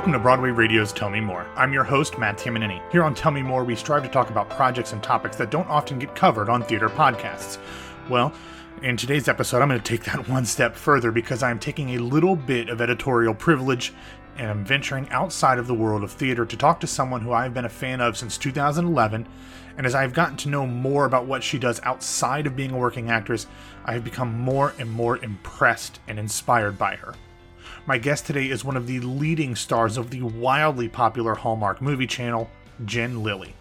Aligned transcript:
Welcome 0.00 0.14
to 0.14 0.18
Broadway 0.18 0.48
Radio's 0.48 0.94
Tell 0.94 1.10
Me 1.10 1.20
More. 1.20 1.46
I'm 1.56 1.74
your 1.74 1.84
host, 1.84 2.18
Matt 2.18 2.38
Tamanini. 2.38 2.80
Here 2.90 3.04
on 3.04 3.14
Tell 3.14 3.30
Me 3.30 3.42
More, 3.42 3.64
we 3.64 3.76
strive 3.76 4.02
to 4.02 4.08
talk 4.08 4.30
about 4.30 4.48
projects 4.48 4.94
and 4.94 5.02
topics 5.02 5.36
that 5.36 5.50
don't 5.50 5.68
often 5.68 5.98
get 5.98 6.14
covered 6.14 6.48
on 6.48 6.62
theater 6.62 6.88
podcasts. 6.88 7.58
Well, 8.08 8.32
in 8.80 8.96
today's 8.96 9.28
episode, 9.28 9.60
I'm 9.60 9.68
going 9.68 9.78
to 9.78 9.84
take 9.86 10.04
that 10.04 10.26
one 10.26 10.46
step 10.46 10.74
further 10.74 11.12
because 11.12 11.42
I'm 11.42 11.58
taking 11.58 11.90
a 11.90 11.98
little 11.98 12.34
bit 12.34 12.70
of 12.70 12.80
editorial 12.80 13.34
privilege 13.34 13.92
and 14.38 14.48
I'm 14.48 14.64
venturing 14.64 15.06
outside 15.10 15.58
of 15.58 15.66
the 15.66 15.74
world 15.74 16.02
of 16.02 16.12
theater 16.12 16.46
to 16.46 16.56
talk 16.56 16.80
to 16.80 16.86
someone 16.86 17.20
who 17.20 17.32
I've 17.32 17.52
been 17.52 17.66
a 17.66 17.68
fan 17.68 18.00
of 18.00 18.16
since 18.16 18.38
2011. 18.38 19.28
And 19.76 19.86
as 19.86 19.94
I've 19.94 20.14
gotten 20.14 20.38
to 20.38 20.48
know 20.48 20.66
more 20.66 21.04
about 21.04 21.26
what 21.26 21.44
she 21.44 21.58
does 21.58 21.78
outside 21.82 22.46
of 22.46 22.56
being 22.56 22.70
a 22.70 22.78
working 22.78 23.10
actress, 23.10 23.46
I 23.84 23.92
have 23.92 24.04
become 24.04 24.32
more 24.32 24.72
and 24.78 24.90
more 24.90 25.18
impressed 25.18 26.00
and 26.08 26.18
inspired 26.18 26.78
by 26.78 26.96
her. 26.96 27.12
My 27.90 27.98
guest 27.98 28.24
today 28.24 28.48
is 28.48 28.64
one 28.64 28.76
of 28.76 28.86
the 28.86 29.00
leading 29.00 29.56
stars 29.56 29.96
of 29.96 30.10
the 30.10 30.22
wildly 30.22 30.88
popular 30.88 31.34
Hallmark 31.34 31.82
movie 31.82 32.06
channel, 32.06 32.48
Jen 32.84 33.24
Lilley. 33.24 33.56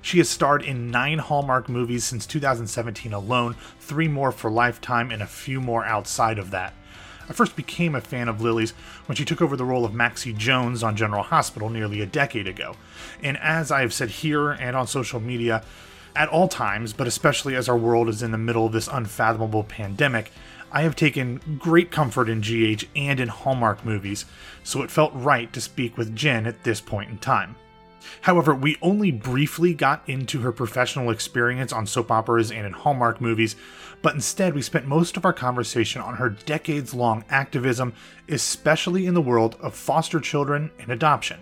She 0.00 0.16
has 0.16 0.30
starred 0.30 0.62
in 0.62 0.90
nine 0.90 1.18
Hallmark 1.18 1.68
movies 1.68 2.02
since 2.02 2.24
2017 2.24 3.12
alone, 3.12 3.54
three 3.78 4.08
more 4.08 4.32
for 4.32 4.50
Lifetime, 4.50 5.10
and 5.10 5.22
a 5.22 5.26
few 5.26 5.60
more 5.60 5.84
outside 5.84 6.38
of 6.38 6.52
that. 6.52 6.72
I 7.28 7.34
first 7.34 7.54
became 7.54 7.94
a 7.94 8.00
fan 8.00 8.30
of 8.30 8.40
Lilley's 8.40 8.70
when 9.04 9.16
she 9.16 9.26
took 9.26 9.42
over 9.42 9.58
the 9.58 9.64
role 9.66 9.84
of 9.84 9.92
Maxie 9.92 10.32
Jones 10.32 10.82
on 10.82 10.96
General 10.96 11.24
Hospital 11.24 11.68
nearly 11.68 12.00
a 12.00 12.06
decade 12.06 12.48
ago. 12.48 12.76
And 13.22 13.36
as 13.36 13.70
I 13.70 13.82
have 13.82 13.92
said 13.92 14.08
here 14.08 14.52
and 14.52 14.74
on 14.74 14.86
social 14.86 15.20
media, 15.20 15.62
at 16.16 16.30
all 16.30 16.48
times, 16.48 16.94
but 16.94 17.06
especially 17.06 17.54
as 17.54 17.68
our 17.68 17.76
world 17.76 18.08
is 18.08 18.22
in 18.22 18.30
the 18.30 18.38
middle 18.38 18.64
of 18.64 18.72
this 18.72 18.88
unfathomable 18.88 19.64
pandemic, 19.64 20.32
I 20.76 20.82
have 20.82 20.94
taken 20.94 21.40
great 21.58 21.90
comfort 21.90 22.28
in 22.28 22.42
GH 22.42 22.84
and 22.94 23.18
in 23.18 23.28
Hallmark 23.28 23.82
movies, 23.82 24.26
so 24.62 24.82
it 24.82 24.90
felt 24.90 25.10
right 25.14 25.50
to 25.54 25.60
speak 25.62 25.96
with 25.96 26.14
Jen 26.14 26.46
at 26.46 26.64
this 26.64 26.82
point 26.82 27.08
in 27.08 27.16
time. 27.16 27.56
However, 28.20 28.54
we 28.54 28.76
only 28.82 29.10
briefly 29.10 29.72
got 29.72 30.06
into 30.06 30.42
her 30.42 30.52
professional 30.52 31.10
experience 31.10 31.72
on 31.72 31.86
soap 31.86 32.10
operas 32.10 32.52
and 32.52 32.66
in 32.66 32.74
Hallmark 32.74 33.22
movies, 33.22 33.56
but 34.02 34.12
instead 34.12 34.54
we 34.54 34.60
spent 34.60 34.86
most 34.86 35.16
of 35.16 35.24
our 35.24 35.32
conversation 35.32 36.02
on 36.02 36.16
her 36.16 36.28
decades 36.28 36.92
long 36.92 37.24
activism, 37.30 37.94
especially 38.28 39.06
in 39.06 39.14
the 39.14 39.22
world 39.22 39.56
of 39.62 39.74
foster 39.74 40.20
children 40.20 40.70
and 40.78 40.90
adoption. 40.90 41.40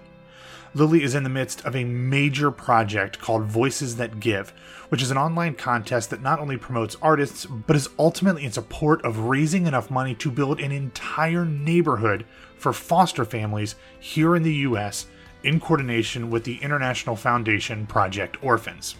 Lilley 0.75 1.05
is 1.05 1.14
in 1.14 1.22
the 1.22 1.30
midst 1.30 1.64
of 1.64 1.77
a 1.77 1.84
major 1.84 2.50
project 2.50 3.20
called 3.20 3.44
Voices 3.44 3.94
That 3.94 4.19
Give, 4.19 4.50
which 4.89 5.03
is 5.03 5.12
an 5.12 5.17
online 5.17 5.55
contest 5.55 6.11
that 6.11 6.20
not 6.20 6.41
only 6.41 6.56
promotes 6.56 6.97
artists, 7.00 7.47
but 7.47 7.77
is 7.77 7.91
ultimately 7.97 8.44
in 8.44 8.50
support 8.50 9.00
of 9.05 9.20
raising 9.20 9.69
enough 9.69 9.89
money 9.89 10.17
to 10.17 10.33
build 10.33 10.58
an 10.58 10.72
entire 10.72 11.45
neighborhood 11.45 12.25
for 12.56 12.72
foster 12.72 13.25
families 13.25 13.77
here 14.00 14.34
in 14.34 14.42
the 14.42 14.55
US 14.55 15.06
in 15.45 15.61
coordination 15.61 16.28
with 16.28 16.42
the 16.42 16.56
international 16.56 17.14
foundation 17.14 17.86
Project 17.86 18.42
Orphans. 18.42 18.97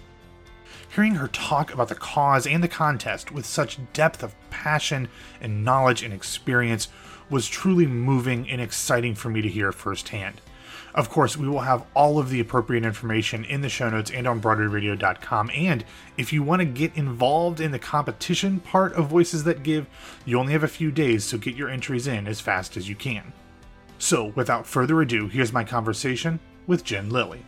Hearing 0.95 1.17
her 1.17 1.29
talk 1.29 1.75
about 1.75 1.89
the 1.89 1.97
cause 1.97 2.47
and 2.47 2.63
the 2.63 2.69
contest 2.69 3.33
with 3.33 3.45
such 3.45 3.81
depth 3.93 4.23
of 4.23 4.37
passion 4.51 5.09
and 5.41 5.65
knowledge 5.65 6.05
and 6.05 6.15
experience 6.15 6.87
was 7.31 7.49
truly 7.49 7.87
moving 7.87 8.49
and 8.49 8.61
exciting 8.61 9.17
for 9.17 9.29
me 9.29 9.43
to 9.43 9.49
hear 9.49 9.73
firsthand. 9.73 10.41
Of 10.95 11.11
course, 11.11 11.37
we 11.37 11.49
will 11.49 11.61
have 11.61 11.85
all 11.93 12.21
of 12.21 12.31
the 12.31 12.39
appropriate 12.39 12.85
information 12.85 13.45
in 13.45 13.63
the 13.63 13.69
show 13.69 13.91
notes 13.91 14.13
and 14.13 14.29
on 14.29 14.41
BroadwayRadio.com. 14.41 15.51
And 15.53 15.85
if 16.17 16.33
you 16.33 16.45
want 16.45 16.61
to 16.61 16.67
get 16.67 16.97
involved 16.97 17.61
in 17.61 17.73
the 17.73 17.81
competition 17.81 18.61
part 18.61 18.93
of 18.93 19.09
Voices 19.09 19.43
That 19.43 19.65
Give, 19.65 19.89
you 20.25 20.39
only 20.39 20.53
have 20.53 20.63
a 20.63 20.69
few 20.69 20.93
days, 20.93 21.25
so 21.25 21.37
get 21.37 21.57
your 21.57 21.69
entries 21.69 22.07
in 22.07 22.29
as 22.29 22.41
fast 22.41 22.77
as 22.77 22.89
you 22.89 22.95
can. 22.95 23.33
So, 23.99 24.27
without 24.37 24.67
further 24.67 25.01
ado, 25.01 25.27
here's 25.27 25.53
my 25.53 25.65
conversation 25.65 26.39
with 26.67 26.85
Jen 26.85 27.11
Lilley. 27.11 27.45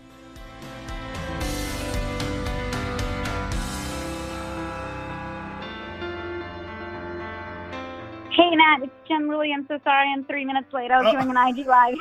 Hey 8.36 8.54
Matt, 8.54 8.82
it's 8.82 8.92
Jen 9.08 9.28
Lilley. 9.28 9.50
I'm 9.50 9.66
so 9.66 9.78
sorry 9.82 10.12
I'm 10.12 10.22
three 10.26 10.44
minutes 10.44 10.70
late. 10.70 10.90
I 10.90 11.00
was 11.00 11.06
oh. 11.08 11.12
doing 11.12 11.34
an 11.34 11.58
IG 11.58 11.66
live. 11.66 11.96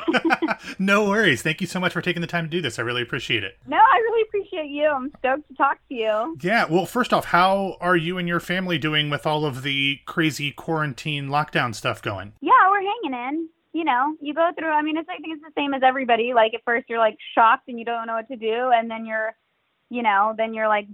no 0.79 1.07
worries. 1.07 1.41
Thank 1.41 1.61
you 1.61 1.67
so 1.67 1.79
much 1.79 1.93
for 1.93 2.01
taking 2.01 2.19
the 2.19 2.27
time 2.27 2.43
to 2.43 2.49
do 2.49 2.61
this. 2.61 2.77
I 2.77 2.81
really 2.81 3.01
appreciate 3.01 3.45
it. 3.45 3.57
No, 3.65 3.77
I 3.77 3.97
really 3.99 4.21
appreciate 4.27 4.67
you. 4.67 4.85
I'm 4.85 5.13
stoked 5.19 5.47
to 5.47 5.55
talk 5.55 5.77
to 5.87 5.95
you. 5.95 6.37
Yeah. 6.41 6.65
Well, 6.69 6.85
first 6.85 7.13
off, 7.13 7.23
how 7.23 7.77
are 7.79 7.95
you 7.95 8.17
and 8.17 8.27
your 8.27 8.41
family 8.41 8.77
doing 8.77 9.09
with 9.09 9.25
all 9.25 9.45
of 9.45 9.63
the 9.63 9.99
crazy 10.05 10.51
quarantine 10.51 11.29
lockdown 11.29 11.73
stuff 11.73 12.01
going? 12.01 12.33
Yeah, 12.41 12.51
we're 12.69 12.81
hanging 12.81 13.13
in 13.13 13.49
you 13.71 13.83
know, 13.83 14.15
you 14.21 14.33
go 14.33 14.51
through. 14.57 14.71
I 14.71 14.81
mean, 14.81 14.95
it's 14.95 15.09
I 15.09 15.17
think 15.17 15.35
it's 15.35 15.43
the 15.43 15.51
same 15.61 15.73
as 15.73 15.83
everybody. 15.83 16.33
Like 16.33 16.53
at 16.53 16.61
first 16.63 16.85
you're 16.87 16.97
like 16.97 17.17
shocked 17.33 17.67
and 17.67 17.77
you 17.77 17.83
don't 17.83 18.07
know 18.07 18.13
what 18.13 18.29
to 18.29 18.37
do, 18.37 18.71
and 18.73 18.89
then 18.89 19.05
you're, 19.05 19.35
you 19.89 20.01
know, 20.01 20.33
then 20.37 20.53
you're 20.53 20.69
like 20.69 20.87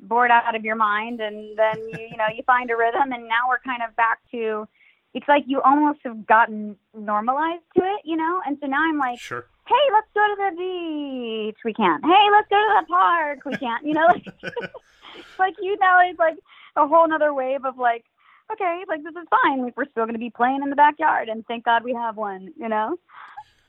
bored 0.00 0.30
out 0.30 0.54
of 0.54 0.64
your 0.64 0.76
mind, 0.76 1.20
and 1.20 1.56
then 1.56 1.78
you 1.92 2.08
you 2.10 2.16
know 2.16 2.26
you 2.34 2.42
find 2.44 2.70
a 2.70 2.76
rhythm, 2.76 3.12
and 3.12 3.28
now 3.28 3.48
we're 3.48 3.60
kind 3.60 3.82
of 3.86 3.94
back 3.96 4.18
to. 4.32 4.66
It's 5.14 5.26
like 5.28 5.44
you 5.46 5.62
almost 5.62 6.00
have 6.04 6.26
gotten 6.26 6.76
normalized 6.94 7.64
to 7.76 7.82
it, 7.82 8.02
you 8.04 8.16
know, 8.16 8.42
and 8.46 8.58
so 8.60 8.66
now 8.66 8.82
I'm 8.82 8.98
like, 8.98 9.18
sure. 9.18 9.46
Hey, 9.66 9.74
let's 9.92 10.08
go 10.14 10.20
to 10.20 10.36
the 10.36 10.56
beach. 10.56 11.56
We 11.64 11.72
can't. 11.72 12.04
Hey, 12.04 12.26
let's 12.30 12.48
go 12.48 12.56
to 12.56 12.80
the 12.80 12.86
park. 12.86 13.38
We 13.46 13.56
can't. 13.56 13.84
You 13.84 13.94
know, 13.94 14.06
like, 14.06 14.26
like 15.38 15.54
you 15.60 15.76
know, 15.78 15.98
it's 16.04 16.18
like 16.18 16.36
a 16.76 16.86
whole 16.86 17.08
nother 17.08 17.32
wave 17.32 17.64
of 17.64 17.78
like 17.78 18.04
okay, 18.52 18.82
like 18.88 19.02
this 19.02 19.14
is 19.14 19.26
fine. 19.42 19.62
like 19.62 19.76
We're 19.76 19.90
still 19.90 20.04
going 20.04 20.14
to 20.14 20.20
be 20.20 20.30
playing 20.30 20.60
in 20.62 20.70
the 20.70 20.76
backyard, 20.76 21.28
and 21.28 21.46
thank 21.46 21.64
God 21.64 21.82
we 21.82 21.94
have 21.94 22.16
one. 22.16 22.52
You 22.56 22.68
know. 22.68 22.96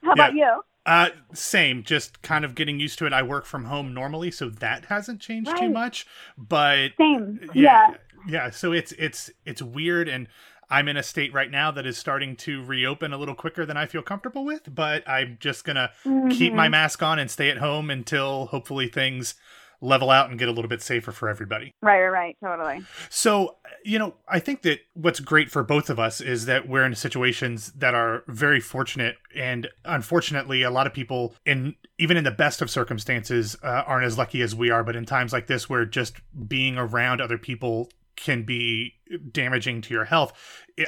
How 0.03 0.13
yeah. 0.15 0.27
about 0.27 0.33
you? 0.35 0.61
Uh, 0.87 1.09
same. 1.33 1.83
Just 1.83 2.21
kind 2.21 2.45
of 2.45 2.55
getting 2.55 2.79
used 2.79 2.97
to 2.99 3.05
it. 3.05 3.13
I 3.13 3.21
work 3.21 3.45
from 3.45 3.65
home 3.65 3.93
normally, 3.93 4.31
so 4.31 4.49
that 4.49 4.85
hasn't 4.85 5.19
changed 5.19 5.51
right. 5.51 5.59
too 5.59 5.69
much. 5.69 6.07
But 6.37 6.91
same. 6.97 7.41
Yeah, 7.53 7.91
yeah. 7.91 7.93
Yeah. 8.27 8.49
So 8.49 8.71
it's 8.71 8.93
it's 8.93 9.29
it's 9.45 9.61
weird 9.61 10.07
and. 10.07 10.27
I'm 10.69 10.89
in 10.89 10.97
a 10.97 11.03
state 11.03 11.31
right 11.31 11.49
now 11.49 11.71
that 11.71 11.85
is 11.85 11.97
starting 11.97 12.35
to 12.39 12.61
reopen 12.61 13.13
a 13.13 13.17
little 13.17 13.35
quicker 13.35 13.65
than 13.65 13.77
I 13.77 13.85
feel 13.85 14.01
comfortable 14.01 14.43
with, 14.43 14.75
but 14.75 15.07
I'm 15.07 15.37
just 15.39 15.63
to 15.77 15.91
mm-hmm. 16.03 16.27
keep 16.27 16.53
my 16.53 16.67
mask 16.67 17.01
on 17.01 17.19
and 17.19 17.31
stay 17.31 17.49
at 17.49 17.59
home 17.59 17.89
until 17.89 18.47
hopefully 18.47 18.89
things 18.89 19.35
level 19.81 20.09
out 20.09 20.29
and 20.29 20.39
get 20.39 20.47
a 20.47 20.51
little 20.51 20.69
bit 20.69 20.81
safer 20.81 21.11
for 21.11 21.29
everybody. 21.29 21.73
Right, 21.81 22.01
right, 22.01 22.09
right, 22.09 22.37
totally. 22.43 22.83
So, 23.09 23.57
you 23.83 23.99
know, 23.99 24.15
I 24.27 24.39
think 24.39 24.63
that 24.63 24.79
what's 24.93 25.19
great 25.19 25.51
for 25.51 25.63
both 25.63 25.89
of 25.89 25.99
us 25.99 26.19
is 26.21 26.45
that 26.45 26.67
we're 26.67 26.85
in 26.85 26.95
situations 26.95 27.71
that 27.73 27.93
are 27.93 28.23
very 28.27 28.59
fortunate 28.59 29.17
and 29.35 29.67
unfortunately 29.85 30.63
a 30.63 30.71
lot 30.71 30.87
of 30.87 30.93
people 30.93 31.35
in 31.45 31.75
even 31.99 32.17
in 32.17 32.23
the 32.23 32.31
best 32.31 32.61
of 32.61 32.69
circumstances 32.69 33.55
uh, 33.63 33.83
aren't 33.85 34.05
as 34.05 34.17
lucky 34.17 34.41
as 34.41 34.55
we 34.55 34.69
are, 34.69 34.83
but 34.83 34.95
in 34.95 35.05
times 35.05 35.33
like 35.33 35.47
this 35.47 35.69
where 35.69 35.85
just 35.85 36.17
being 36.47 36.77
around 36.77 37.21
other 37.21 37.37
people 37.37 37.89
can 38.15 38.43
be 38.43 38.95
damaging 39.31 39.81
to 39.81 39.93
your 39.93 40.05
health. 40.05 40.33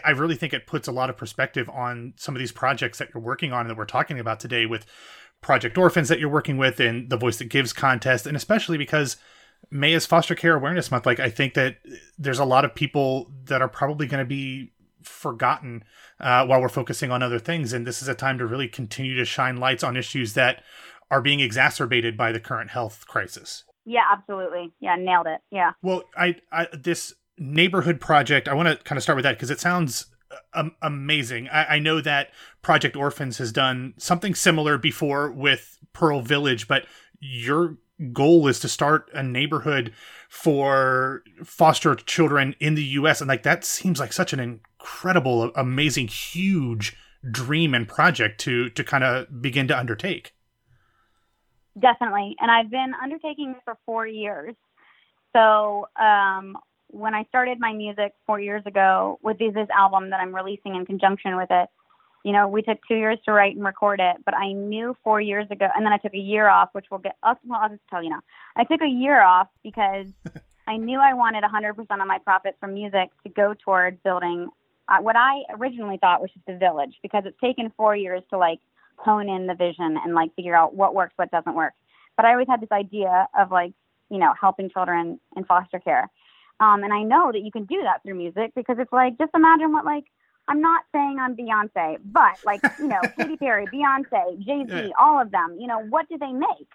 I 0.03 0.11
really 0.11 0.35
think 0.35 0.53
it 0.53 0.67
puts 0.67 0.87
a 0.87 0.91
lot 0.91 1.09
of 1.09 1.15
perspective 1.15 1.69
on 1.69 2.13
some 2.17 2.35
of 2.35 2.39
these 2.39 2.51
projects 2.51 2.97
that 2.97 3.09
you're 3.13 3.23
working 3.23 3.53
on 3.53 3.67
that 3.67 3.77
we're 3.77 3.85
talking 3.85 4.19
about 4.19 4.39
today 4.39 4.65
with 4.65 4.85
Project 5.41 5.77
Orphans 5.77 6.09
that 6.09 6.19
you're 6.19 6.29
working 6.29 6.57
with 6.57 6.79
and 6.79 7.09
the 7.09 7.17
Voice 7.17 7.37
That 7.37 7.45
Gives 7.45 7.73
contest, 7.73 8.27
and 8.27 8.35
especially 8.35 8.77
because 8.77 9.17
May 9.71 9.93
is 9.93 10.05
Foster 10.05 10.35
Care 10.35 10.55
Awareness 10.55 10.91
Month. 10.91 11.05
Like, 11.05 11.19
I 11.19 11.29
think 11.29 11.53
that 11.53 11.77
there's 12.17 12.39
a 12.39 12.45
lot 12.45 12.65
of 12.65 12.75
people 12.75 13.31
that 13.45 13.61
are 13.61 13.69
probably 13.69 14.07
going 14.07 14.23
to 14.23 14.27
be 14.27 14.71
forgotten 15.03 15.83
uh, 16.19 16.45
while 16.45 16.61
we're 16.61 16.69
focusing 16.69 17.11
on 17.11 17.23
other 17.23 17.39
things, 17.39 17.73
and 17.73 17.87
this 17.87 18.01
is 18.01 18.07
a 18.07 18.15
time 18.15 18.37
to 18.37 18.45
really 18.45 18.67
continue 18.67 19.15
to 19.15 19.25
shine 19.25 19.57
lights 19.57 19.83
on 19.83 19.95
issues 19.95 20.33
that 20.33 20.63
are 21.11 21.21
being 21.21 21.39
exacerbated 21.39 22.15
by 22.17 22.31
the 22.31 22.39
current 22.39 22.69
health 22.69 23.05
crisis. 23.07 23.63
Yeah, 23.85 24.03
absolutely. 24.11 24.71
Yeah, 24.79 24.95
nailed 24.97 25.27
it. 25.27 25.41
Yeah. 25.51 25.71
Well, 25.81 26.03
I, 26.15 26.35
I 26.51 26.67
this 26.73 27.13
neighborhood 27.37 27.99
project, 27.99 28.47
I 28.47 28.53
want 28.53 28.67
to 28.69 28.83
kind 28.83 28.97
of 28.97 29.03
start 29.03 29.15
with 29.15 29.23
that 29.23 29.37
because 29.37 29.49
it 29.49 29.59
sounds 29.59 30.07
um, 30.53 30.75
amazing. 30.81 31.47
I, 31.49 31.75
I, 31.75 31.79
know 31.79 32.01
that 32.01 32.29
Project 32.61 32.95
Orphans 32.95 33.37
has 33.37 33.51
done 33.51 33.93
something 33.97 34.35
similar 34.35 34.77
before 34.77 35.31
with 35.31 35.79
Pearl 35.93 36.21
Village, 36.21 36.67
but 36.67 36.85
your 37.19 37.77
goal 38.13 38.47
is 38.47 38.59
to 38.61 38.69
start 38.69 39.09
a 39.13 39.21
neighborhood 39.21 39.93
for 40.29 41.23
foster 41.43 41.95
children 41.95 42.55
in 42.59 42.75
the 42.75 42.83
U.S. 42.83 43.21
and 43.21 43.27
like 43.27 43.43
that 43.43 43.65
seems 43.65 43.99
like 43.99 44.13
such 44.13 44.33
an 44.33 44.39
incredible, 44.39 45.51
amazing, 45.55 46.07
huge 46.07 46.95
dream 47.29 47.73
and 47.73 47.87
project 47.87 48.39
to 48.41 48.69
to 48.69 48.83
kind 48.83 49.03
of 49.03 49.41
begin 49.41 49.67
to 49.67 49.77
undertake. 49.77 50.33
Definitely, 51.79 52.35
and 52.39 52.49
I've 52.51 52.71
been 52.71 52.93
undertaking 53.01 53.53
this 53.53 53.61
for 53.65 53.77
four 53.85 54.07
years. 54.07 54.55
So 55.35 55.87
um, 55.99 56.57
when 56.89 57.13
I 57.13 57.23
started 57.25 57.59
my 57.59 57.73
music 57.73 58.13
four 58.25 58.39
years 58.39 58.63
ago 58.65 59.19
with 59.21 59.39
this, 59.39 59.53
this 59.53 59.69
album 59.75 60.09
that 60.09 60.19
I'm 60.19 60.35
releasing 60.35 60.75
in 60.75 60.85
conjunction 60.85 61.37
with 61.37 61.49
it, 61.51 61.69
you 62.25 62.33
know, 62.33 62.47
we 62.47 62.61
took 62.61 62.79
two 62.87 62.95
years 62.95 63.17
to 63.25 63.31
write 63.31 63.55
and 63.55 63.63
record 63.63 63.99
it, 64.01 64.17
but 64.25 64.35
I 64.35 64.51
knew 64.51 64.95
four 65.03 65.21
years 65.21 65.47
ago, 65.49 65.67
and 65.73 65.85
then 65.85 65.93
I 65.93 65.97
took 65.97 66.13
a 66.13 66.17
year 66.17 66.49
off, 66.49 66.69
which 66.73 66.85
we'll 66.91 66.99
get. 66.99 67.15
Well, 67.23 67.59
I'll 67.61 67.69
just 67.69 67.81
tell 67.89 68.03
you 68.03 68.09
now. 68.09 68.21
I 68.57 68.65
took 68.65 68.81
a 68.81 68.87
year 68.87 69.21
off 69.21 69.47
because 69.63 70.07
I 70.67 70.77
knew 70.77 70.99
I 70.99 71.13
wanted 71.13 71.43
100% 71.43 71.79
of 71.79 72.07
my 72.07 72.17
profit 72.19 72.57
from 72.59 72.73
music 72.73 73.09
to 73.23 73.29
go 73.29 73.53
towards 73.53 73.97
building 74.03 74.49
uh, 74.89 75.01
what 75.01 75.15
I 75.15 75.43
originally 75.51 75.97
thought 75.97 76.21
was 76.21 76.31
just 76.31 76.47
a 76.47 76.57
village, 76.57 76.95
because 77.03 77.23
it's 77.25 77.39
taken 77.39 77.71
four 77.77 77.95
years 77.95 78.23
to 78.31 78.37
like 78.37 78.59
hone 78.95 79.29
in 79.29 79.47
the 79.47 79.53
vision 79.53 79.97
and 80.03 80.13
like 80.13 80.35
figure 80.35 80.55
out 80.55 80.75
what 80.75 80.95
works, 80.95 81.13
what 81.15 81.31
doesn't 81.31 81.55
work. 81.55 81.73
But 82.17 82.25
I 82.25 82.31
always 82.31 82.47
had 82.47 82.59
this 82.59 82.71
idea 82.71 83.27
of 83.37 83.51
like, 83.51 83.73
you 84.09 84.17
know, 84.17 84.33
helping 84.39 84.69
children 84.69 85.19
in 85.37 85.45
foster 85.45 85.79
care. 85.79 86.09
Um, 86.59 86.83
and 86.83 86.93
I 86.93 87.03
know 87.03 87.31
that 87.31 87.41
you 87.41 87.51
can 87.51 87.65
do 87.65 87.81
that 87.83 88.03
through 88.03 88.15
music 88.15 88.51
because 88.55 88.77
it's 88.79 88.91
like, 88.91 89.17
just 89.17 89.31
imagine 89.33 89.71
what 89.71 89.85
like, 89.85 90.05
I'm 90.47 90.61
not 90.61 90.83
saying 90.93 91.17
I'm 91.19 91.35
Beyonce, 91.35 91.97
but 92.03 92.43
like, 92.43 92.61
you 92.79 92.87
know, 92.87 92.99
Katy 93.17 93.37
Perry, 93.37 93.65
Beyonce, 93.67 94.39
Jay 94.39 94.65
Z, 94.65 94.73
yeah. 94.73 94.89
all 94.99 95.21
of 95.21 95.31
them, 95.31 95.57
you 95.59 95.67
know, 95.67 95.79
what 95.89 96.09
do 96.09 96.17
they 96.17 96.31
make? 96.31 96.67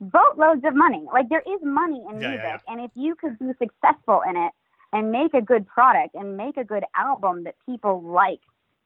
Boatloads 0.00 0.64
of 0.64 0.74
money. 0.74 1.04
Like 1.12 1.28
there 1.28 1.42
is 1.46 1.60
money 1.62 2.02
in 2.10 2.20
yeah, 2.20 2.28
music. 2.28 2.44
Yeah, 2.44 2.58
and 2.68 2.80
if 2.80 2.90
you 2.94 3.14
could 3.14 3.38
be 3.38 3.52
successful 3.58 4.22
in 4.28 4.36
it 4.36 4.52
and 4.92 5.12
make 5.12 5.34
a 5.34 5.42
good 5.42 5.66
product 5.66 6.14
and 6.14 6.36
make 6.36 6.56
a 6.56 6.64
good 6.64 6.84
album 6.96 7.44
that 7.44 7.54
people 7.66 8.02
like, 8.02 8.40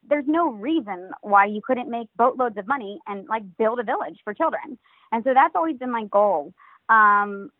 there's 0.07 0.27
no 0.27 0.51
reason 0.51 1.11
why 1.21 1.45
you 1.45 1.61
couldn't 1.65 1.89
make 1.89 2.07
boatloads 2.15 2.57
of 2.57 2.67
money 2.67 2.99
and 3.07 3.27
like 3.27 3.43
build 3.57 3.79
a 3.79 3.83
village 3.83 4.19
for 4.23 4.33
children. 4.33 4.77
And 5.11 5.23
so 5.23 5.33
that's 5.33 5.55
always 5.55 5.77
been 5.77 5.91
my 5.91 6.05
goal. 6.05 6.53
Um, 6.87 7.51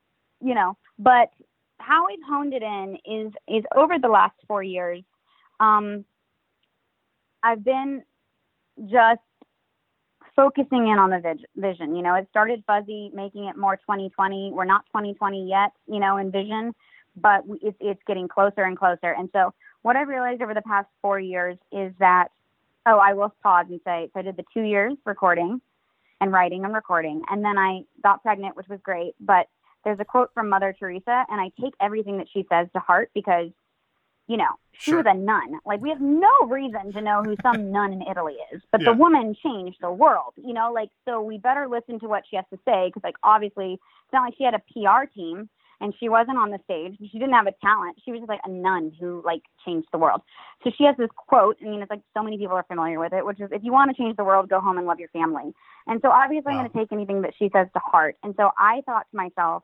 you 0.42 0.54
know, 0.54 0.78
but 1.00 1.32
how 1.80 2.08
we've 2.08 2.20
honed 2.28 2.54
it 2.54 2.64
in 2.64 2.98
is 3.06 3.34
is 3.48 3.64
over 3.76 4.00
the 4.00 4.08
last 4.08 4.36
four 4.48 4.64
years. 4.64 5.04
Um, 5.60 6.06
I've 7.44 7.64
been 7.64 8.04
just 8.86 9.22
focusing 10.36 10.88
in 10.88 11.00
on 11.00 11.10
the 11.10 11.38
vision. 11.56 11.96
You 11.96 12.04
know, 12.04 12.14
it 12.16 12.28
started 12.30 12.64
fuzzy, 12.68 13.12
making 13.14 13.46
it 13.46 13.58
more 13.58 13.76
2020. 13.76 14.52
We're 14.54 14.66
not 14.66 14.86
2020 14.88 15.50
yet, 15.50 15.72
you 15.88 16.00
know, 16.00 16.18
in 16.18 16.32
vision, 16.32 16.74
but 17.16 17.44
it's, 17.62 17.78
it's 17.80 18.02
getting 18.08 18.28
closer 18.28 18.64
and 18.64 18.78
closer. 18.78 19.14
And 19.18 19.30
so, 19.34 19.54
what 19.82 19.96
I've 19.96 20.08
realized 20.08 20.42
over 20.42 20.54
the 20.54 20.62
past 20.62 20.88
four 21.02 21.20
years 21.20 21.58
is 21.72 21.92
that, 22.00 22.30
oh, 22.86 22.98
I 22.98 23.14
will 23.14 23.34
pause 23.42 23.66
and 23.70 23.80
say, 23.86 24.10
so 24.14 24.20
I 24.20 24.24
did 24.24 24.38
the 24.38 24.46
two 24.54 24.64
years 24.64 24.94
recording 25.06 25.62
and 26.22 26.32
writing 26.32 26.66
and 26.66 26.74
recording, 26.74 27.22
and 27.30 27.44
then 27.44 27.58
I 27.58 27.82
got 28.04 28.22
pregnant, 28.22 28.56
which 28.56 28.68
was 28.68 28.80
great. 28.84 29.14
But 29.20 29.48
there's 29.84 30.00
a 30.00 30.06
quote 30.06 30.32
from 30.34 30.50
Mother 30.50 30.76
Teresa, 30.78 31.26
and 31.30 31.40
I 31.40 31.52
take 31.62 31.74
everything 31.80 32.18
that 32.18 32.28
she 32.32 32.46
says 32.50 32.68
to 32.74 32.80
heart 32.80 33.12
because 33.14 33.52
you 34.28 34.36
know, 34.36 34.50
she 34.74 34.92
sure. 34.92 34.98
was 34.98 35.06
a 35.08 35.14
nun. 35.14 35.60
Like 35.66 35.82
we 35.82 35.90
have 35.90 36.02
no 36.02 36.30
reason 36.48 36.92
to 36.94 37.02
know 37.02 37.24
who 37.24 37.36
some 37.42 37.72
nun 37.72 37.94
in 37.94 38.02
Italy 38.02 38.36
is, 38.54 38.62
but 38.72 38.82
yeah. 38.82 38.92
the 38.92 38.98
woman 38.98 39.36
changed 39.42 39.78
the 39.82 39.92
world. 39.92 40.34
You 40.36 40.54
know, 40.54 40.72
like 40.74 40.90
so 41.06 41.22
we 41.22 41.38
better 41.38 41.68
listen 41.68 42.00
to 42.02 42.08
what 42.08 42.24
she 42.30 42.36
has 42.36 42.46
to 42.52 42.60
say 42.66 42.88
because 42.90 43.04
like 43.04 43.16
obviously 43.24 43.74
it's 43.74 44.14
not 44.14 44.24
like 44.24 44.36
she 44.38 44.44
had 44.44 44.54
a 44.54 44.60
PR 44.60 45.10
team 45.14 45.50
and 45.80 45.94
she 46.00 46.10
wasn't 46.10 46.38
on 46.38 46.52
the 46.52 46.60
stage. 46.64 46.98
She 47.00 47.20
didn't 47.20 47.34
have 47.34 47.48
a 47.48 47.54
talent. 47.64 47.98
She 48.04 48.12
was 48.12 48.22
just 48.22 48.30
like 48.30 48.42
a 48.46 48.50
nun 48.50 48.92
who 49.00 49.22
like 49.26 49.44
changed 49.66 49.88
the 49.92 49.98
world. 49.98 50.22
So 50.64 50.72
she 50.78 50.86
has 50.86 50.96
this 50.98 51.10
quote. 51.16 51.58
I 51.62 51.66
mean, 51.66 51.82
it's 51.82 51.92
like 51.92 52.02
so 52.16 52.24
many 52.24 52.38
people 52.38 52.56
are 52.56 52.66
familiar 52.68 53.00
with 53.00 53.14
it, 53.14 53.26
which 53.26 53.40
is 53.40 53.50
if 53.52 53.64
you 53.64 53.72
want 53.72 53.96
to 53.96 54.02
change 54.02 54.18
the 54.18 54.24
world, 54.24 54.50
go 54.50 54.60
home 54.60 54.78
and 54.78 54.88
love 54.88 55.00
your 55.00 55.10
family. 55.10 55.54
And 55.86 56.00
so 56.02 56.10
obviously 56.10 56.54
wow. 56.54 56.60
I'm 56.60 56.68
going 56.68 56.72
to 56.72 56.78
take 56.78 56.92
anything 56.92 57.22
that 57.22 57.34
she 57.38 57.50
says 57.54 57.68
to 57.74 57.80
heart. 57.80 58.18
And 58.24 58.34
so 58.38 58.52
I 58.58 58.82
thought 58.86 59.06
to 59.12 59.18
myself 59.18 59.64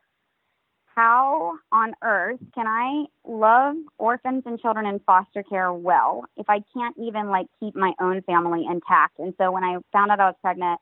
how 0.96 1.54
on 1.72 1.94
earth 2.04 2.40
can 2.54 2.68
I 2.68 3.06
love 3.28 3.76
orphans 3.98 4.44
and 4.46 4.60
children 4.60 4.86
in 4.86 5.00
foster 5.00 5.42
care 5.42 5.74
well 5.74 6.26
if 6.38 6.48
I 6.50 6.60
can't 6.74 6.96
even 7.02 7.30
like 7.30 7.48
keep 7.60 7.76
my 7.76 7.94
own 8.00 8.22
family 8.22 8.66
intact? 8.70 9.18
And 9.18 9.34
so 9.40 9.52
when 9.52 9.64
I 9.64 9.78
found 9.92 10.12
out 10.12 10.20
I 10.20 10.28
was 10.28 10.36
pregnant 10.42 10.80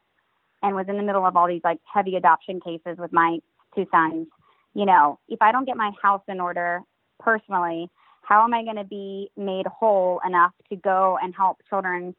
and 0.62 0.76
was 0.76 0.88
in 0.90 0.98
the 0.98 1.04
middle 1.04 1.26
of 1.26 1.38
all 1.38 1.48
these 1.48 1.62
like 1.64 1.80
heavy 1.92 2.18
adoption 2.18 2.60
cases 2.60 2.98
with 2.98 3.14
my 3.14 3.40
two 3.74 3.88
sons, 3.92 4.28
you 4.74 4.86
know, 4.86 5.20
if 5.28 5.42
I 5.42 5.52
don't 5.52 5.66
get 5.66 5.78
my 5.78 5.92
house 6.02 6.24
in 6.28 6.40
order 6.40 6.82
personally, 7.20 7.90
how 8.22 8.44
am 8.44 8.54
I 8.54 8.64
going 8.64 8.78
to 8.78 8.84
be 8.84 9.30
made 9.36 9.68
whole 9.68 10.22
enough 10.26 10.54
to 10.70 10.76
go 10.76 11.18
and 11.22 11.34
help 11.36 11.58
children 11.70 12.16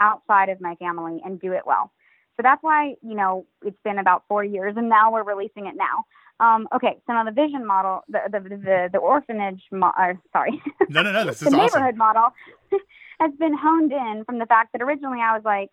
outside 0.00 0.48
of 0.48 0.60
my 0.60 0.74
family 0.76 1.20
and 1.24 1.40
do 1.40 1.52
it 1.52 1.62
well? 1.66 1.92
So 2.36 2.42
that's 2.42 2.62
why, 2.62 2.96
you 3.02 3.14
know, 3.14 3.46
it's 3.64 3.78
been 3.82 3.98
about 3.98 4.24
four 4.28 4.44
years 4.44 4.74
and 4.76 4.88
now 4.88 5.10
we're 5.10 5.22
releasing 5.22 5.66
it 5.66 5.74
now. 5.74 6.04
Um, 6.38 6.68
okay, 6.74 6.98
so 7.06 7.14
now 7.14 7.24
the 7.24 7.30
vision 7.30 7.64
model, 7.66 8.02
the 8.08 8.18
the 8.30 8.40
the, 8.40 8.88
the 8.92 8.98
orphanage, 8.98 9.62
mo- 9.72 9.92
uh, 9.98 10.12
sorry, 10.34 10.62
no, 10.90 11.00
no, 11.00 11.10
no, 11.10 11.24
this 11.24 11.38
the 11.40 11.46
is 11.46 11.52
neighborhood 11.52 11.96
awesome. 11.96 11.98
model 11.98 12.28
has 13.20 13.30
been 13.38 13.56
honed 13.56 13.90
in 13.90 14.22
from 14.26 14.38
the 14.38 14.44
fact 14.44 14.72
that 14.72 14.82
originally 14.82 15.20
I 15.22 15.34
was 15.34 15.42
like, 15.46 15.70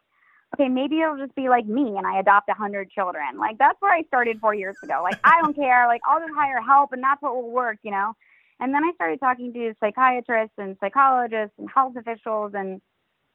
okay, 0.53 0.69
maybe 0.69 1.01
it'll 1.01 1.17
just 1.17 1.35
be 1.35 1.50
like 1.50 1.65
me 1.65 1.97
and 1.97 2.05
I 2.05 2.19
adopt 2.19 2.50
a 2.50 2.53
hundred 2.53 2.91
children. 2.91 3.38
Like 3.38 3.57
that's 3.57 3.79
where 3.81 3.94
I 3.94 4.03
started 4.03 4.39
four 4.39 4.53
years 4.53 4.75
ago. 4.83 5.01
Like 5.03 5.19
I 5.23 5.41
don't 5.41 5.55
care. 5.55 5.88
Like 5.88 6.01
I'll 6.05 6.19
just 6.19 6.33
hire 6.35 6.61
help 6.61 6.94
and 6.94 7.03
that's 7.03 7.21
what 7.21 7.35
will 7.35 7.51
work, 7.51 7.77
you 7.83 7.91
know. 7.91 8.13
And 8.59 8.73
then 8.73 8.83
I 8.83 8.91
started 8.95 9.19
talking 9.19 9.51
to 9.53 9.73
psychiatrists 9.79 10.53
and 10.57 10.77
psychologists 10.79 11.55
and 11.57 11.67
health 11.73 11.95
officials, 11.97 12.53
and 12.53 12.81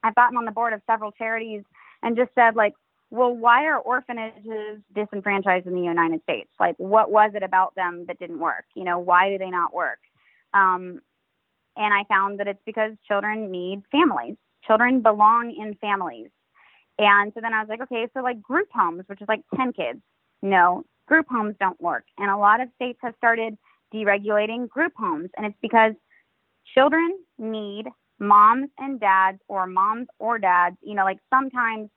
I've 0.02 0.14
gotten 0.14 0.36
on 0.36 0.44
the 0.44 0.52
board 0.52 0.72
of 0.72 0.80
several 0.86 1.12
charities 1.12 1.64
and 2.02 2.16
just 2.16 2.30
said 2.34 2.56
like, 2.56 2.72
well, 3.10 3.34
why 3.34 3.64
are 3.64 3.78
orphanages 3.78 4.80
disenfranchised 4.94 5.66
in 5.66 5.74
the 5.74 5.82
United 5.82 6.22
States? 6.22 6.50
Like, 6.60 6.76
what 6.76 7.10
was 7.10 7.32
it 7.34 7.42
about 7.42 7.74
them 7.74 8.04
that 8.06 8.18
didn't 8.18 8.38
work? 8.38 8.64
You 8.74 8.84
know, 8.84 8.98
why 8.98 9.30
do 9.30 9.38
they 9.38 9.50
not 9.50 9.74
work? 9.74 9.98
Um, 10.54 11.00
and 11.76 11.94
I 11.94 12.04
found 12.08 12.40
that 12.40 12.48
it's 12.48 12.62
because 12.66 12.92
children 13.06 13.50
need 13.50 13.82
families. 13.90 14.36
Children 14.66 15.00
belong 15.00 15.54
in 15.58 15.74
families. 15.74 16.28
And 16.98 17.32
so 17.34 17.40
then 17.40 17.54
I 17.54 17.60
was 17.60 17.68
like, 17.68 17.80
okay, 17.82 18.08
so 18.14 18.20
like 18.20 18.42
group 18.42 18.68
homes, 18.74 19.04
which 19.06 19.22
is 19.22 19.28
like 19.28 19.42
10 19.56 19.72
kids. 19.72 20.00
No, 20.42 20.84
group 21.06 21.26
homes 21.30 21.54
don't 21.60 21.80
work. 21.80 22.04
And 22.18 22.30
a 22.30 22.36
lot 22.36 22.60
of 22.60 22.68
states 22.74 22.98
have 23.02 23.14
started 23.16 23.56
deregulating 23.94 24.68
group 24.68 24.92
homes. 24.96 25.30
And 25.36 25.46
it's 25.46 25.58
because 25.62 25.92
children 26.74 27.18
need 27.38 27.86
moms 28.18 28.68
and 28.78 29.00
dads 29.00 29.38
or 29.48 29.66
moms 29.66 30.08
or 30.18 30.38
dads. 30.38 30.76
You 30.82 30.94
know, 30.94 31.04
like 31.04 31.18
sometimes 31.30 31.88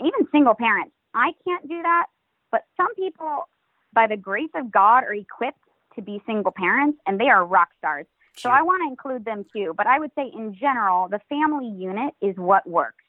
even 0.00 0.28
single 0.32 0.54
parents. 0.54 0.92
I 1.14 1.32
can't 1.46 1.66
do 1.68 1.82
that, 1.82 2.06
but 2.52 2.62
some 2.76 2.94
people, 2.94 3.48
by 3.92 4.06
the 4.06 4.16
grace 4.16 4.50
of 4.54 4.70
God, 4.70 5.04
are 5.04 5.14
equipped 5.14 5.58
to 5.94 6.02
be 6.02 6.22
single 6.26 6.52
parents 6.52 6.98
and 7.06 7.18
they 7.18 7.28
are 7.28 7.44
rock 7.44 7.68
stars. 7.78 8.06
Sure. 8.36 8.50
So 8.50 8.54
I 8.54 8.60
want 8.62 8.82
to 8.82 8.88
include 8.88 9.24
them 9.24 9.46
too. 9.50 9.72
But 9.76 9.86
I 9.86 9.98
would 9.98 10.10
say, 10.14 10.30
in 10.34 10.54
general, 10.54 11.08
the 11.08 11.20
family 11.30 11.68
unit 11.68 12.12
is 12.20 12.36
what 12.36 12.68
works. 12.68 13.02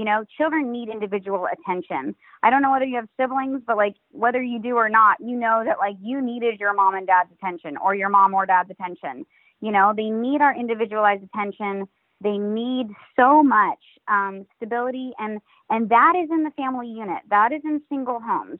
You 0.00 0.06
know, 0.06 0.24
children 0.38 0.72
need 0.72 0.88
individual 0.88 1.46
attention. 1.52 2.14
I 2.42 2.48
don't 2.48 2.62
know 2.62 2.70
whether 2.70 2.86
you 2.86 2.96
have 2.96 3.08
siblings, 3.20 3.60
but 3.66 3.76
like 3.76 3.96
whether 4.12 4.42
you 4.42 4.58
do 4.58 4.76
or 4.76 4.88
not, 4.88 5.18
you 5.20 5.36
know 5.36 5.62
that 5.62 5.76
like 5.78 5.96
you 6.00 6.22
needed 6.22 6.58
your 6.58 6.72
mom 6.72 6.94
and 6.94 7.06
dad's 7.06 7.30
attention 7.32 7.76
or 7.76 7.94
your 7.94 8.08
mom 8.08 8.32
or 8.32 8.46
dad's 8.46 8.70
attention. 8.70 9.26
You 9.60 9.72
know, 9.72 9.92
they 9.94 10.08
need 10.08 10.40
our 10.40 10.56
individualized 10.56 11.22
attention 11.22 11.86
they 12.22 12.36
need 12.36 12.88
so 13.18 13.42
much 13.42 13.78
um, 14.08 14.46
stability, 14.56 15.12
and 15.18 15.40
and 15.70 15.88
that 15.88 16.14
is 16.22 16.28
in 16.30 16.44
the 16.44 16.50
family 16.50 16.88
unit. 16.88 17.22
That 17.30 17.52
is 17.52 17.62
in 17.64 17.80
single 17.88 18.20
homes. 18.20 18.58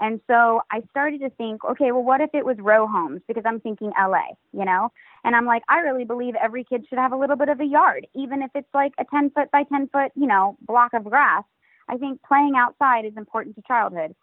And 0.00 0.20
so 0.26 0.62
I 0.70 0.80
started 0.90 1.20
to 1.20 1.30
think, 1.30 1.62
okay, 1.62 1.92
well, 1.92 2.02
what 2.02 2.22
if 2.22 2.30
it 2.32 2.44
was 2.44 2.56
row 2.58 2.86
homes? 2.86 3.20
Because 3.28 3.42
I'm 3.46 3.60
thinking 3.60 3.92
LA, 3.98 4.28
you 4.52 4.64
know? 4.64 4.90
And 5.24 5.36
I'm 5.36 5.44
like, 5.44 5.62
I 5.68 5.80
really 5.80 6.04
believe 6.04 6.34
every 6.36 6.64
kid 6.64 6.86
should 6.88 6.98
have 6.98 7.12
a 7.12 7.16
little 7.16 7.36
bit 7.36 7.50
of 7.50 7.60
a 7.60 7.64
yard, 7.64 8.06
even 8.14 8.42
if 8.42 8.50
it's 8.54 8.72
like 8.72 8.92
a 8.98 9.04
10 9.04 9.30
foot 9.30 9.50
by 9.50 9.64
10 9.64 9.88
foot, 9.88 10.10
you 10.14 10.26
know, 10.26 10.56
block 10.66 10.94
of 10.94 11.04
grass. 11.04 11.44
I 11.88 11.98
think 11.98 12.22
playing 12.22 12.54
outside 12.56 13.04
is 13.04 13.12
important 13.16 13.56
to 13.56 13.62
childhood. 13.68 14.14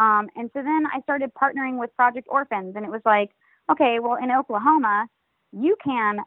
Um, 0.00 0.28
and 0.34 0.50
so 0.52 0.62
then 0.62 0.84
I 0.92 1.00
started 1.02 1.30
partnering 1.34 1.78
with 1.78 1.94
Project 1.94 2.26
Orphans, 2.30 2.74
and 2.74 2.84
it 2.84 2.90
was 2.90 3.02
like, 3.04 3.30
okay, 3.70 3.98
well, 4.00 4.16
in 4.16 4.32
Oklahoma, 4.32 5.06
you 5.52 5.76
can 5.84 6.18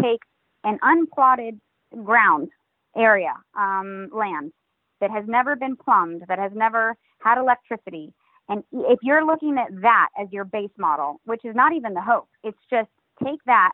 take 0.00 0.20
an 0.62 0.78
unplotted 0.82 1.58
ground 2.04 2.50
area, 2.96 3.34
um, 3.58 4.10
land 4.12 4.52
that 5.00 5.10
has 5.10 5.24
never 5.26 5.56
been 5.56 5.76
plumbed, 5.76 6.22
that 6.28 6.38
has 6.38 6.52
never 6.54 6.96
had 7.18 7.38
electricity. 7.38 8.12
And 8.48 8.62
if 8.72 8.98
you're 9.02 9.24
looking 9.24 9.56
at 9.58 9.80
that 9.82 10.08
as 10.20 10.28
your 10.30 10.44
base 10.44 10.70
model, 10.78 11.20
which 11.24 11.44
is 11.44 11.54
not 11.54 11.72
even 11.72 11.94
the 11.94 12.02
hope, 12.02 12.28
it's 12.42 12.58
just 12.70 12.90
take 13.22 13.42
that 13.46 13.72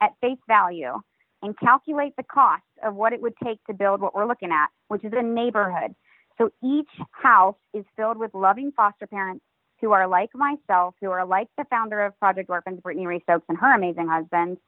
at 0.00 0.12
face 0.20 0.38
value 0.46 1.00
and 1.42 1.58
calculate 1.58 2.14
the 2.16 2.22
cost 2.22 2.62
of 2.84 2.94
what 2.94 3.12
it 3.12 3.20
would 3.20 3.34
take 3.42 3.62
to 3.64 3.74
build 3.74 4.00
what 4.00 4.14
we're 4.14 4.26
looking 4.26 4.52
at, 4.52 4.68
which 4.88 5.04
is 5.04 5.12
a 5.14 5.22
neighborhood. 5.22 5.94
So 6.38 6.50
each 6.62 6.90
house 7.10 7.56
is 7.74 7.84
filled 7.96 8.16
with 8.16 8.32
loving 8.34 8.72
foster 8.72 9.06
parents 9.06 9.44
who 9.80 9.92
are 9.92 10.06
like 10.06 10.30
myself, 10.34 10.94
who 11.00 11.10
are 11.10 11.24
like 11.24 11.48
the 11.56 11.64
founder 11.70 12.04
of 12.04 12.18
Project 12.18 12.50
Orphans, 12.50 12.80
Brittany 12.82 13.06
Ray 13.06 13.20
Stokes, 13.20 13.46
and 13.48 13.58
her 13.58 13.74
amazing 13.74 14.08
husband. 14.08 14.58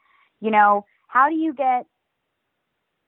You 0.41 0.51
know, 0.51 0.85
how 1.07 1.29
do 1.29 1.35
you 1.35 1.55
get 1.55 1.87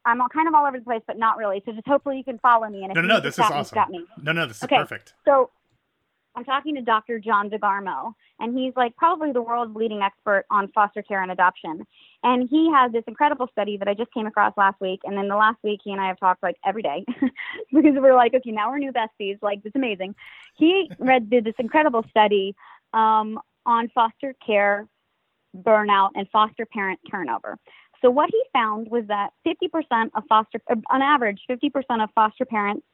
I'm 0.06 0.20
all, 0.20 0.28
kind 0.28 0.46
of 0.46 0.54
all 0.54 0.66
over 0.66 0.78
the 0.78 0.84
place, 0.84 1.00
but 1.06 1.18
not 1.18 1.38
really. 1.38 1.62
So 1.64 1.72
just 1.72 1.86
hopefully 1.86 2.18
you 2.18 2.24
can 2.24 2.38
follow 2.38 2.68
me. 2.68 2.82
And 2.82 2.90
if 2.90 2.94
no, 2.94 3.00
no, 3.00 3.08
no, 3.14 3.20
this 3.20 3.34
is 3.34 3.40
awesome. 3.40 3.74
Got 3.74 3.90
me. 3.90 4.04
No, 4.22 4.32
no, 4.32 4.46
this 4.46 4.58
is 4.58 4.64
okay, 4.64 4.76
perfect. 4.76 5.14
So 5.24 5.50
I'm 6.36 6.44
talking 6.44 6.74
to 6.74 6.82
Dr. 6.82 7.18
John 7.18 7.48
DeGarmo, 7.48 8.12
and 8.40 8.58
he's 8.58 8.72
like 8.76 8.96
probably 8.96 9.32
the 9.32 9.42
world's 9.42 9.74
leading 9.76 10.02
expert 10.02 10.44
on 10.50 10.68
foster 10.72 11.02
care 11.02 11.22
and 11.22 11.30
adoption. 11.30 11.86
And 12.22 12.48
he 12.48 12.70
has 12.72 12.90
this 12.92 13.04
incredible 13.06 13.48
study 13.52 13.76
that 13.76 13.86
I 13.86 13.94
just 13.94 14.12
came 14.12 14.26
across 14.26 14.52
last 14.56 14.80
week. 14.80 15.00
And 15.04 15.16
then 15.16 15.28
the 15.28 15.36
last 15.36 15.58
week, 15.62 15.80
he 15.84 15.92
and 15.92 16.00
I 16.00 16.08
have 16.08 16.18
talked 16.18 16.42
like 16.42 16.56
every 16.64 16.82
day 16.82 17.04
because 17.72 17.94
we're 17.96 18.16
like, 18.16 18.34
okay, 18.34 18.50
now 18.50 18.70
we're 18.70 18.78
new 18.78 18.92
besties. 18.92 19.38
Like, 19.42 19.60
it's 19.64 19.76
amazing. 19.76 20.14
He 20.56 20.90
read 20.98 21.30
did 21.30 21.44
this 21.44 21.54
incredible 21.58 22.04
study 22.10 22.54
um, 22.92 23.38
on 23.64 23.88
foster 23.94 24.34
care 24.44 24.88
burnout 25.56 26.10
and 26.16 26.28
foster 26.30 26.66
parent 26.66 26.98
turnover. 27.10 27.58
So 28.02 28.10
what 28.10 28.28
he 28.30 28.42
found 28.52 28.90
was 28.90 29.04
that 29.06 29.30
50% 29.46 30.10
of 30.14 30.24
foster, 30.28 30.60
on 30.90 31.00
average, 31.00 31.40
50% 31.48 32.02
of 32.02 32.10
foster 32.14 32.44
parents 32.44 32.84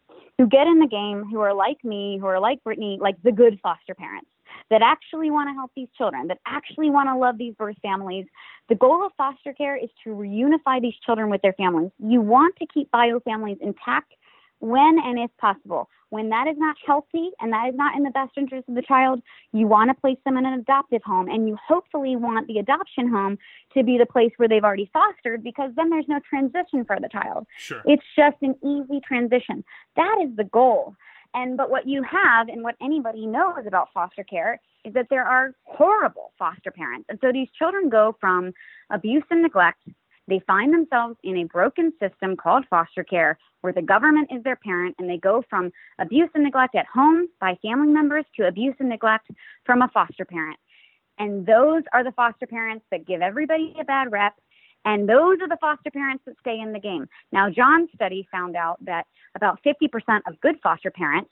who 0.40 0.46
get 0.46 0.66
in 0.66 0.78
the 0.78 0.86
game, 0.86 1.26
who 1.30 1.38
are 1.40 1.52
like 1.52 1.84
me, 1.84 2.16
who 2.18 2.24
are 2.24 2.40
like 2.40 2.64
Brittany, 2.64 2.96
like 2.98 3.14
the 3.22 3.30
good 3.30 3.60
foster 3.62 3.94
parents 3.94 4.30
that 4.70 4.80
actually 4.80 5.30
want 5.30 5.50
to 5.50 5.52
help 5.52 5.70
these 5.76 5.88
children, 5.98 6.28
that 6.28 6.38
actually 6.46 6.88
want 6.88 7.10
to 7.10 7.14
love 7.14 7.36
these 7.36 7.52
birth 7.56 7.76
families. 7.82 8.24
The 8.70 8.74
goal 8.74 9.04
of 9.04 9.12
foster 9.18 9.52
care 9.52 9.76
is 9.76 9.90
to 10.02 10.10
reunify 10.10 10.80
these 10.80 10.94
children 11.04 11.28
with 11.28 11.42
their 11.42 11.52
families. 11.52 11.90
You 11.98 12.22
want 12.22 12.56
to 12.56 12.66
keep 12.72 12.90
bio 12.90 13.20
families 13.20 13.58
intact 13.60 14.14
when 14.60 14.98
and 15.04 15.18
if 15.18 15.30
possible. 15.38 15.88
When 16.10 16.28
that 16.30 16.48
is 16.48 16.56
not 16.58 16.76
healthy 16.84 17.30
and 17.40 17.52
that 17.52 17.68
is 17.68 17.74
not 17.76 17.96
in 17.96 18.02
the 18.02 18.10
best 18.10 18.32
interest 18.36 18.68
of 18.68 18.74
the 18.74 18.82
child, 18.82 19.22
you 19.52 19.68
want 19.68 19.90
to 19.90 20.00
place 20.00 20.18
them 20.24 20.36
in 20.36 20.44
an 20.44 20.54
adoptive 20.54 21.02
home 21.04 21.28
and 21.28 21.48
you 21.48 21.56
hopefully 21.66 22.16
want 22.16 22.48
the 22.48 22.58
adoption 22.58 23.08
home 23.08 23.38
to 23.74 23.84
be 23.84 23.96
the 23.96 24.06
place 24.06 24.32
where 24.36 24.48
they've 24.48 24.64
already 24.64 24.90
fostered 24.92 25.44
because 25.44 25.70
then 25.76 25.88
there's 25.88 26.08
no 26.08 26.18
transition 26.28 26.84
for 26.84 26.98
the 27.00 27.08
child. 27.08 27.46
Sure. 27.58 27.80
It's 27.84 28.02
just 28.16 28.36
an 28.42 28.56
easy 28.64 29.00
transition. 29.06 29.64
That 29.94 30.18
is 30.24 30.36
the 30.36 30.44
goal. 30.44 30.96
And 31.32 31.56
but 31.56 31.70
what 31.70 31.86
you 31.86 32.02
have 32.02 32.48
and 32.48 32.62
what 32.64 32.74
anybody 32.82 33.24
knows 33.24 33.64
about 33.66 33.88
foster 33.94 34.24
care 34.24 34.60
is 34.84 34.94
that 34.94 35.06
there 35.10 35.24
are 35.24 35.52
horrible 35.64 36.32
foster 36.38 36.72
parents. 36.72 37.06
And 37.08 37.18
so 37.20 37.30
these 37.32 37.48
children 37.56 37.88
go 37.88 38.16
from 38.20 38.52
abuse 38.90 39.22
and 39.30 39.42
neglect 39.42 39.78
they 40.30 40.40
find 40.46 40.72
themselves 40.72 41.16
in 41.22 41.36
a 41.38 41.44
broken 41.44 41.92
system 42.00 42.36
called 42.36 42.64
foster 42.70 43.04
care 43.04 43.36
where 43.60 43.72
the 43.72 43.82
government 43.82 44.30
is 44.34 44.42
their 44.42 44.56
parent 44.56 44.94
and 44.98 45.10
they 45.10 45.18
go 45.18 45.44
from 45.50 45.70
abuse 45.98 46.30
and 46.34 46.44
neglect 46.44 46.74
at 46.74 46.86
home 46.86 47.28
by 47.40 47.58
family 47.60 47.88
members 47.88 48.24
to 48.36 48.46
abuse 48.46 48.74
and 48.78 48.88
neglect 48.88 49.28
from 49.66 49.82
a 49.82 49.88
foster 49.88 50.24
parent. 50.24 50.58
And 51.18 51.44
those 51.44 51.82
are 51.92 52.02
the 52.02 52.12
foster 52.12 52.46
parents 52.46 52.86
that 52.90 53.06
give 53.06 53.20
everybody 53.20 53.74
a 53.78 53.84
bad 53.84 54.10
rep. 54.10 54.34
And 54.86 55.06
those 55.06 55.38
are 55.42 55.48
the 55.48 55.58
foster 55.60 55.90
parents 55.90 56.24
that 56.24 56.36
stay 56.40 56.58
in 56.58 56.72
the 56.72 56.78
game. 56.78 57.06
Now, 57.32 57.50
John's 57.50 57.90
study 57.94 58.26
found 58.32 58.56
out 58.56 58.82
that 58.86 59.06
about 59.34 59.58
50% 59.62 60.20
of 60.26 60.40
good 60.40 60.56
foster 60.62 60.90
parents 60.90 61.30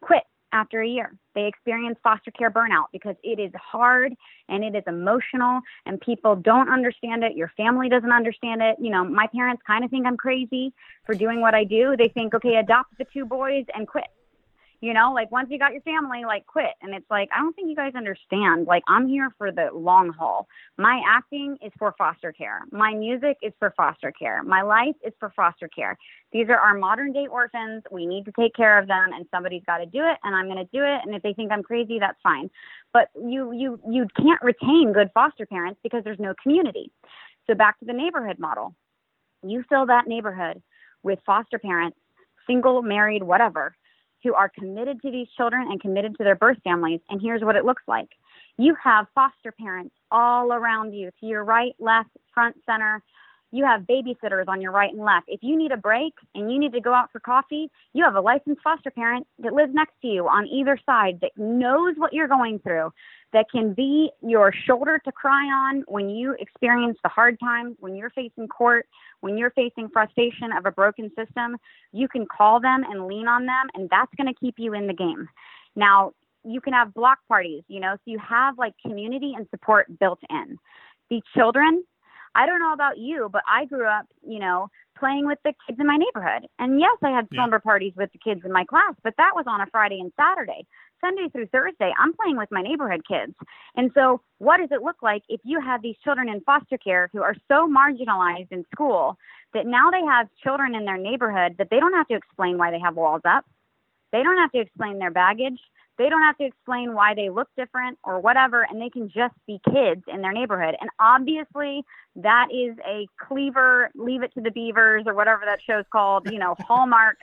quit 0.00 0.22
after 0.52 0.82
a 0.82 0.88
year. 0.88 1.14
They 1.34 1.46
experience 1.46 1.98
foster 2.02 2.30
care 2.30 2.50
burnout 2.50 2.86
because 2.92 3.16
it 3.22 3.38
is 3.38 3.52
hard 3.54 4.14
and 4.48 4.64
it 4.64 4.74
is 4.74 4.82
emotional 4.86 5.60
and 5.86 6.00
people 6.00 6.36
don't 6.36 6.68
understand 6.68 7.22
it. 7.22 7.36
Your 7.36 7.52
family 7.56 7.88
doesn't 7.88 8.12
understand 8.12 8.62
it. 8.62 8.76
You 8.80 8.90
know, 8.90 9.04
my 9.04 9.26
parents 9.28 9.62
kind 9.66 9.84
of 9.84 9.90
think 9.90 10.06
I'm 10.06 10.16
crazy 10.16 10.72
for 11.04 11.14
doing 11.14 11.40
what 11.40 11.54
I 11.54 11.64
do. 11.64 11.94
They 11.96 12.08
think, 12.08 12.34
okay, 12.34 12.56
adopt 12.56 12.98
the 12.98 13.06
two 13.12 13.24
boys 13.24 13.64
and 13.74 13.86
quit. 13.86 14.06
You 14.82 14.94
know, 14.94 15.12
like 15.12 15.30
once 15.30 15.48
you 15.50 15.58
got 15.58 15.72
your 15.72 15.82
family, 15.82 16.24
like 16.24 16.46
quit. 16.46 16.72
And 16.80 16.94
it's 16.94 17.08
like, 17.10 17.28
I 17.36 17.40
don't 17.40 17.54
think 17.54 17.68
you 17.68 17.76
guys 17.76 17.92
understand. 17.94 18.66
Like, 18.66 18.82
I'm 18.88 19.06
here 19.06 19.28
for 19.36 19.52
the 19.52 19.68
long 19.74 20.10
haul. 20.10 20.48
My 20.78 21.02
acting 21.06 21.58
is 21.62 21.70
for 21.78 21.94
foster 21.98 22.32
care. 22.32 22.62
My 22.72 22.94
music 22.94 23.36
is 23.42 23.52
for 23.58 23.74
foster 23.76 24.10
care. 24.10 24.42
My 24.42 24.62
life 24.62 24.96
is 25.04 25.12
for 25.20 25.30
foster 25.36 25.68
care. 25.68 25.98
These 26.32 26.48
are 26.48 26.56
our 26.58 26.74
modern 26.74 27.12
day 27.12 27.26
orphans. 27.26 27.82
We 27.90 28.06
need 28.06 28.24
to 28.24 28.32
take 28.32 28.54
care 28.54 28.78
of 28.78 28.86
them, 28.86 29.10
and 29.14 29.26
somebody's 29.30 29.64
got 29.66 29.78
to 29.78 29.86
do 29.86 29.98
it, 29.98 30.16
and 30.24 30.34
I'm 30.34 30.46
going 30.46 30.56
to 30.56 30.70
do 30.72 30.82
it. 30.82 31.00
And 31.04 31.14
if 31.14 31.22
they 31.22 31.34
think 31.34 31.52
I'm 31.52 31.62
crazy, 31.62 31.98
that's 31.98 32.18
fine. 32.22 32.48
But 32.94 33.08
you, 33.14 33.52
you, 33.52 33.78
you 33.86 34.06
can't 34.16 34.40
retain 34.42 34.92
good 34.94 35.10
foster 35.12 35.44
parents 35.44 35.78
because 35.82 36.04
there's 36.04 36.18
no 36.18 36.32
community. 36.42 36.90
So 37.46 37.54
back 37.54 37.78
to 37.80 37.84
the 37.84 37.92
neighborhood 37.92 38.38
model. 38.38 38.74
You 39.42 39.62
fill 39.68 39.86
that 39.86 40.06
neighborhood 40.06 40.62
with 41.02 41.18
foster 41.26 41.58
parents, 41.58 41.98
single, 42.46 42.80
married, 42.80 43.22
whatever 43.22 43.74
who 44.22 44.34
are 44.34 44.48
committed 44.48 45.00
to 45.02 45.10
these 45.10 45.28
children 45.36 45.68
and 45.70 45.80
committed 45.80 46.16
to 46.18 46.24
their 46.24 46.34
birth 46.34 46.58
families. 46.62 47.00
And 47.08 47.20
here's 47.20 47.42
what 47.42 47.56
it 47.56 47.64
looks 47.64 47.82
like 47.86 48.08
you 48.56 48.76
have 48.82 49.06
foster 49.14 49.52
parents 49.52 49.94
all 50.10 50.52
around 50.52 50.92
you 50.92 51.10
to 51.20 51.26
your 51.26 51.44
right, 51.44 51.74
left, 51.78 52.10
front, 52.34 52.56
center. 52.66 53.02
You 53.52 53.64
have 53.64 53.82
babysitters 53.82 54.46
on 54.48 54.60
your 54.60 54.72
right 54.72 54.92
and 54.92 55.04
left. 55.04 55.26
If 55.28 55.42
you 55.42 55.56
need 55.56 55.72
a 55.72 55.76
break 55.76 56.14
and 56.34 56.52
you 56.52 56.58
need 56.58 56.72
to 56.72 56.80
go 56.80 56.94
out 56.94 57.10
for 57.10 57.20
coffee, 57.20 57.68
you 57.92 58.04
have 58.04 58.14
a 58.14 58.20
licensed 58.20 58.62
foster 58.62 58.90
parent 58.90 59.26
that 59.40 59.52
lives 59.52 59.74
next 59.74 59.94
to 60.02 60.08
you 60.08 60.28
on 60.28 60.46
either 60.46 60.78
side 60.86 61.18
that 61.22 61.32
knows 61.36 61.94
what 61.96 62.12
you're 62.12 62.28
going 62.28 62.60
through, 62.60 62.92
that 63.32 63.46
can 63.50 63.74
be 63.74 64.10
your 64.22 64.52
shoulder 64.52 65.00
to 65.04 65.12
cry 65.12 65.44
on 65.46 65.84
when 65.88 66.08
you 66.08 66.36
experience 66.38 66.98
the 67.02 67.08
hard 67.08 67.38
times, 67.40 67.76
when 67.80 67.94
you're 67.94 68.10
facing 68.10 68.46
court, 68.46 68.86
when 69.20 69.36
you're 69.36 69.50
facing 69.50 69.88
frustration 69.88 70.50
of 70.56 70.66
a 70.66 70.70
broken 70.70 71.10
system. 71.16 71.56
You 71.92 72.08
can 72.08 72.26
call 72.26 72.60
them 72.60 72.84
and 72.88 73.06
lean 73.06 73.26
on 73.26 73.46
them, 73.46 73.66
and 73.74 73.88
that's 73.90 74.12
going 74.16 74.32
to 74.32 74.38
keep 74.38 74.54
you 74.58 74.74
in 74.74 74.86
the 74.86 74.94
game. 74.94 75.28
Now, 75.76 76.12
you 76.44 76.60
can 76.60 76.72
have 76.72 76.94
block 76.94 77.18
parties, 77.28 77.62
you 77.68 77.80
know, 77.80 77.94
so 77.96 78.02
you 78.06 78.18
have 78.18 78.58
like 78.58 78.74
community 78.84 79.34
and 79.36 79.46
support 79.50 79.86
built 79.98 80.20
in. 80.30 80.56
The 81.10 81.20
children, 81.34 81.84
I 82.34 82.46
don't 82.46 82.60
know 82.60 82.72
about 82.72 82.98
you, 82.98 83.28
but 83.32 83.42
I 83.48 83.64
grew 83.64 83.86
up, 83.86 84.06
you 84.26 84.38
know, 84.38 84.68
playing 84.98 85.26
with 85.26 85.38
the 85.44 85.52
kids 85.66 85.80
in 85.80 85.86
my 85.86 85.96
neighborhood. 85.96 86.48
And 86.58 86.78
yes, 86.78 86.96
I 87.02 87.10
had 87.10 87.28
slumber 87.34 87.56
yeah. 87.56 87.68
parties 87.68 87.92
with 87.96 88.12
the 88.12 88.18
kids 88.18 88.42
in 88.44 88.52
my 88.52 88.64
class, 88.64 88.94
but 89.02 89.14
that 89.16 89.32
was 89.34 89.46
on 89.48 89.60
a 89.60 89.66
Friday 89.66 89.98
and 90.00 90.12
Saturday. 90.16 90.66
Sunday 91.00 91.28
through 91.32 91.46
Thursday, 91.46 91.92
I'm 91.98 92.12
playing 92.12 92.36
with 92.36 92.50
my 92.50 92.60
neighborhood 92.60 93.00
kids. 93.08 93.32
And 93.74 93.90
so, 93.94 94.20
what 94.38 94.58
does 94.58 94.68
it 94.70 94.82
look 94.82 95.02
like 95.02 95.22
if 95.28 95.40
you 95.44 95.58
have 95.60 95.80
these 95.80 95.96
children 96.04 96.28
in 96.28 96.42
foster 96.42 96.76
care 96.76 97.08
who 97.12 97.22
are 97.22 97.34
so 97.48 97.66
marginalized 97.66 98.52
in 98.52 98.64
school 98.72 99.16
that 99.54 99.66
now 99.66 99.90
they 99.90 100.02
have 100.02 100.28
children 100.42 100.74
in 100.74 100.84
their 100.84 100.98
neighborhood 100.98 101.56
that 101.58 101.68
they 101.70 101.80
don't 101.80 101.94
have 101.94 102.08
to 102.08 102.14
explain 102.14 102.58
why 102.58 102.70
they 102.70 102.78
have 102.78 102.96
walls 102.96 103.22
up? 103.24 103.46
They 104.12 104.22
don't 104.22 104.36
have 104.36 104.52
to 104.52 104.60
explain 104.60 104.98
their 104.98 105.10
baggage. 105.10 105.58
They 106.00 106.08
don't 106.08 106.22
have 106.22 106.38
to 106.38 106.44
explain 106.44 106.94
why 106.94 107.12
they 107.12 107.28
look 107.28 107.48
different 107.58 107.98
or 108.04 108.20
whatever, 108.20 108.62
and 108.62 108.80
they 108.80 108.88
can 108.88 109.10
just 109.10 109.34
be 109.46 109.60
kids 109.70 110.02
in 110.08 110.22
their 110.22 110.32
neighborhood. 110.32 110.74
And 110.80 110.88
obviously, 110.98 111.84
that 112.16 112.48
is 112.50 112.74
a 112.88 113.06
cleaver, 113.18 113.90
leave 113.94 114.22
it 114.22 114.32
to 114.32 114.40
the 114.40 114.50
beavers 114.50 115.04
or 115.06 115.12
whatever 115.12 115.42
that 115.44 115.60
show's 115.62 115.84
called, 115.92 116.32
you 116.32 116.38
know, 116.38 116.56
hallmark 116.66 117.18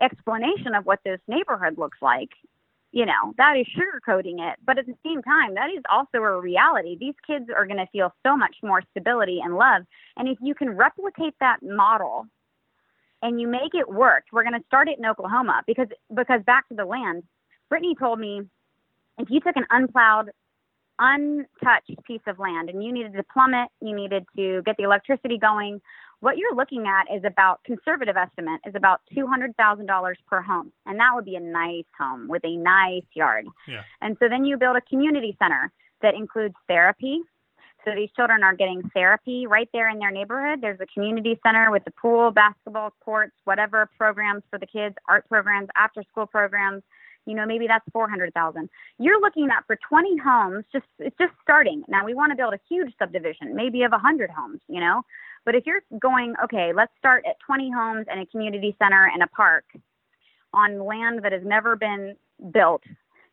explanation 0.00 0.76
of 0.76 0.86
what 0.86 1.00
this 1.04 1.18
neighborhood 1.26 1.76
looks 1.76 1.98
like 2.00 2.30
you 2.90 3.04
know, 3.04 3.34
that 3.36 3.54
is 3.56 3.66
sugarcoating 3.66 4.40
it. 4.40 4.58
But 4.64 4.78
at 4.78 4.86
the 4.86 4.94
same 5.04 5.22
time, 5.22 5.54
that 5.56 5.68
is 5.70 5.82
also 5.90 6.18
a 6.18 6.40
reality. 6.40 6.96
These 6.98 7.16
kids 7.26 7.50
are 7.54 7.66
going 7.66 7.76
to 7.76 7.86
feel 7.92 8.14
so 8.24 8.34
much 8.34 8.56
more 8.62 8.82
stability 8.92 9.40
and 9.44 9.56
love. 9.56 9.82
And 10.16 10.26
if 10.26 10.38
you 10.40 10.54
can 10.54 10.70
replicate 10.70 11.34
that 11.40 11.58
model 11.62 12.26
and 13.20 13.38
you 13.38 13.46
make 13.46 13.74
it 13.74 13.90
work, 13.90 14.24
we're 14.32 14.42
going 14.42 14.58
to 14.58 14.66
start 14.66 14.88
it 14.88 14.98
in 14.98 15.04
Oklahoma 15.04 15.64
because, 15.66 15.88
because 16.14 16.40
back 16.46 16.66
to 16.70 16.74
the 16.74 16.86
land, 16.86 17.24
Brittany 17.68 17.94
told 17.98 18.18
me 18.18 18.42
if 19.18 19.30
you 19.30 19.40
took 19.40 19.56
an 19.56 19.66
unplowed, 19.70 20.30
untouched 20.98 22.02
piece 22.06 22.20
of 22.26 22.38
land 22.38 22.70
and 22.70 22.82
you 22.82 22.92
needed 22.92 23.12
to 23.14 23.22
plumb 23.22 23.54
it, 23.54 23.68
you 23.80 23.94
needed 23.94 24.24
to 24.36 24.62
get 24.64 24.76
the 24.76 24.84
electricity 24.84 25.38
going, 25.38 25.80
what 26.20 26.36
you're 26.36 26.54
looking 26.54 26.86
at 26.86 27.14
is 27.14 27.22
about 27.24 27.62
conservative 27.64 28.16
estimate 28.16 28.60
is 28.66 28.74
about 28.74 29.00
$200,000 29.16 30.14
per 30.28 30.42
home. 30.42 30.72
And 30.86 30.98
that 30.98 31.10
would 31.14 31.24
be 31.24 31.36
a 31.36 31.40
nice 31.40 31.84
home 31.96 32.26
with 32.28 32.44
a 32.44 32.56
nice 32.56 33.04
yard. 33.14 33.46
Yeah. 33.68 33.82
And 34.00 34.16
so 34.18 34.28
then 34.28 34.44
you 34.44 34.56
build 34.56 34.76
a 34.76 34.80
community 34.80 35.36
center 35.40 35.70
that 36.02 36.14
includes 36.14 36.54
therapy. 36.66 37.20
So 37.84 37.92
these 37.94 38.10
children 38.16 38.42
are 38.42 38.54
getting 38.54 38.82
therapy 38.92 39.46
right 39.46 39.68
there 39.72 39.88
in 39.88 40.00
their 40.00 40.10
neighborhood. 40.10 40.60
There's 40.60 40.80
a 40.80 40.86
community 40.86 41.38
center 41.46 41.70
with 41.70 41.84
the 41.84 41.92
pool, 41.92 42.32
basketball 42.32 42.92
courts, 43.00 43.34
whatever 43.44 43.88
programs 43.96 44.42
for 44.50 44.58
the 44.58 44.66
kids, 44.66 44.96
art 45.08 45.28
programs, 45.28 45.68
after 45.76 46.02
school 46.10 46.26
programs. 46.26 46.82
You 47.28 47.34
know, 47.34 47.44
maybe 47.44 47.66
that's 47.66 47.84
400,000. 47.92 48.70
You're 48.98 49.20
looking 49.20 49.50
at 49.54 49.66
for 49.66 49.76
20 49.86 50.16
homes, 50.16 50.64
just 50.72 50.86
it's 50.98 51.16
just 51.18 51.34
starting. 51.42 51.84
Now 51.86 52.06
we 52.06 52.14
want 52.14 52.32
to 52.32 52.36
build 52.36 52.54
a 52.54 52.60
huge 52.68 52.94
subdivision, 52.98 53.54
maybe 53.54 53.82
of 53.82 53.92
100 53.92 54.30
homes, 54.30 54.60
you 54.66 54.80
know. 54.80 55.02
But 55.44 55.54
if 55.54 55.66
you're 55.66 55.82
going, 56.00 56.34
okay, 56.44 56.72
let's 56.74 56.92
start 56.98 57.24
at 57.28 57.36
20 57.44 57.70
homes 57.70 58.06
and 58.10 58.20
a 58.20 58.26
community 58.26 58.74
center 58.78 59.10
and 59.12 59.22
a 59.22 59.26
park 59.26 59.64
on 60.54 60.82
land 60.82 61.20
that 61.22 61.32
has 61.32 61.42
never 61.44 61.76
been 61.76 62.16
built, 62.50 62.82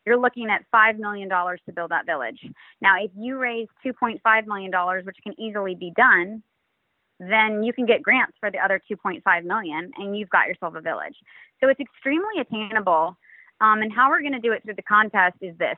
you're 0.05 0.19
looking 0.19 0.49
at 0.49 0.65
$5 0.73 0.99
million 0.99 1.29
to 1.29 1.71
build 1.73 1.91
that 1.91 2.05
village. 2.05 2.39
Now, 2.81 3.01
if 3.01 3.11
you 3.17 3.37
raise 3.37 3.67
$2.5 3.85 4.45
million, 4.45 4.71
which 5.05 5.17
can 5.23 5.39
easily 5.39 5.73
be 5.73 5.93
done, 5.95 6.43
then 7.19 7.63
you 7.63 7.71
can 7.71 7.85
get 7.85 8.03
grants 8.03 8.35
for 8.41 8.51
the 8.51 8.59
other 8.59 8.81
2.5 8.91 9.45
million 9.45 9.91
and 9.97 10.17
you've 10.17 10.29
got 10.29 10.47
yourself 10.47 10.75
a 10.75 10.81
village. 10.81 11.15
So 11.61 11.69
it's 11.69 11.79
extremely 11.79 12.41
attainable. 12.41 13.17
Um, 13.61 13.81
and 13.81 13.91
how 13.91 14.09
we're 14.09 14.21
going 14.21 14.33
to 14.33 14.39
do 14.39 14.51
it 14.51 14.63
through 14.63 14.75
the 14.75 14.83
contest 14.83 15.37
is 15.41 15.57
this. 15.57 15.77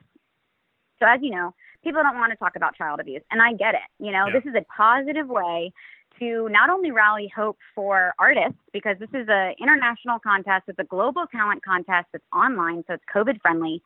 So 1.00 1.06
as 1.08 1.20
you 1.22 1.30
know, 1.30 1.54
people 1.84 2.02
don't 2.02 2.18
want 2.18 2.32
to 2.32 2.38
talk 2.38 2.56
about 2.56 2.76
child 2.76 3.00
abuse, 3.00 3.22
and 3.32 3.42
I 3.42 3.54
get 3.54 3.76
it. 3.76 3.88
You 4.00 4.12
know, 4.12 4.28
yeah. 4.28 4.34
this 4.34 4.46
is 4.46 4.56
a 4.56 4.66
positive 4.76 5.28
way 5.28 5.72
to 6.20 6.50
not 6.50 6.70
only 6.70 6.92
rally 6.92 7.32
hope 7.36 7.58
for 7.76 8.14
artists, 8.18 8.60
because 8.74 8.98
this 9.00 9.10
is 9.14 9.28
an 9.30 9.54
international 9.60 10.20
contest, 10.20 10.64
it's 10.68 10.80
a 10.80 10.84
global 10.84 11.26
talent 11.32 11.64
contest 11.64 12.08
that's 12.12 12.26
online, 12.34 12.84
so 12.88 12.94
it's 12.94 13.04
COVID 13.14 13.42
friendly. 13.42 13.82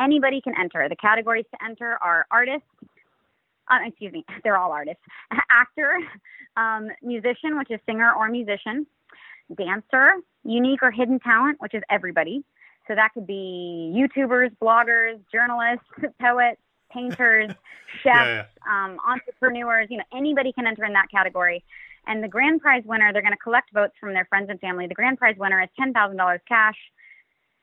Anybody 0.00 0.40
can 0.40 0.54
enter. 0.58 0.88
The 0.88 0.96
categories 0.96 1.44
to 1.52 1.64
enter 1.64 1.98
are 2.02 2.26
artists, 2.30 2.66
uh, 3.70 3.78
excuse 3.86 4.12
me, 4.12 4.24
they're 4.44 4.56
all 4.56 4.72
artists, 4.72 5.02
actor, 5.50 5.98
um, 6.56 6.88
musician, 7.02 7.58
which 7.58 7.70
is 7.70 7.80
singer 7.86 8.12
or 8.14 8.28
musician, 8.28 8.86
dancer, 9.56 10.12
unique 10.44 10.82
or 10.82 10.90
hidden 10.90 11.20
talent, 11.20 11.60
which 11.60 11.74
is 11.74 11.82
everybody. 11.90 12.42
So 12.86 12.94
that 12.94 13.10
could 13.14 13.26
be 13.26 13.92
YouTubers, 13.94 14.56
bloggers, 14.62 15.20
journalists, 15.32 15.86
poets, 16.20 16.60
painters, 16.90 17.50
chefs, 18.02 18.16
yeah, 18.26 18.44
yeah. 18.66 18.84
Um, 18.84 18.98
entrepreneurs. 19.06 19.88
You 19.90 19.98
know, 19.98 20.04
anybody 20.14 20.52
can 20.52 20.66
enter 20.66 20.84
in 20.84 20.92
that 20.92 21.10
category. 21.10 21.64
And 22.06 22.22
the 22.22 22.28
grand 22.28 22.60
prize 22.60 22.82
winner, 22.84 23.12
they're 23.12 23.22
going 23.22 23.32
to 23.32 23.38
collect 23.38 23.72
votes 23.72 23.94
from 23.98 24.12
their 24.12 24.26
friends 24.26 24.50
and 24.50 24.60
family. 24.60 24.86
The 24.86 24.94
grand 24.94 25.18
prize 25.18 25.36
winner 25.38 25.62
is 25.62 25.70
$10,000 25.80 26.38
cash 26.46 26.76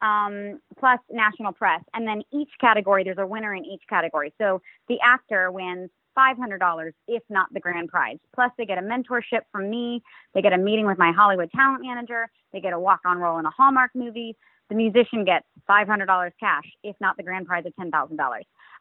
um, 0.01 0.59
plus 0.79 0.99
national 1.11 1.53
press. 1.53 1.81
And 1.93 2.07
then 2.07 2.23
each 2.33 2.49
category, 2.59 3.03
there's 3.03 3.19
a 3.19 3.27
winner 3.27 3.53
in 3.53 3.65
each 3.65 3.83
category. 3.87 4.33
So 4.39 4.61
the 4.87 4.97
actor 5.03 5.51
wins 5.51 5.89
$500, 6.17 6.91
if 7.07 7.23
not 7.29 7.53
the 7.53 7.59
grand 7.59 7.89
prize. 7.89 8.17
Plus, 8.33 8.51
they 8.57 8.65
get 8.65 8.77
a 8.77 8.81
mentorship 8.81 9.41
from 9.51 9.69
me. 9.69 10.01
They 10.33 10.41
get 10.41 10.53
a 10.53 10.57
meeting 10.57 10.85
with 10.85 10.97
my 10.97 11.11
Hollywood 11.11 11.51
talent 11.51 11.83
manager. 11.83 12.27
They 12.51 12.59
get 12.59 12.73
a 12.73 12.79
walk 12.79 13.01
on 13.05 13.17
role 13.17 13.39
in 13.39 13.45
a 13.45 13.51
Hallmark 13.51 13.91
movie. 13.95 14.35
The 14.71 14.77
musician 14.77 15.25
gets 15.25 15.45
$500 15.69 16.31
cash, 16.39 16.63
if 16.81 16.95
not 17.01 17.17
the 17.17 17.23
grand 17.23 17.45
prize 17.45 17.65
of 17.65 17.73
$10,000. 17.75 18.17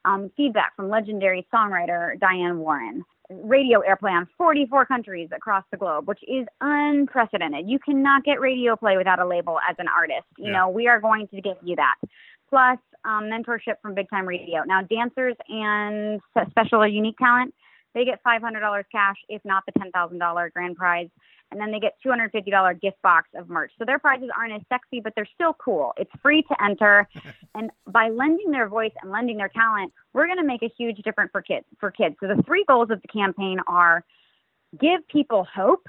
Um, 0.04 0.30
feedback 0.36 0.76
from 0.76 0.88
legendary 0.88 1.44
songwriter 1.52 2.16
Diane 2.20 2.60
Warren 2.60 3.04
radio 3.28 3.80
airplay 3.80 4.12
on 4.12 4.28
44 4.38 4.86
countries 4.86 5.28
across 5.34 5.64
the 5.72 5.76
globe, 5.76 6.06
which 6.06 6.20
is 6.28 6.46
unprecedented. 6.60 7.68
You 7.68 7.80
cannot 7.80 8.22
get 8.22 8.40
radio 8.40 8.76
play 8.76 8.96
without 8.96 9.18
a 9.18 9.26
label 9.26 9.58
as 9.68 9.74
an 9.80 9.86
artist. 9.88 10.26
You 10.38 10.46
yeah. 10.46 10.58
know, 10.58 10.68
we 10.68 10.86
are 10.86 11.00
going 11.00 11.26
to 11.28 11.40
give 11.40 11.56
you 11.62 11.74
that. 11.74 11.96
Plus, 12.48 12.78
um, 13.04 13.24
mentorship 13.24 13.74
from 13.82 13.94
Big 13.94 14.08
Time 14.10 14.26
Radio. 14.26 14.62
Now, 14.64 14.82
dancers 14.82 15.34
and 15.48 16.20
special 16.50 16.82
or 16.82 16.86
unique 16.86 17.18
talent, 17.18 17.52
they 17.94 18.04
get 18.04 18.20
$500 18.24 18.84
cash, 18.92 19.16
if 19.28 19.44
not 19.44 19.64
the 19.66 19.72
$10,000 19.72 20.52
grand 20.52 20.76
prize 20.76 21.08
and 21.50 21.60
then 21.60 21.70
they 21.70 21.80
get 21.80 21.96
$250 22.04 22.80
gift 22.80 23.00
box 23.02 23.28
of 23.34 23.48
merch. 23.48 23.72
So 23.78 23.84
their 23.84 23.98
prizes 23.98 24.30
aren't 24.36 24.52
as 24.52 24.62
sexy, 24.68 25.00
but 25.00 25.12
they're 25.16 25.28
still 25.34 25.54
cool. 25.54 25.92
It's 25.96 26.10
free 26.22 26.42
to 26.42 26.62
enter, 26.62 27.08
and 27.54 27.70
by 27.86 28.08
lending 28.08 28.50
their 28.50 28.68
voice 28.68 28.92
and 29.02 29.10
lending 29.10 29.36
their 29.36 29.48
talent, 29.48 29.92
we're 30.12 30.26
going 30.26 30.38
to 30.38 30.44
make 30.44 30.62
a 30.62 30.70
huge 30.76 30.98
difference 30.98 31.30
for 31.32 31.42
kids. 31.42 31.66
For 31.78 31.90
kids, 31.90 32.16
so 32.20 32.28
the 32.28 32.42
three 32.42 32.64
goals 32.66 32.90
of 32.90 33.02
the 33.02 33.08
campaign 33.08 33.58
are 33.66 34.04
give 34.80 35.06
people 35.08 35.46
hope, 35.52 35.86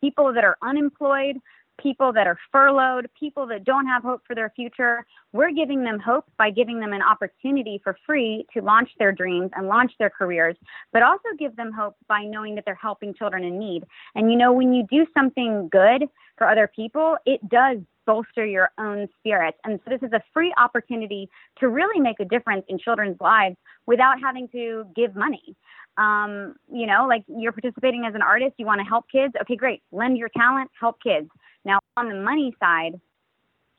people 0.00 0.32
that 0.32 0.44
are 0.44 0.56
unemployed, 0.62 1.36
people 1.80 2.12
that 2.12 2.26
are 2.26 2.38
furloughed, 2.52 3.08
people 3.18 3.46
that 3.46 3.64
don't 3.64 3.86
have 3.86 4.02
hope 4.02 4.22
for 4.26 4.34
their 4.34 4.50
future. 4.54 5.04
We're 5.32 5.52
giving 5.52 5.84
them 5.84 5.98
hope 5.98 6.26
by 6.38 6.50
giving 6.50 6.80
them 6.80 6.92
an 6.92 7.02
opportunity 7.02 7.80
for 7.82 7.96
free 8.06 8.46
to 8.54 8.62
launch 8.62 8.90
their 8.98 9.12
dreams 9.12 9.50
and 9.54 9.68
launch 9.68 9.92
their 9.98 10.10
careers, 10.10 10.56
but 10.92 11.02
also 11.02 11.28
give 11.38 11.56
them 11.56 11.72
hope 11.72 11.96
by 12.08 12.22
knowing 12.24 12.54
that 12.54 12.64
they're 12.64 12.74
helping 12.74 13.14
children 13.14 13.44
in 13.44 13.58
need. 13.58 13.84
And 14.14 14.30
you 14.30 14.36
know, 14.36 14.52
when 14.52 14.72
you 14.72 14.86
do 14.90 15.06
something 15.14 15.68
good 15.70 16.08
for 16.36 16.48
other 16.48 16.70
people, 16.74 17.16
it 17.26 17.46
does 17.48 17.78
bolster 18.06 18.44
your 18.44 18.70
own 18.78 19.08
spirits. 19.18 19.58
And 19.64 19.80
so 19.84 19.90
this 19.90 20.02
is 20.06 20.12
a 20.12 20.22
free 20.32 20.52
opportunity 20.56 21.28
to 21.58 21.68
really 21.68 22.00
make 22.00 22.20
a 22.20 22.24
difference 22.24 22.64
in 22.68 22.78
children's 22.78 23.20
lives 23.20 23.56
without 23.86 24.20
having 24.20 24.48
to 24.48 24.86
give 24.94 25.14
money. 25.14 25.56
Um, 25.96 26.56
you 26.72 26.86
know, 26.86 27.06
like 27.08 27.24
you're 27.28 27.52
participating 27.52 28.04
as 28.04 28.14
an 28.14 28.22
artist, 28.22 28.54
you 28.58 28.66
want 28.66 28.80
to 28.80 28.84
help 28.84 29.06
kids. 29.10 29.34
Okay, 29.42 29.56
great. 29.56 29.82
Lend 29.92 30.18
your 30.18 30.28
talent, 30.36 30.70
help 30.78 30.96
kids. 31.02 31.28
Now, 31.64 31.78
on 31.96 32.08
the 32.08 32.16
money 32.16 32.54
side, 32.60 33.00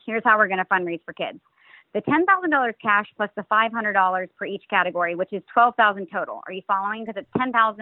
here's 0.04 0.22
how 0.24 0.38
we're 0.38 0.48
going 0.48 0.58
to 0.58 0.64
fundraise 0.64 1.00
for 1.04 1.12
kids. 1.12 1.38
The 1.94 2.02
$10,000 2.02 2.72
cash 2.82 3.06
plus 3.16 3.30
the 3.36 3.42
$500 3.50 4.28
for 4.36 4.46
each 4.46 4.64
category, 4.68 5.14
which 5.14 5.32
is 5.32 5.42
12,000 5.52 6.06
total. 6.12 6.42
Are 6.46 6.52
you 6.52 6.62
following? 6.66 7.04
Because 7.04 7.22
it's 7.22 7.30
10,000 7.38 7.80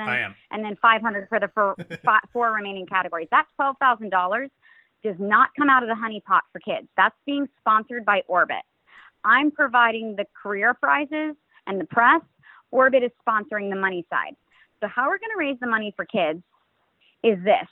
and 0.52 0.64
then 0.64 0.76
500 0.80 1.28
for 1.28 1.40
the 1.40 1.48
four, 1.48 1.74
four 2.32 2.52
remaining 2.52 2.86
categories. 2.86 3.28
That 3.30 3.46
$12,000 3.60 4.50
does 5.02 5.16
not 5.18 5.50
come 5.58 5.68
out 5.68 5.82
of 5.82 5.88
the 5.88 5.94
honey 5.94 6.22
pot 6.26 6.44
for 6.52 6.60
kids. 6.60 6.86
That's 6.96 7.16
being 7.26 7.48
sponsored 7.60 8.04
by 8.04 8.22
Orbit. 8.28 8.62
I'm 9.24 9.50
providing 9.50 10.16
the 10.16 10.26
career 10.40 10.74
prizes 10.74 11.34
and 11.66 11.80
the 11.80 11.86
press. 11.86 12.20
Orbit 12.74 13.04
is 13.04 13.12
sponsoring 13.26 13.70
the 13.70 13.76
money 13.76 14.04
side. 14.10 14.34
So 14.80 14.88
how 14.88 15.04
we're 15.04 15.18
going 15.18 15.30
to 15.32 15.38
raise 15.38 15.56
the 15.60 15.68
money 15.68 15.94
for 15.94 16.04
kids 16.04 16.42
is 17.22 17.38
this 17.44 17.68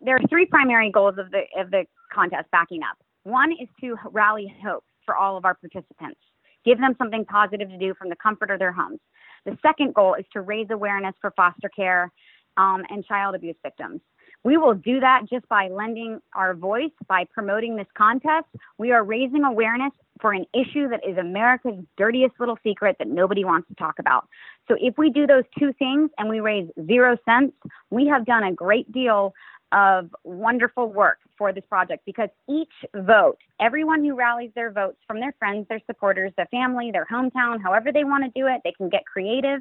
there 0.00 0.16
are 0.16 0.28
three 0.30 0.46
primary 0.46 0.90
goals 0.90 1.16
of 1.18 1.30
the 1.30 1.42
of 1.58 1.70
the 1.70 1.84
contest 2.12 2.50
backing 2.50 2.80
up. 2.82 2.96
One 3.24 3.52
is 3.52 3.68
to 3.82 3.96
rally 4.10 4.52
hope 4.64 4.84
for 5.04 5.14
all 5.14 5.36
of 5.36 5.44
our 5.44 5.54
participants, 5.54 6.20
give 6.64 6.78
them 6.78 6.94
something 6.96 7.26
positive 7.26 7.68
to 7.68 7.76
do 7.76 7.92
from 7.94 8.08
the 8.08 8.16
comfort 8.16 8.50
of 8.50 8.58
their 8.58 8.72
homes. 8.72 8.98
The 9.44 9.58
second 9.60 9.94
goal 9.94 10.14
is 10.14 10.24
to 10.32 10.40
raise 10.40 10.68
awareness 10.70 11.14
for 11.20 11.32
foster 11.36 11.68
care 11.68 12.10
um, 12.56 12.82
and 12.88 13.04
child 13.04 13.34
abuse 13.34 13.56
victims. 13.62 14.00
We 14.42 14.56
will 14.56 14.74
do 14.74 15.00
that 15.00 15.22
just 15.28 15.48
by 15.48 15.68
lending 15.68 16.20
our 16.34 16.54
voice, 16.54 16.92
by 17.06 17.24
promoting 17.32 17.76
this 17.76 17.86
contest. 17.96 18.46
We 18.78 18.92
are 18.92 19.04
raising 19.04 19.44
awareness 19.44 19.92
for 20.20 20.32
an 20.32 20.46
issue 20.54 20.88
that 20.88 21.00
is 21.06 21.18
America's 21.18 21.82
dirtiest 21.96 22.34
little 22.38 22.58
secret 22.62 22.96
that 22.98 23.08
nobody 23.08 23.44
wants 23.44 23.68
to 23.68 23.74
talk 23.74 23.98
about. 23.98 24.28
So 24.68 24.76
if 24.80 24.96
we 24.96 25.10
do 25.10 25.26
those 25.26 25.44
two 25.58 25.72
things 25.78 26.10
and 26.18 26.28
we 26.28 26.40
raise 26.40 26.68
zero 26.86 27.16
cents, 27.24 27.54
we 27.90 28.06
have 28.06 28.24
done 28.24 28.44
a 28.44 28.52
great 28.52 28.90
deal 28.92 29.34
of 29.72 30.10
wonderful 30.24 30.88
work 30.88 31.18
for 31.38 31.52
this 31.52 31.64
project 31.68 32.04
because 32.04 32.28
each 32.48 32.72
vote, 32.94 33.38
everyone 33.60 34.04
who 34.04 34.14
rallies 34.14 34.50
their 34.54 34.70
votes 34.70 34.98
from 35.06 35.20
their 35.20 35.32
friends, 35.38 35.66
their 35.68 35.80
supporters, 35.86 36.32
their 36.36 36.46
family, 36.46 36.90
their 36.90 37.06
hometown, 37.06 37.62
however 37.62 37.92
they 37.92 38.04
want 38.04 38.24
to 38.24 38.30
do 38.38 38.46
it, 38.46 38.60
they 38.64 38.72
can 38.72 38.88
get 38.88 39.04
creative. 39.06 39.60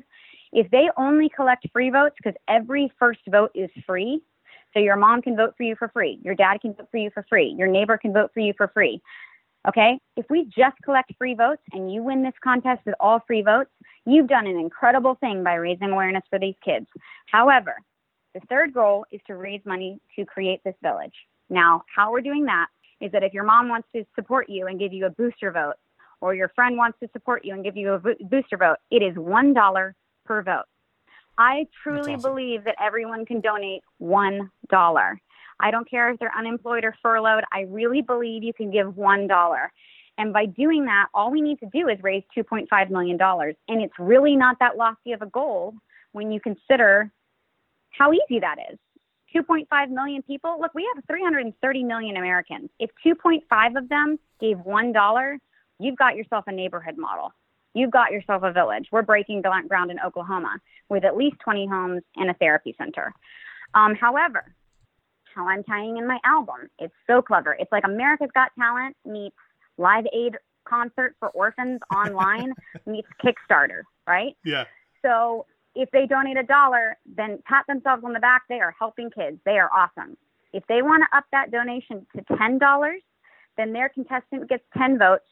If 0.52 0.70
they 0.72 0.90
only 0.98 1.30
collect 1.30 1.68
free 1.72 1.92
votes, 1.92 2.16
because 2.18 2.38
every 2.48 2.92
first 2.98 3.20
vote 3.30 3.52
is 3.54 3.70
free, 3.86 4.22
so 4.74 4.80
your 4.80 4.96
mom 4.96 5.22
can 5.22 5.36
vote 5.36 5.54
for 5.58 5.64
you 5.64 5.76
for 5.76 5.90
free, 5.90 6.20
your 6.24 6.36
dad 6.36 6.62
can 6.62 6.74
vote 6.74 6.88
for 6.92 6.98
you 6.98 7.10
for 7.14 7.26
free, 7.30 7.56
your 7.58 7.68
neighbor 7.68 7.98
can 7.98 8.14
vote 8.14 8.32
for 8.34 8.40
you 8.40 8.54
for 8.56 8.68
free. 8.70 9.02
Okay, 9.68 10.00
if 10.16 10.26
we 10.30 10.46
just 10.46 10.78
collect 10.84 11.12
free 11.18 11.34
votes 11.34 11.62
and 11.74 11.92
you 11.92 12.02
win 12.02 12.24
this 12.24 12.34
contest 12.42 12.82
with 12.86 12.96
all 13.00 13.22
free 13.28 13.42
votes, 13.42 13.72
you've 14.06 14.28
done 14.28 14.48
an 14.48 14.58
incredible 14.58 15.16
thing 15.16 15.44
by 15.44 15.56
raising 15.56 15.90
awareness 15.90 16.24
for 16.30 16.40
these 16.40 16.56
kids. 16.64 16.88
However, 17.30 17.76
the 18.34 18.40
third 18.48 18.74
goal 18.74 19.06
is 19.12 19.20
to 19.28 19.36
raise 19.36 19.62
money 19.66 20.00
to 20.16 20.24
create 20.24 20.62
this 20.64 20.76
village. 20.82 21.14
Now, 21.50 21.84
how 21.94 22.12
we're 22.12 22.22
doing 22.22 22.46
that 22.46 22.68
is 23.02 23.12
that 23.12 23.24
if 23.24 23.34
your 23.34 23.44
mom 23.44 23.68
wants 23.70 23.88
to 23.96 24.06
support 24.16 24.50
you 24.50 24.68
and 24.68 24.80
give 24.80 24.94
you 24.94 25.06
a 25.06 25.10
booster 25.10 25.52
vote, 25.52 25.76
or 26.22 26.36
your 26.36 26.50
friend 26.50 26.78
wants 26.78 27.00
to 27.02 27.10
support 27.14 27.46
you 27.46 27.54
and 27.54 27.64
give 27.64 27.78
you 27.78 27.94
a 27.94 28.00
booster 28.00 28.58
vote, 28.58 28.78
it 28.92 29.02
is 29.02 29.16
$1 29.16 29.94
per 30.26 30.44
vote. 30.44 30.66
I 31.40 31.68
truly 31.82 32.16
awesome. 32.16 32.22
believe 32.22 32.66
that 32.66 32.76
everyone 32.82 33.26
can 33.26 33.40
donate 33.40 33.82
$1. 34.02 34.50
I 35.62 35.72
don't 35.72 35.90
care 35.90 36.12
if 36.12 36.20
they're 36.20 36.38
unemployed 36.38 36.84
or 36.84 36.94
furloughed. 37.02 37.46
I 37.54 37.62
really 37.62 38.02
believe 38.02 38.44
you 38.44 38.54
can 38.54 38.72
give 38.72 38.88
$1. 38.88 39.68
And 40.18 40.34
by 40.34 40.46
doing 40.46 40.84
that, 40.86 41.08
all 41.14 41.32
we 41.32 41.40
need 41.40 41.60
to 41.60 41.70
do 41.74 41.88
is 41.88 41.98
raise 42.04 42.24
$2.5 42.38 42.90
million. 42.90 43.18
And 43.22 43.82
it's 43.82 43.94
really 43.98 44.36
not 44.36 44.58
that 44.60 44.76
lofty 44.76 45.14
of 45.14 45.22
a 45.22 45.28
goal 45.28 45.76
when 46.12 46.30
you 46.30 46.42
consider 46.42 47.10
how 47.92 48.12
easy 48.12 48.42
that 48.42 48.58
is. 48.72 48.78
2.5 49.34 49.90
million 49.92 50.22
people. 50.24 50.58
Look, 50.60 50.74
we 50.74 50.90
have 50.94 51.06
330 51.06 51.84
million 51.86 52.18
Americans. 52.18 52.70
If 52.80 52.90
2.5 53.06 53.78
of 53.78 53.88
them 53.88 54.20
gave 54.42 54.58
$1, 54.58 55.38
you've 55.80 55.98
got 55.98 56.18
yourself 56.18 56.46
a 56.48 56.52
neighborhood 56.52 56.98
model. 56.98 57.32
You've 57.74 57.92
got 57.92 58.12
yourself 58.12 58.44
a 58.44 58.52
village. 58.52 58.88
We're 58.92 59.04
breaking 59.04 59.42
ground 59.42 59.92
in 59.92 60.00
Oklahoma 60.00 60.58
with 60.90 61.06
at 61.06 61.16
least 61.16 61.38
20 61.44 61.68
homes 61.68 62.02
and 62.16 62.30
a 62.30 62.34
therapy 62.36 62.76
center. 62.78 63.14
Um, 63.74 63.96
however, 63.96 64.56
how 65.36 65.48
I'm 65.48 65.64
tying 65.64 65.98
in 65.98 66.08
my 66.08 66.20
album, 66.26 66.70
it's 66.80 66.94
so 67.08 67.22
clever. 67.22 67.56
It's 67.60 67.72
like 67.72 67.84
America's 67.86 68.30
Got 68.34 68.52
Talent 68.58 68.96
meets 69.06 69.36
Live 69.78 70.06
Aid 70.14 70.36
concert 70.68 71.16
for 71.20 71.30
orphans 71.30 71.80
online 71.94 72.54
meets 72.86 73.08
Kickstarter, 73.24 73.84
right? 74.08 74.36
Yeah. 74.44 74.66
So 75.04 75.46
if 75.76 75.90
they 75.92 76.06
donate 76.06 76.38
a 76.38 76.44
dollar, 76.44 76.98
then 77.06 77.40
pat 77.46 77.66
themselves 77.68 78.04
on 78.04 78.14
the 78.14 78.20
back. 78.20 78.44
They 78.50 78.60
are 78.60 78.76
helping 78.78 79.10
kids. 79.12 79.40
They 79.46 79.58
are 79.60 79.70
awesome. 79.72 80.18
If 80.52 80.64
they 80.68 80.82
want 80.82 81.04
to 81.10 81.18
up 81.18 81.26
that 81.32 81.52
donation 81.52 82.06
to 82.16 82.24
$10, 82.24 82.94
then 83.58 83.74
their 83.74 83.90
contestant 83.90 84.50
gets 84.50 84.64
10 84.78 84.98
votes. 84.98 85.26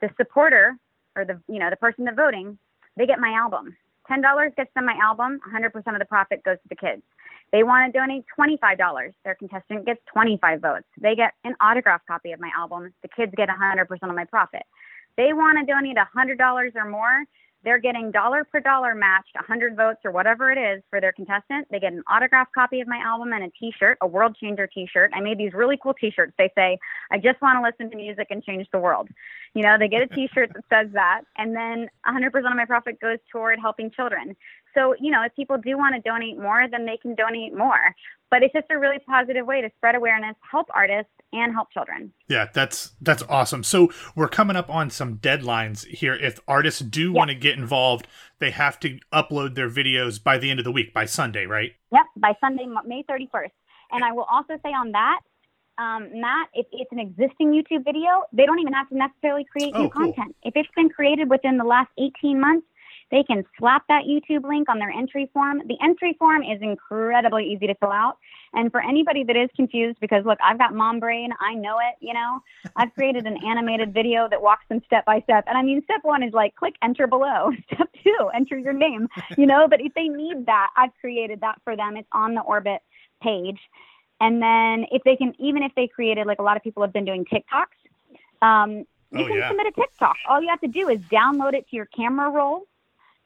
The 0.00 0.10
supporter 0.16 0.76
or 1.16 1.24
the, 1.24 1.40
you 1.48 1.58
know, 1.58 1.70
the 1.70 1.76
person 1.76 2.04
that's 2.04 2.16
voting, 2.16 2.58
they 2.96 3.06
get 3.06 3.18
my 3.18 3.30
album. 3.30 3.76
$10 4.10 4.56
gets 4.56 4.70
them 4.74 4.86
my 4.86 4.98
album. 5.02 5.40
100% 5.50 5.74
of 5.74 5.98
the 5.98 6.04
profit 6.04 6.42
goes 6.44 6.56
to 6.62 6.68
the 6.68 6.76
kids. 6.76 7.02
They 7.52 7.62
want 7.62 7.92
to 7.92 7.98
donate 7.98 8.24
$25. 8.38 9.12
Their 9.24 9.34
contestant 9.36 9.86
gets 9.86 10.00
25 10.12 10.60
votes. 10.60 10.86
They 11.00 11.14
get 11.14 11.32
an 11.44 11.54
autographed 11.60 12.06
copy 12.06 12.32
of 12.32 12.40
my 12.40 12.50
album. 12.56 12.92
The 13.02 13.08
kids 13.08 13.32
get 13.36 13.48
100% 13.48 13.86
of 14.02 14.14
my 14.14 14.24
profit. 14.24 14.62
They 15.16 15.32
want 15.32 15.58
to 15.58 15.72
donate 15.72 15.96
a 15.96 16.08
$100 16.16 16.72
or 16.74 16.90
more 16.90 17.24
they're 17.64 17.78
getting 17.78 18.10
dollar 18.10 18.44
per 18.44 18.60
dollar 18.60 18.94
matched 18.94 19.34
100 19.34 19.76
votes 19.76 20.00
or 20.04 20.10
whatever 20.10 20.52
it 20.52 20.58
is 20.58 20.82
for 20.90 21.00
their 21.00 21.12
contestant. 21.12 21.66
They 21.70 21.80
get 21.80 21.92
an 21.92 22.02
autographed 22.10 22.54
copy 22.54 22.80
of 22.80 22.88
my 22.88 22.98
album 22.98 23.32
and 23.32 23.44
a 23.44 23.50
t-shirt, 23.58 23.98
a 24.00 24.06
world 24.06 24.36
changer 24.40 24.66
t-shirt. 24.66 25.12
I 25.14 25.20
made 25.20 25.38
these 25.38 25.52
really 25.52 25.78
cool 25.82 25.94
t-shirts. 25.94 26.34
They 26.38 26.52
say, 26.54 26.78
I 27.10 27.18
just 27.18 27.40
want 27.40 27.58
to 27.58 27.62
listen 27.62 27.90
to 27.90 27.96
music 27.96 28.28
and 28.30 28.42
change 28.44 28.68
the 28.72 28.78
world. 28.78 29.08
You 29.54 29.62
know, 29.62 29.76
they 29.78 29.88
get 29.88 30.02
a 30.02 30.06
t-shirt 30.06 30.52
that 30.54 30.64
says 30.70 30.92
that. 30.92 31.22
And 31.36 31.56
then 31.56 31.88
100% 32.06 32.26
of 32.26 32.56
my 32.56 32.66
profit 32.66 33.00
goes 33.00 33.18
toward 33.32 33.58
helping 33.60 33.90
children. 33.90 34.36
So, 34.74 34.94
you 35.00 35.10
know, 35.10 35.22
if 35.22 35.34
people 35.36 35.56
do 35.58 35.76
want 35.78 35.94
to 35.94 36.00
donate 36.00 36.38
more, 36.38 36.66
then 36.70 36.84
they 36.86 36.96
can 36.96 37.14
donate 37.14 37.54
more. 37.56 37.94
But 38.30 38.42
it's 38.42 38.52
just 38.52 38.66
a 38.70 38.78
really 38.78 38.98
positive 39.08 39.46
way 39.46 39.60
to 39.60 39.70
spread 39.76 39.94
awareness, 39.94 40.34
help 40.50 40.66
artists, 40.74 41.12
and 41.32 41.52
help 41.52 41.70
children. 41.70 42.12
Yeah, 42.28 42.46
that's 42.52 42.92
that's 43.00 43.22
awesome. 43.28 43.62
So 43.62 43.90
we're 44.16 44.28
coming 44.28 44.56
up 44.56 44.68
on 44.68 44.90
some 44.90 45.18
deadlines 45.18 45.86
here. 45.86 46.14
If 46.14 46.40
artists 46.48 46.80
do 46.80 47.12
want 47.12 47.28
to 47.30 47.34
get 47.36 47.56
involved, 47.56 48.08
they 48.40 48.50
have 48.50 48.80
to 48.80 48.98
upload 49.12 49.54
their 49.54 49.70
videos 49.70 50.22
by 50.22 50.38
the 50.38 50.50
end 50.50 50.58
of 50.58 50.64
the 50.64 50.72
week, 50.72 50.92
by 50.92 51.04
Sunday, 51.04 51.46
right? 51.46 51.72
Yep, 51.92 52.06
by 52.16 52.34
Sunday, 52.40 52.66
May 52.86 53.04
31st. 53.08 53.50
And 53.92 54.02
I 54.04 54.10
will 54.12 54.26
also 54.28 54.54
say 54.64 54.70
on 54.70 54.90
that, 54.92 55.20
um, 55.78 56.08
Matt, 56.20 56.48
if 56.54 56.66
it's 56.72 56.90
an 56.92 56.98
existing 57.00 57.52
YouTube 57.52 57.84
video, 57.84 58.22
they 58.32 58.46
don't 58.46 58.58
even 58.60 58.72
have 58.72 58.88
to 58.88 58.96
necessarily 58.96 59.44
create 59.44 59.72
Oh, 59.74 59.82
new 59.82 59.90
cool. 59.90 60.12
content. 60.12 60.34
If 60.42 60.54
it's 60.56 60.68
been 60.74 60.88
created 60.88 61.28
within 61.30 61.56
the 61.58 61.64
last 61.64 61.90
18 61.98 62.40
months, 62.40 62.66
they 63.10 63.22
can 63.22 63.44
slap 63.58 63.84
that 63.88 64.04
YouTube 64.04 64.48
link 64.48 64.68
on 64.68 64.78
their 64.78 64.90
entry 64.90 65.30
form. 65.32 65.62
The 65.66 65.76
entry 65.82 66.14
form 66.18 66.42
is 66.42 66.60
incredibly 66.62 67.52
easy 67.52 67.66
to 67.66 67.74
fill 67.76 67.90
out. 67.92 68.18
And 68.54 68.70
for 68.70 68.80
anybody 68.82 69.24
that 69.24 69.36
is 69.36 69.50
confused, 69.56 69.98
because 70.00 70.24
look, 70.24 70.38
I've 70.42 70.58
got 70.58 70.74
mom 70.74 71.00
brain, 71.00 71.30
I 71.40 71.54
know 71.54 71.78
it, 71.78 71.96
you 72.00 72.14
know, 72.14 72.40
I've 72.76 72.92
created 72.94 73.26
an 73.26 73.36
animated 73.44 73.92
video 73.92 74.28
that 74.30 74.40
walks 74.40 74.64
them 74.68 74.80
step 74.86 75.04
by 75.04 75.20
step. 75.22 75.44
And 75.46 75.58
I 75.58 75.62
mean, 75.62 75.82
step 75.84 76.00
one 76.02 76.22
is 76.22 76.32
like 76.32 76.54
click 76.54 76.74
enter 76.82 77.06
below. 77.06 77.50
Step 77.74 77.88
two, 78.04 78.30
enter 78.34 78.56
your 78.58 78.72
name, 78.72 79.08
you 79.36 79.46
know, 79.46 79.66
but 79.68 79.80
if 79.80 79.92
they 79.94 80.08
need 80.08 80.46
that, 80.46 80.68
I've 80.76 80.90
created 81.00 81.40
that 81.40 81.60
for 81.64 81.76
them. 81.76 81.96
It's 81.96 82.08
on 82.12 82.34
the 82.34 82.42
Orbit 82.42 82.80
page. 83.22 83.58
And 84.20 84.40
then 84.40 84.86
if 84.92 85.02
they 85.04 85.16
can, 85.16 85.34
even 85.38 85.62
if 85.62 85.72
they 85.74 85.88
created, 85.88 86.26
like 86.26 86.38
a 86.38 86.42
lot 86.42 86.56
of 86.56 86.62
people 86.62 86.82
have 86.82 86.92
been 86.92 87.04
doing 87.04 87.24
TikToks, 87.24 88.46
um, 88.46 88.84
you 89.10 89.24
Oh, 89.24 89.26
can 89.26 89.36
yeah. 89.36 89.48
submit 89.48 89.66
a 89.66 89.72
TikTok. 89.72 90.16
All 90.28 90.40
you 90.42 90.48
have 90.48 90.60
to 90.60 90.68
do 90.68 90.88
is 90.88 90.98
download 91.10 91.54
it 91.54 91.68
to 91.70 91.76
your 91.76 91.86
camera 91.86 92.30
roll 92.30 92.66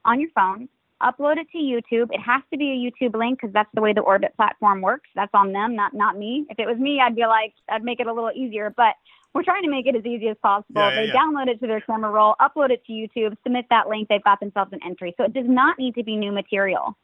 on 0.04 0.20
your 0.20 0.30
phone, 0.34 0.68
upload 1.02 1.36
it 1.36 1.46
to 1.52 1.58
YouTube. 1.58 2.08
It 2.12 2.20
has 2.20 2.42
to 2.50 2.58
be 2.58 2.70
a 2.70 3.06
YouTube 3.06 3.14
link 3.16 3.40
because 3.40 3.52
that's 3.52 3.70
the 3.74 3.80
way 3.80 3.92
the 3.92 4.00
Orbit 4.00 4.34
platform 4.36 4.80
works. 4.80 5.08
That's 5.14 5.30
on 5.34 5.52
them, 5.52 5.76
not 5.76 5.94
not 5.94 6.16
me. 6.16 6.46
If 6.50 6.58
it 6.58 6.66
was 6.66 6.78
me, 6.78 7.00
I'd 7.00 7.16
be 7.16 7.26
like, 7.26 7.54
I'd 7.68 7.84
make 7.84 8.00
it 8.00 8.06
a 8.06 8.12
little 8.12 8.32
easier. 8.34 8.72
But 8.76 8.94
we're 9.34 9.44
trying 9.44 9.62
to 9.62 9.70
make 9.70 9.86
it 9.86 9.94
as 9.94 10.04
easy 10.06 10.28
as 10.28 10.36
possible. 10.42 10.80
Yeah, 10.80 10.90
yeah, 10.90 10.96
they 10.96 11.06
yeah. 11.08 11.14
download 11.14 11.48
it 11.48 11.60
to 11.60 11.66
their 11.66 11.80
camera 11.82 12.10
roll, 12.10 12.34
upload 12.40 12.70
it 12.70 12.84
to 12.86 12.92
YouTube, 12.92 13.36
submit 13.42 13.66
that 13.70 13.88
link. 13.88 14.08
They've 14.08 14.24
got 14.24 14.40
themselves 14.40 14.72
an 14.72 14.80
entry. 14.84 15.14
So 15.16 15.24
it 15.24 15.34
does 15.34 15.46
not 15.46 15.78
need 15.78 15.94
to 15.96 16.02
be 16.02 16.16
new 16.16 16.32
material. 16.32 16.96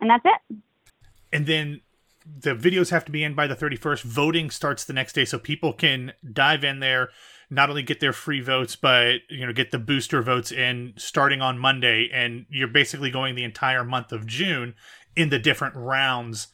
And 0.00 0.10
that's 0.10 0.24
it. 0.24 0.56
and 1.32 1.46
then 1.46 1.80
the 2.40 2.54
videos 2.54 2.90
have 2.90 3.04
to 3.04 3.12
be 3.12 3.22
in 3.22 3.34
by 3.34 3.46
the 3.46 3.54
31st 3.54 4.02
voting 4.02 4.50
starts 4.50 4.84
the 4.84 4.92
next 4.92 5.12
day 5.14 5.24
so 5.24 5.38
people 5.38 5.72
can 5.72 6.12
dive 6.32 6.64
in 6.64 6.80
there 6.80 7.10
not 7.50 7.70
only 7.70 7.82
get 7.82 8.00
their 8.00 8.12
free 8.12 8.40
votes 8.40 8.76
but 8.76 9.20
you 9.28 9.46
know 9.46 9.52
get 9.52 9.70
the 9.70 9.78
booster 9.78 10.22
votes 10.22 10.50
in 10.50 10.92
starting 10.96 11.40
on 11.40 11.58
monday 11.58 12.08
and 12.12 12.46
you're 12.48 12.68
basically 12.68 13.10
going 13.10 13.34
the 13.34 13.44
entire 13.44 13.84
month 13.84 14.12
of 14.12 14.26
june 14.26 14.74
in 15.14 15.30
the 15.30 15.38
different 15.38 15.74
rounds 15.76 16.48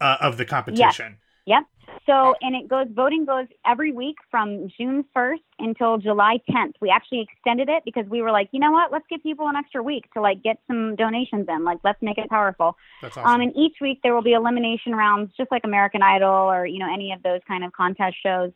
uh, 0.00 0.16
of 0.20 0.36
the 0.36 0.44
competition 0.44 1.18
Yep. 1.46 1.62
So, 2.06 2.34
and 2.40 2.54
it 2.54 2.68
goes, 2.68 2.86
voting 2.90 3.24
goes 3.24 3.46
every 3.64 3.92
week 3.92 4.16
from 4.30 4.68
June 4.76 5.04
1st 5.16 5.38
until 5.60 5.98
July 5.98 6.38
10th. 6.50 6.72
We 6.80 6.90
actually 6.90 7.20
extended 7.20 7.68
it 7.68 7.84
because 7.84 8.04
we 8.08 8.20
were 8.20 8.30
like, 8.30 8.48
you 8.52 8.60
know 8.60 8.70
what? 8.70 8.92
Let's 8.92 9.06
give 9.08 9.22
people 9.22 9.48
an 9.48 9.56
extra 9.56 9.82
week 9.82 10.12
to 10.14 10.20
like 10.20 10.42
get 10.42 10.58
some 10.66 10.96
donations 10.96 11.46
in. 11.48 11.64
Like, 11.64 11.78
let's 11.84 12.00
make 12.02 12.18
it 12.18 12.28
powerful. 12.28 12.76
that's 13.00 13.16
awesome. 13.16 13.30
Um, 13.30 13.40
and 13.40 13.56
each 13.56 13.76
week 13.80 14.00
there 14.02 14.14
will 14.14 14.22
be 14.22 14.32
elimination 14.32 14.94
rounds, 14.94 15.32
just 15.36 15.50
like 15.50 15.62
American 15.64 16.02
Idol 16.02 16.28
or, 16.30 16.66
you 16.66 16.78
know, 16.78 16.92
any 16.92 17.12
of 17.12 17.22
those 17.22 17.40
kind 17.46 17.64
of 17.64 17.72
contest 17.72 18.16
shows. 18.22 18.52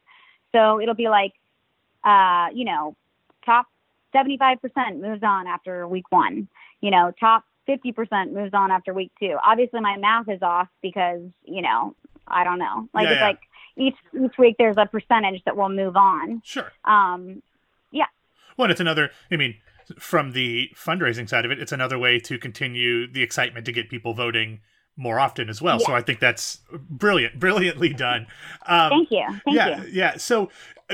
So 0.52 0.80
it'll 0.80 0.94
be 0.94 1.08
like, 1.08 1.32
uh, 2.04 2.48
you 2.54 2.64
know, 2.64 2.96
top 3.44 3.66
75% 4.14 5.00
moves 5.00 5.22
on 5.22 5.46
after 5.46 5.86
week 5.86 6.04
one. 6.10 6.48
You 6.80 6.90
know, 6.90 7.12
top 7.18 7.44
50% 7.68 8.32
moves 8.32 8.54
on 8.54 8.70
after 8.70 8.92
week 8.94 9.12
two. 9.20 9.36
Obviously, 9.44 9.80
my 9.80 9.96
math 9.96 10.28
is 10.28 10.42
off 10.42 10.68
because, 10.82 11.22
you 11.44 11.62
know, 11.62 11.94
I 12.26 12.44
don't 12.44 12.58
know. 12.58 12.88
Like, 12.94 13.04
Yeah, 13.04 13.10
it's 13.12 13.20
yeah. 13.20 13.26
like 13.26 13.38
each, 13.76 13.96
each 14.24 14.38
week 14.38 14.56
there's 14.58 14.76
a 14.78 14.86
percentage 14.86 15.42
that 15.44 15.56
will 15.56 15.68
move 15.68 15.96
on. 15.96 16.42
sure 16.44 16.72
Um, 16.84 17.42
yeah. 17.92 18.06
well 18.56 18.70
it's 18.70 18.80
another 18.80 19.10
i 19.30 19.36
mean 19.36 19.56
from 19.98 20.32
the 20.32 20.68
fundraising 20.76 21.28
side 21.28 21.44
of 21.44 21.50
it 21.50 21.58
it's 21.58 21.72
another 21.72 21.98
way 21.98 22.18
to 22.20 22.38
continue 22.38 23.10
the 23.10 23.22
excitement 23.22 23.66
to 23.66 23.72
get 23.72 23.88
people 23.88 24.14
voting 24.14 24.60
more 24.96 25.18
often 25.18 25.48
as 25.48 25.62
well 25.62 25.80
so 25.80 25.94
i 25.94 26.00
think 26.02 26.20
that's 26.20 26.60
brilliant 26.72 27.38
brilliantly 27.38 27.92
done 27.92 28.26
um, 28.66 28.90
thank 28.90 29.10
you. 29.10 29.24
Thank 29.44 29.56
yeah, 29.56 29.82
you. 29.82 29.88
yeah. 29.92 30.16
So 30.16 30.50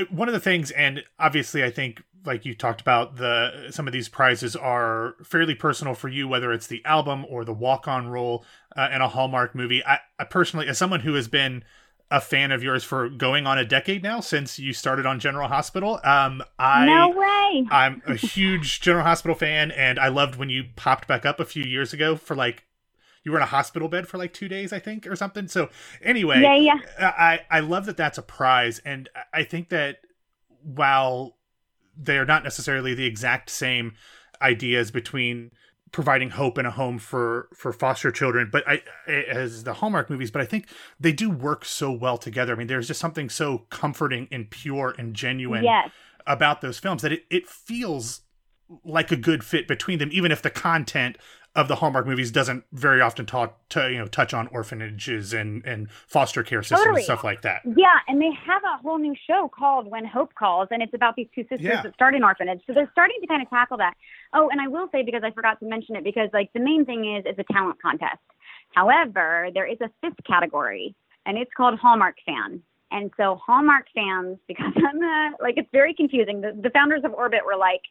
one 0.09 0.27
of 0.27 0.33
the 0.33 0.39
things, 0.39 0.71
and 0.71 1.03
obviously, 1.19 1.63
I 1.63 1.69
think 1.69 2.03
like 2.25 2.45
you 2.45 2.53
talked 2.53 2.81
about, 2.81 3.15
the 3.15 3.69
some 3.71 3.87
of 3.87 3.93
these 3.93 4.09
prizes 4.09 4.55
are 4.55 5.15
fairly 5.23 5.55
personal 5.55 5.93
for 5.93 6.09
you, 6.09 6.27
whether 6.27 6.51
it's 6.51 6.67
the 6.67 6.83
album 6.85 7.25
or 7.29 7.45
the 7.45 7.53
walk-on 7.53 8.09
role 8.09 8.45
uh, 8.75 8.89
in 8.93 9.01
a 9.01 9.07
Hallmark 9.07 9.55
movie. 9.55 9.83
I, 9.85 9.99
I 10.19 10.25
personally, 10.25 10.67
as 10.67 10.77
someone 10.77 10.99
who 10.99 11.13
has 11.15 11.27
been 11.27 11.63
a 12.09 12.21
fan 12.21 12.51
of 12.51 12.63
yours 12.63 12.83
for 12.83 13.09
going 13.09 13.45
on 13.45 13.57
a 13.57 13.65
decade 13.65 14.01
now 14.01 14.21
since 14.21 14.57
you 14.57 14.71
started 14.71 15.05
on 15.05 15.19
General 15.19 15.47
Hospital, 15.47 15.99
um, 16.03 16.43
I 16.59 16.85
no 16.85 17.09
way. 17.09 17.67
I'm 17.71 18.01
a 18.05 18.15
huge 18.15 18.81
General 18.81 19.03
Hospital 19.03 19.35
fan, 19.35 19.71
and 19.71 19.97
I 19.97 20.09
loved 20.09 20.35
when 20.35 20.49
you 20.49 20.65
popped 20.75 21.07
back 21.07 21.25
up 21.25 21.39
a 21.39 21.45
few 21.45 21.63
years 21.63 21.93
ago 21.93 22.15
for 22.15 22.35
like 22.35 22.66
you 23.27 23.31
were 23.33 23.37
in 23.39 23.43
a 23.43 23.47
hospital 23.47 23.89
bed 23.89 24.07
for 24.07 24.17
like 24.17 24.31
two 24.31 24.47
days, 24.47 24.71
I 24.71 24.79
think, 24.79 25.05
or 25.05 25.17
something. 25.17 25.49
So 25.49 25.67
anyway, 26.01 26.41
Yeah, 26.41 26.55
yeah. 26.55 26.79
I 26.97 27.41
I 27.51 27.59
love 27.59 27.85
that 27.87 27.97
that's 27.97 28.17
a 28.17 28.21
prize, 28.21 28.79
and 28.85 29.09
I 29.33 29.43
think 29.43 29.67
that 29.67 29.97
while 30.63 31.35
they 31.97 32.17
are 32.17 32.25
not 32.25 32.45
necessarily 32.45 32.93
the 32.93 33.05
exact 33.05 33.49
same 33.49 33.95
ideas 34.41 34.91
between 34.91 35.51
providing 35.91 36.29
hope 36.29 36.57
in 36.57 36.65
a 36.65 36.71
home 36.71 36.99
for 36.99 37.49
for 37.55 37.71
foster 37.73 38.11
children 38.11 38.49
but 38.51 38.63
i 38.67 38.81
as 39.07 39.63
the 39.63 39.75
hallmark 39.75 40.09
movies 40.09 40.29
but 40.29 40.41
i 40.41 40.45
think 40.45 40.67
they 40.99 41.11
do 41.13 41.29
work 41.29 41.63
so 41.65 41.91
well 41.91 42.17
together 42.17 42.53
i 42.53 42.55
mean 42.55 42.67
there's 42.67 42.87
just 42.87 42.99
something 42.99 43.29
so 43.29 43.59
comforting 43.69 44.27
and 44.31 44.51
pure 44.51 44.93
and 44.99 45.15
genuine 45.15 45.63
Yes. 45.63 45.89
about 46.27 46.61
those 46.61 46.77
films 46.77 47.01
that 47.01 47.13
it, 47.13 47.23
it 47.31 47.47
feels 47.47 48.21
like 48.83 49.11
a 49.11 49.15
good 49.15 49.43
fit 49.45 49.65
between 49.67 49.97
them 49.97 50.09
even 50.11 50.31
if 50.31 50.41
the 50.41 50.49
content 50.49 51.17
of 51.57 51.67
the 51.67 51.75
hallmark 51.75 52.05
movies 52.05 52.31
doesn't 52.31 52.63
very 52.71 53.01
often 53.01 53.25
talk 53.25 53.57
to 53.69 53.91
you 53.91 53.97
know 53.97 54.05
touch 54.07 54.33
on 54.33 54.47
orphanages 54.47 55.33
and 55.33 55.65
and 55.65 55.91
foster 56.07 56.43
care 56.43 56.61
systems 56.63 56.79
Totally. 56.81 56.99
and 57.01 57.03
stuff 57.05 57.23
like 57.25 57.41
that 57.41 57.61
Yeah, 57.65 57.97
and 58.07 58.21
they 58.21 58.29
have 58.45 58.61
a 58.63 58.77
whole 58.81 58.99
new 58.99 59.15
show 59.27 59.49
called 59.53 59.89
When 59.91 60.05
Hope 60.05 60.33
Calls, 60.35 60.69
and 60.71 60.81
it's 60.81 60.93
about 60.93 61.15
these 61.17 61.27
two 61.35 61.41
sisters 61.43 61.61
Yeah. 61.61 61.81
that 61.81 61.93
start 61.95 62.13
an 62.15 62.23
orphanage. 62.23 62.61
So 62.67 62.73
they're 62.73 62.89
starting 62.93 63.17
to 63.21 63.27
kind 63.27 63.41
of 63.41 63.49
tackle 63.49 63.77
that. 63.77 63.95
Oh, 64.33 64.49
and 64.49 64.61
I 64.61 64.67
will 64.67 64.87
say 64.91 65.01
because 65.03 65.23
I 65.25 65.31
forgot 65.31 65.59
to 65.59 65.65
mention 65.65 65.95
it, 65.95 66.03
because 66.03 66.29
like 66.31 66.53
the 66.53 66.59
main 66.61 66.85
thing 66.85 67.15
is 67.17 67.23
it's 67.25 67.39
a 67.39 67.53
talent 67.53 67.81
contest. 67.81 68.21
However, 68.73 69.49
there 69.53 69.65
is 69.65 69.77
a 69.81 69.89
fifth 70.01 70.23
category, 70.25 70.95
and 71.25 71.37
it's 71.37 71.51
called 71.57 71.79
Hallmark 71.79 72.15
Fan. 72.25 72.61
And 72.91 73.11
so 73.17 73.35
Hallmark 73.45 73.87
fans, 73.95 74.37
because 74.47 74.73
I'm 74.77 75.01
a, 75.01 75.31
like 75.41 75.55
it's 75.57 75.69
very 75.71 75.93
confusing. 75.93 76.41
The, 76.41 76.57
the 76.61 76.69
founders 76.69 77.01
of 77.03 77.13
Orbit 77.13 77.41
were 77.45 77.57
like, 77.57 77.81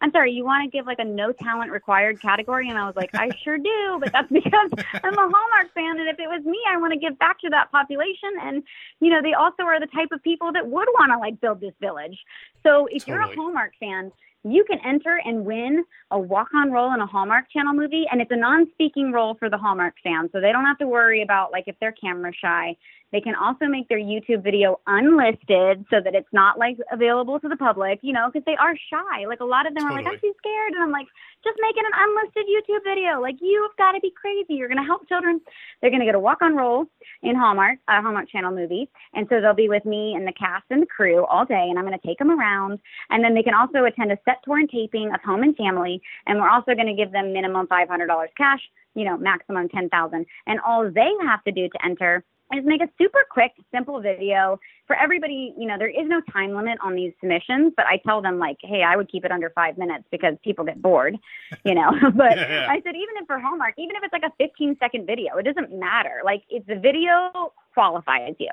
I'm 0.00 0.10
sorry, 0.12 0.32
you 0.32 0.44
want 0.44 0.64
to 0.64 0.76
give 0.76 0.86
like 0.86 0.98
a 0.98 1.04
no 1.04 1.32
talent 1.32 1.70
required 1.70 2.20
category? 2.20 2.68
And 2.68 2.78
I 2.78 2.86
was 2.86 2.96
like, 2.96 3.10
I 3.14 3.30
sure 3.44 3.58
do, 3.58 3.98
but 4.00 4.12
that's 4.12 4.30
because 4.30 4.70
I'm 5.04 5.14
a 5.14 5.20
Hallmark 5.20 5.74
fan. 5.74 5.98
And 5.98 6.08
if 6.08 6.18
it 6.18 6.28
was 6.28 6.44
me, 6.44 6.58
I 6.68 6.76
want 6.78 6.92
to 6.92 6.98
give 6.98 7.18
back 7.18 7.38
to 7.40 7.50
that 7.50 7.70
population. 7.70 8.30
And, 8.42 8.62
you 9.00 9.10
know, 9.10 9.20
they 9.22 9.34
also 9.34 9.62
are 9.64 9.78
the 9.78 9.88
type 9.88 10.08
of 10.12 10.22
people 10.22 10.52
that 10.52 10.66
would 10.66 10.88
want 10.98 11.12
to 11.12 11.18
like 11.18 11.40
build 11.40 11.60
this 11.60 11.74
village. 11.80 12.18
So 12.62 12.88
if 12.90 13.06
you're 13.06 13.20
a 13.20 13.34
Hallmark 13.34 13.72
fan, 13.78 14.12
you 14.44 14.64
can 14.64 14.78
enter 14.84 15.20
and 15.24 15.44
win 15.44 15.84
a 16.10 16.18
walk 16.18 16.48
on 16.54 16.70
role 16.70 16.92
in 16.94 17.00
a 17.00 17.06
Hallmark 17.06 17.50
Channel 17.50 17.74
movie. 17.74 18.06
And 18.10 18.20
it's 18.20 18.30
a 18.30 18.36
non 18.36 18.66
speaking 18.72 19.12
role 19.12 19.34
for 19.38 19.50
the 19.50 19.58
Hallmark 19.58 19.94
fans. 20.02 20.30
So 20.32 20.40
they 20.40 20.52
don't 20.52 20.64
have 20.64 20.78
to 20.78 20.86
worry 20.86 21.22
about 21.22 21.52
like 21.52 21.64
if 21.66 21.76
they're 21.80 21.92
camera 21.92 22.32
shy. 22.32 22.76
They 23.12 23.20
can 23.20 23.34
also 23.34 23.66
make 23.66 23.88
their 23.88 23.98
YouTube 23.98 24.44
video 24.44 24.78
unlisted 24.86 25.84
so 25.90 26.00
that 26.00 26.14
it's 26.14 26.28
not 26.32 26.58
like 26.58 26.78
available 26.92 27.40
to 27.40 27.48
the 27.48 27.56
public, 27.56 27.98
you 28.02 28.12
know, 28.12 28.30
because 28.32 28.44
they 28.46 28.54
are 28.54 28.74
shy. 28.88 29.26
Like 29.26 29.40
a 29.40 29.44
lot 29.44 29.66
of 29.66 29.74
them 29.74 29.84
are 29.84 29.92
like, 29.92 30.06
I'm 30.06 30.20
too 30.20 30.32
scared. 30.38 30.74
And 30.74 30.82
I'm 30.82 30.92
like, 30.92 31.08
just 31.42 31.56
make 31.60 31.76
it 31.76 31.84
an 31.84 31.92
unlisted 31.96 32.46
YouTube 32.46 32.84
video. 32.84 33.20
Like 33.20 33.36
you've 33.40 33.76
got 33.76 33.92
to 33.92 34.00
be 34.00 34.12
crazy. 34.12 34.54
You're 34.54 34.68
going 34.68 34.82
to 34.82 34.84
help 34.84 35.08
children. 35.08 35.40
They're 35.80 35.90
going 35.90 36.00
to 36.00 36.06
get 36.06 36.14
a 36.14 36.20
walk 36.20 36.42
on 36.42 36.54
role 36.54 36.86
in 37.22 37.34
Hallmark, 37.34 37.78
a 37.88 38.02
Hallmark 38.02 38.28
Channel 38.28 38.52
movie. 38.52 38.88
And 39.14 39.26
so 39.28 39.40
they'll 39.40 39.54
be 39.54 39.68
with 39.68 39.84
me 39.84 40.14
and 40.14 40.26
the 40.26 40.32
cast 40.32 40.64
and 40.70 40.82
the 40.82 40.86
crew 40.86 41.24
all 41.26 41.44
day. 41.44 41.66
And 41.68 41.78
I'm 41.78 41.86
going 41.86 41.98
to 41.98 42.06
take 42.06 42.18
them 42.18 42.30
around. 42.30 42.78
And 43.10 43.24
then 43.24 43.34
they 43.34 43.42
can 43.42 43.54
also 43.54 43.84
attend 43.84 44.12
a 44.12 44.18
set 44.24 44.38
tour 44.44 44.58
and 44.58 44.68
taping 44.68 45.12
of 45.14 45.20
Home 45.22 45.42
and 45.42 45.56
Family. 45.56 46.00
And 46.26 46.38
we're 46.38 46.50
also 46.50 46.74
going 46.74 46.88
to 46.88 46.94
give 46.94 47.12
them 47.12 47.32
minimum 47.32 47.66
$500 47.66 48.26
cash, 48.36 48.60
you 48.94 49.04
know, 49.04 49.16
maximum 49.16 49.68
10000 49.68 50.26
And 50.46 50.60
all 50.60 50.90
they 50.90 51.10
have 51.22 51.42
to 51.44 51.52
do 51.52 51.68
to 51.68 51.84
enter 51.84 52.24
is 52.52 52.64
make 52.64 52.82
a 52.82 52.88
super 52.98 53.20
quick, 53.30 53.52
simple 53.72 54.00
video 54.00 54.58
for 54.86 54.96
everybody. 54.96 55.54
You 55.56 55.68
know, 55.68 55.78
there 55.78 55.88
is 55.88 56.06
no 56.06 56.20
time 56.32 56.54
limit 56.54 56.78
on 56.82 56.94
these 56.94 57.12
submissions, 57.20 57.72
but 57.76 57.86
I 57.86 57.98
tell 58.06 58.20
them 58.20 58.38
like, 58.38 58.58
hey, 58.60 58.82
I 58.82 58.96
would 58.96 59.10
keep 59.10 59.24
it 59.24 59.30
under 59.30 59.50
five 59.50 59.78
minutes 59.78 60.04
because 60.10 60.34
people 60.42 60.64
get 60.64 60.82
bored, 60.82 61.16
you 61.64 61.74
know. 61.74 61.90
but 62.14 62.36
Yeah, 62.36 62.48
yeah. 62.48 62.66
I 62.70 62.80
said, 62.82 62.94
even 62.96 63.16
if 63.20 63.26
for 63.26 63.38
Hallmark, 63.38 63.74
even 63.78 63.96
if 63.96 64.02
it's 64.02 64.12
like 64.12 64.24
a 64.24 64.32
15 64.38 64.76
second 64.80 65.06
video, 65.06 65.36
it 65.36 65.44
doesn't 65.44 65.72
matter. 65.72 66.22
Like, 66.24 66.42
if 66.48 66.66
the 66.66 66.76
video 66.76 67.52
qualifies 67.74 68.34
you, 68.38 68.50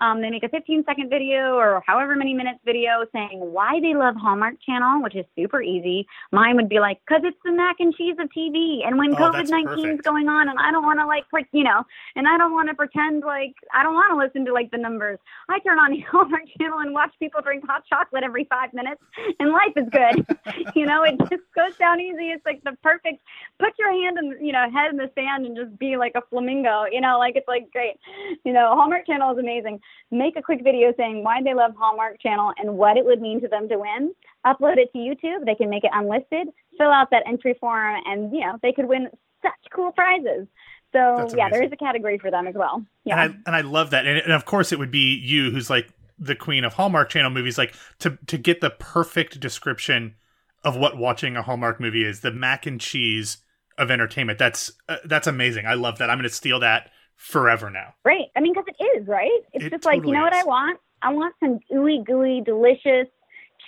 Um, 0.00 0.20
they 0.20 0.30
make 0.30 0.42
a 0.42 0.48
15 0.48 0.84
second 0.84 1.08
video 1.08 1.54
or 1.56 1.82
however 1.86 2.16
many 2.16 2.34
minutes 2.34 2.58
video 2.64 3.06
saying 3.12 3.38
why 3.40 3.80
they 3.80 3.94
love 3.94 4.16
Hallmark 4.16 4.54
Channel, 4.64 5.02
which 5.02 5.14
is 5.14 5.24
super 5.36 5.62
easy. 5.62 6.06
Mine 6.32 6.56
would 6.56 6.68
be 6.68 6.80
like, 6.80 7.00
because 7.06 7.22
it's 7.24 7.38
the 7.44 7.52
mac 7.52 7.76
and 7.78 7.94
cheese 7.94 8.16
of 8.18 8.28
TV. 8.36 8.86
And 8.86 8.98
when 8.98 9.14
Oh, 9.14 9.30
COVID 9.30 9.48
19 9.48 9.88
is 9.90 10.00
going 10.00 10.28
on 10.28 10.48
and 10.48 10.58
I 10.58 10.72
don't 10.72 10.82
want 10.84 10.98
to 10.98 11.06
like, 11.06 11.24
you 11.52 11.62
know, 11.62 11.84
and 12.16 12.26
I 12.26 12.36
don't 12.36 12.52
want 12.52 12.68
to 12.68 12.74
pretend 12.74 13.22
like 13.22 13.54
I 13.72 13.82
don't 13.82 13.94
want 13.94 14.10
to 14.12 14.16
listen 14.18 14.44
to 14.46 14.52
like 14.52 14.70
the 14.70 14.78
numbers. 14.78 15.18
I 15.48 15.58
turn 15.60 15.78
on 15.78 15.98
Hallmark 16.10 16.42
Channel 16.58 16.78
and 16.80 16.92
watch 16.92 17.12
people 17.18 17.40
drink 17.40 17.64
hot 17.66 17.84
chocolate 17.86 18.24
every 18.24 18.44
five 18.50 18.72
minutes 18.74 19.02
and 19.38 19.50
life 19.50 19.74
is 19.76 19.86
good. 19.90 20.26
you 20.74 20.86
know, 20.86 21.02
it 21.04 21.18
just 21.30 21.44
goes 21.54 21.76
down 21.78 22.00
easy. 22.00 22.30
It's 22.30 22.44
like 22.44 22.62
the 22.64 22.76
perfect, 22.82 23.22
put 23.58 23.72
your 23.78 23.92
hand 23.92 24.18
in, 24.18 24.44
you 24.44 24.52
know, 24.52 24.66
head 24.70 24.90
in 24.90 24.96
the 24.96 25.10
sand 25.14 25.46
and 25.46 25.56
just 25.56 25.78
be 25.78 25.96
like 25.96 26.12
a 26.16 26.22
flamingo, 26.30 26.84
you 26.90 27.00
know, 27.00 27.18
like 27.18 27.36
it's 27.36 27.48
like 27.48 27.70
great. 27.70 27.96
You 28.44 28.52
know, 28.52 28.74
Hallmark 28.74 29.06
Channel 29.06 29.32
is 29.32 29.38
amazing. 29.38 29.80
Make 30.10 30.36
a 30.36 30.42
quick 30.42 30.62
video 30.62 30.92
saying 30.96 31.24
why 31.24 31.42
they 31.42 31.54
love 31.54 31.72
Hallmark 31.78 32.20
Channel 32.20 32.52
and 32.58 32.76
what 32.76 32.96
it 32.96 33.04
would 33.04 33.20
mean 33.20 33.40
to 33.40 33.48
them 33.48 33.68
to 33.68 33.78
win. 33.78 34.14
Upload 34.46 34.76
it 34.76 34.92
to 34.92 34.98
YouTube. 34.98 35.44
They 35.44 35.54
can 35.54 35.70
make 35.70 35.84
it 35.84 35.90
unlisted, 35.92 36.48
fill 36.78 36.90
out 36.90 37.10
that 37.10 37.24
entry 37.26 37.54
form, 37.58 38.00
and, 38.06 38.32
you 38.32 38.40
know, 38.40 38.58
they 38.62 38.72
could 38.72 38.86
win 38.86 39.08
such 39.42 39.52
cool 39.74 39.92
prizes. 39.92 40.46
So, 40.92 41.28
yeah, 41.36 41.48
there 41.50 41.64
is 41.64 41.72
a 41.72 41.76
category 41.76 42.18
for 42.18 42.30
them 42.30 42.46
as 42.46 42.54
well. 42.54 42.84
Yeah. 43.04 43.20
And 43.20 43.32
I 43.32 43.36
and 43.46 43.56
I 43.56 43.60
love 43.62 43.90
that. 43.90 44.06
And, 44.06 44.18
and 44.18 44.32
of 44.32 44.44
course, 44.44 44.70
it 44.70 44.78
would 44.78 44.92
be 44.92 45.16
you 45.16 45.50
who's 45.50 45.68
like 45.68 45.88
the 46.18 46.36
queen 46.36 46.62
of 46.62 46.74
Hallmark 46.74 47.08
Channel 47.08 47.30
movies. 47.30 47.58
Like 47.58 47.74
to 47.98 48.16
to 48.26 48.38
get 48.38 48.60
the 48.60 48.70
perfect 48.70 49.40
description 49.40 50.14
of 50.62 50.76
what 50.76 50.96
watching 50.96 51.36
a 51.36 51.42
Hallmark 51.42 51.80
movie 51.80 52.04
is, 52.04 52.20
the 52.20 52.30
mac 52.30 52.64
and 52.64 52.80
cheese 52.80 53.38
of 53.76 53.90
entertainment. 53.90 54.38
That's 54.38 54.70
uh, 54.88 54.98
that's 55.04 55.26
amazing. 55.26 55.66
I 55.66 55.74
love 55.74 55.98
that. 55.98 56.10
I'm 56.10 56.18
going 56.18 56.28
to 56.28 56.34
steal 56.34 56.60
that 56.60 56.90
forever 57.16 57.70
now. 57.70 57.94
Right. 58.04 58.26
I 58.36 58.40
mean, 58.40 58.54
because 58.54 58.66
it 58.78 58.84
is, 59.00 59.06
right? 59.08 59.30
It's 59.52 59.64
It 59.66 59.70
just 59.70 59.84
like, 59.84 59.96
you 59.96 60.00
totally 60.02 60.16
know 60.16 60.22
what 60.24 60.32
I 60.34 60.44
want? 60.44 60.80
I 61.02 61.12
want 61.12 61.34
some 61.40 61.60
ooey 61.72 62.04
gooey, 62.04 62.40
delicious, 62.44 63.08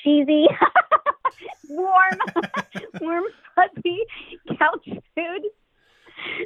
cheesy, 0.02 0.46
warm, 1.68 2.18
warm, 3.00 3.24
fuzzy 3.54 3.98
couch 4.58 4.88
food 5.14 5.42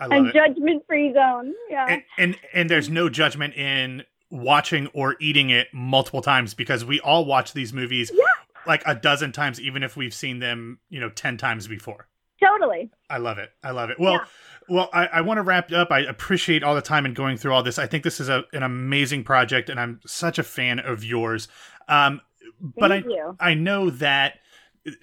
and 0.01 0.33
judgment 0.33 0.83
free 0.87 1.13
zone. 1.13 1.53
Yeah. 1.69 1.87
And, 1.89 2.03
and 2.19 2.39
and 2.53 2.71
there's 2.71 2.89
no 2.91 3.09
judgment 3.09 3.55
in 3.55 4.05
watching 4.31 4.87
or 4.89 5.17
eating 5.21 5.51
it 5.51 5.69
multiple 5.73 6.23
times 6.23 6.55
because 6.55 6.85
we 6.85 7.01
all 7.01 7.25
watch 7.25 7.53
these 7.53 7.73
movies 7.73 8.11
Yeah. 8.15 8.25
like 8.67 8.83
a 8.87 8.95
dozen 8.95 9.33
times, 9.33 9.61
even 9.61 9.83
if 9.83 9.97
we've 9.97 10.15
seen 10.15 10.39
them, 10.41 10.79
you 10.89 11.01
know, 11.01 11.09
ten 11.09 11.37
times 11.37 11.67
before. 11.69 12.09
Totally. 12.43 12.91
I 13.09 13.19
love 13.19 13.39
it. 13.39 13.51
I 13.63 13.71
love 13.71 13.91
it. 13.91 13.99
Well, 14.01 14.15
Yeah. 14.15 14.25
well, 14.69 14.91
I, 14.93 15.07
I 15.07 15.21
want 15.23 15.39
to 15.39 15.43
wrap 15.43 15.71
up. 15.73 15.91
I 15.91 16.01
appreciate 16.01 16.63
all 16.63 16.75
the 16.75 16.83
time 16.83 17.05
and 17.05 17.15
going 17.15 17.37
through 17.37 17.53
all 17.53 17.63
this. 17.63 17.79
I 17.79 17.87
think 17.87 18.05
this 18.05 18.21
is 18.21 18.29
a, 18.29 18.45
an 18.53 18.63
amazing 18.63 19.25
project, 19.25 19.69
and 19.71 19.79
I'm 19.81 20.01
such 20.07 20.39
a 20.39 20.43
fan 20.43 20.79
of 20.79 21.05
yours. 21.05 21.49
Um, 21.89 22.21
but 22.61 22.91
Thank 22.91 23.07
I 23.07 23.09
you. 23.09 23.37
I 23.41 23.55
know 23.55 23.91
that 23.91 24.35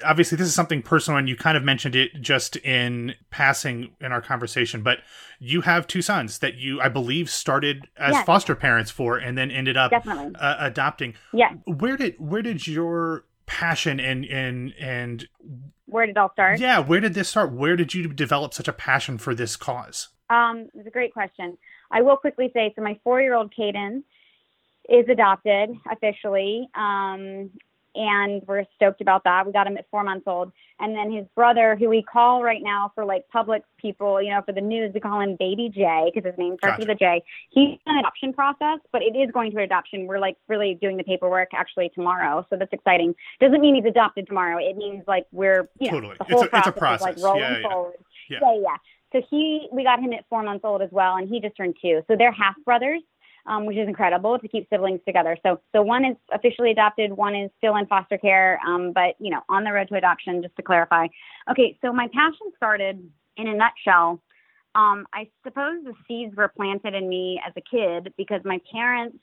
obviously 0.04 0.38
this 0.38 0.48
is 0.48 0.56
something 0.56 0.82
personal, 0.82 1.18
and 1.20 1.30
you 1.30 1.36
kind 1.36 1.56
of 1.58 1.64
mentioned 1.64 1.96
it 1.96 2.12
just 2.22 2.56
in 2.58 3.14
passing 3.30 3.92
in 4.02 4.12
our 4.12 4.22
conversation. 4.22 4.82
But 4.82 5.00
you 5.40 5.62
have 5.62 5.86
two 5.86 6.02
sons 6.02 6.40
that 6.40 6.56
you, 6.56 6.82
I 6.82 6.90
believe, 6.90 7.30
started 7.30 7.88
as 7.98 8.14
Yes. 8.14 8.26
foster 8.26 8.56
parents 8.56 8.90
for, 8.90 9.18
and 9.18 9.38
then 9.38 9.52
ended 9.52 9.78
up 9.78 9.92
uh, 9.94 10.56
adopting. 10.60 11.14
Yeah. 11.34 11.52
Where 11.66 11.96
did 11.98 12.16
where 12.18 12.42
did 12.42 12.68
your 12.68 13.26
passion 13.48 14.00
and 14.00 14.26
and 14.26 14.74
and 14.80 15.28
Where 15.88 16.06
did 16.06 16.12
it 16.12 16.18
all 16.18 16.32
start? 16.34 16.60
yeah, 16.60 16.80
where 16.80 17.00
did 17.00 17.16
this 17.16 17.30
start? 17.30 17.52
Where 17.52 17.76
did 17.76 17.94
you 17.94 18.08
develop 18.14 18.54
such 18.54 18.68
a 18.68 18.74
passion 18.74 19.18
for 19.18 19.34
this 19.34 19.56
cause? 19.56 20.10
Um, 20.30 20.68
it's 20.76 20.86
a 20.88 20.92
great 20.92 21.14
question. 21.14 21.58
I 21.90 22.02
will 22.02 22.18
quickly 22.18 22.52
say 22.54 22.74
so 22.76 22.82
my 22.84 23.00
four 23.04 23.22
year 23.22 23.34
old 23.34 23.54
Caden 23.58 24.04
is 24.90 25.08
adopted 25.10 25.70
officially. 25.92 26.68
Um, 26.76 27.50
and 27.98 28.42
we're 28.48 28.64
stoked 28.76 29.02
about 29.02 29.24
that. 29.24 29.46
We 29.46 29.52
got 29.52 29.68
him 29.68 29.78
at 29.78 29.86
four 29.90 30.04
months 30.04 30.26
old. 30.28 30.52
And 30.80 30.96
then 30.96 31.12
his 31.12 31.26
brother, 31.36 31.76
who 31.76 31.90
we 31.90 32.04
call 32.04 32.44
right 32.44 32.62
now 32.62 32.92
for 32.94 33.04
like 33.04 33.28
public 33.30 33.64
people, 33.78 34.22
you 34.22 34.30
know, 34.30 34.42
for 34.46 34.52
the 34.52 34.62
news, 34.62 34.94
we 34.94 35.00
call 35.00 35.20
him 35.20 35.36
Baby 35.40 35.70
J 35.74 36.12
because 36.14 36.30
his 36.30 36.38
name 36.38 36.56
starts 36.60 36.78
Gotcha. 36.78 36.88
with 36.88 36.96
a 36.96 37.00
J. 37.00 37.24
He's 37.50 37.80
in 37.86 37.94
an 37.94 37.98
adoption 37.98 38.32
process, 38.32 38.80
but 38.92 39.02
it 39.02 39.18
is 39.18 39.32
going 39.32 39.52
to 39.54 39.62
adoption. 39.64 40.06
We're 40.06 40.20
like 40.20 40.38
really 40.48 40.78
doing 40.80 40.98
the 40.98 41.04
paperwork 41.04 41.50
actually 41.54 41.90
tomorrow. 41.96 42.46
So 42.52 42.58
that's 42.58 42.72
exciting. 42.72 43.16
Doesn't 43.40 43.60
mean 43.60 43.74
he's 43.74 43.86
adopted 43.86 44.28
tomorrow. 44.28 44.60
It 44.60 44.78
means 44.78 45.04
like 45.08 45.26
we're, 45.32 45.68
you 45.80 45.88
know, 45.92 46.00
Totally. 46.00 46.16
the 46.20 46.24
It's 46.26 46.32
whole 46.34 46.42
a- 46.44 46.58
it's 46.58 46.68
a 46.68 46.72
process, 46.72 47.16
is 47.18 47.24
like 47.24 47.26
rolling 47.26 47.42
Yeah, 47.42 47.58
yeah. 47.60 47.70
forward. 47.70 47.94
Yeah. 48.30 48.40
yeah, 48.44 48.60
yeah. 48.62 48.76
So 49.14 49.22
he, 49.32 49.70
we 49.72 49.84
got 49.84 50.00
him 50.02 50.12
at 50.14 50.26
four 50.30 50.44
months 50.44 50.66
old 50.66 50.82
as 50.82 50.90
well, 50.92 51.16
and 51.16 51.30
he 51.30 51.40
just 51.40 51.56
turned 51.56 51.76
two. 51.82 52.02
So 52.10 52.16
they're 52.18 52.32
half 52.32 52.56
brothers, 52.66 53.02
um, 53.48 53.66
which 53.66 53.78
is 53.78 53.88
incredible 53.88 54.38
to 54.38 54.48
keep 54.48 54.68
siblings 54.70 55.00
together. 55.06 55.38
So, 55.44 55.60
so 55.74 55.82
one 55.82 56.06
is 56.06 56.16
officially 56.34 56.72
adopted, 56.72 57.12
one 57.14 57.36
is 57.36 57.50
still 57.58 57.76
in 57.78 57.88
foster 57.88 58.18
care, 58.18 58.60
um, 58.68 58.92
but 58.94 59.16
you 59.20 59.32
know, 59.32 59.42
on 59.50 59.64
the 59.64 59.72
road 59.72 59.88
to 59.90 59.96
adoption. 59.96 60.42
Just 60.44 60.56
to 60.58 60.62
clarify. 60.62 61.08
Okay, 61.50 61.78
so 61.82 61.92
my 61.92 62.08
passion 62.14 62.52
started 62.56 63.10
in 63.38 63.48
a 63.48 63.54
nutshell. 63.56 64.22
Um, 64.76 65.08
I 65.14 65.30
suppose 65.44 65.84
the 65.84 65.94
seeds 66.08 66.36
were 66.36 66.50
planted 66.50 66.94
in 66.94 67.10
me 67.10 67.42
as 67.46 67.54
a 67.58 67.62
kid 67.62 68.14
because 68.18 68.42
my 68.44 68.60
parents 68.72 69.18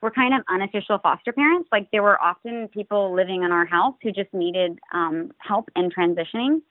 were 0.00 0.10
kind 0.10 0.32
of 0.34 0.42
unofficial 0.48 0.98
foster 0.98 1.32
parents. 1.32 1.68
Like 1.72 1.88
there 1.90 2.02
were 2.02 2.20
often 2.22 2.68
people 2.68 3.14
living 3.14 3.42
in 3.42 3.52
our 3.52 3.66
house 3.66 3.94
who 4.02 4.12
just 4.12 4.32
needed 4.32 4.78
um, 4.94 5.32
help 5.38 5.68
in 5.76 5.90
transitioning. 5.90 6.62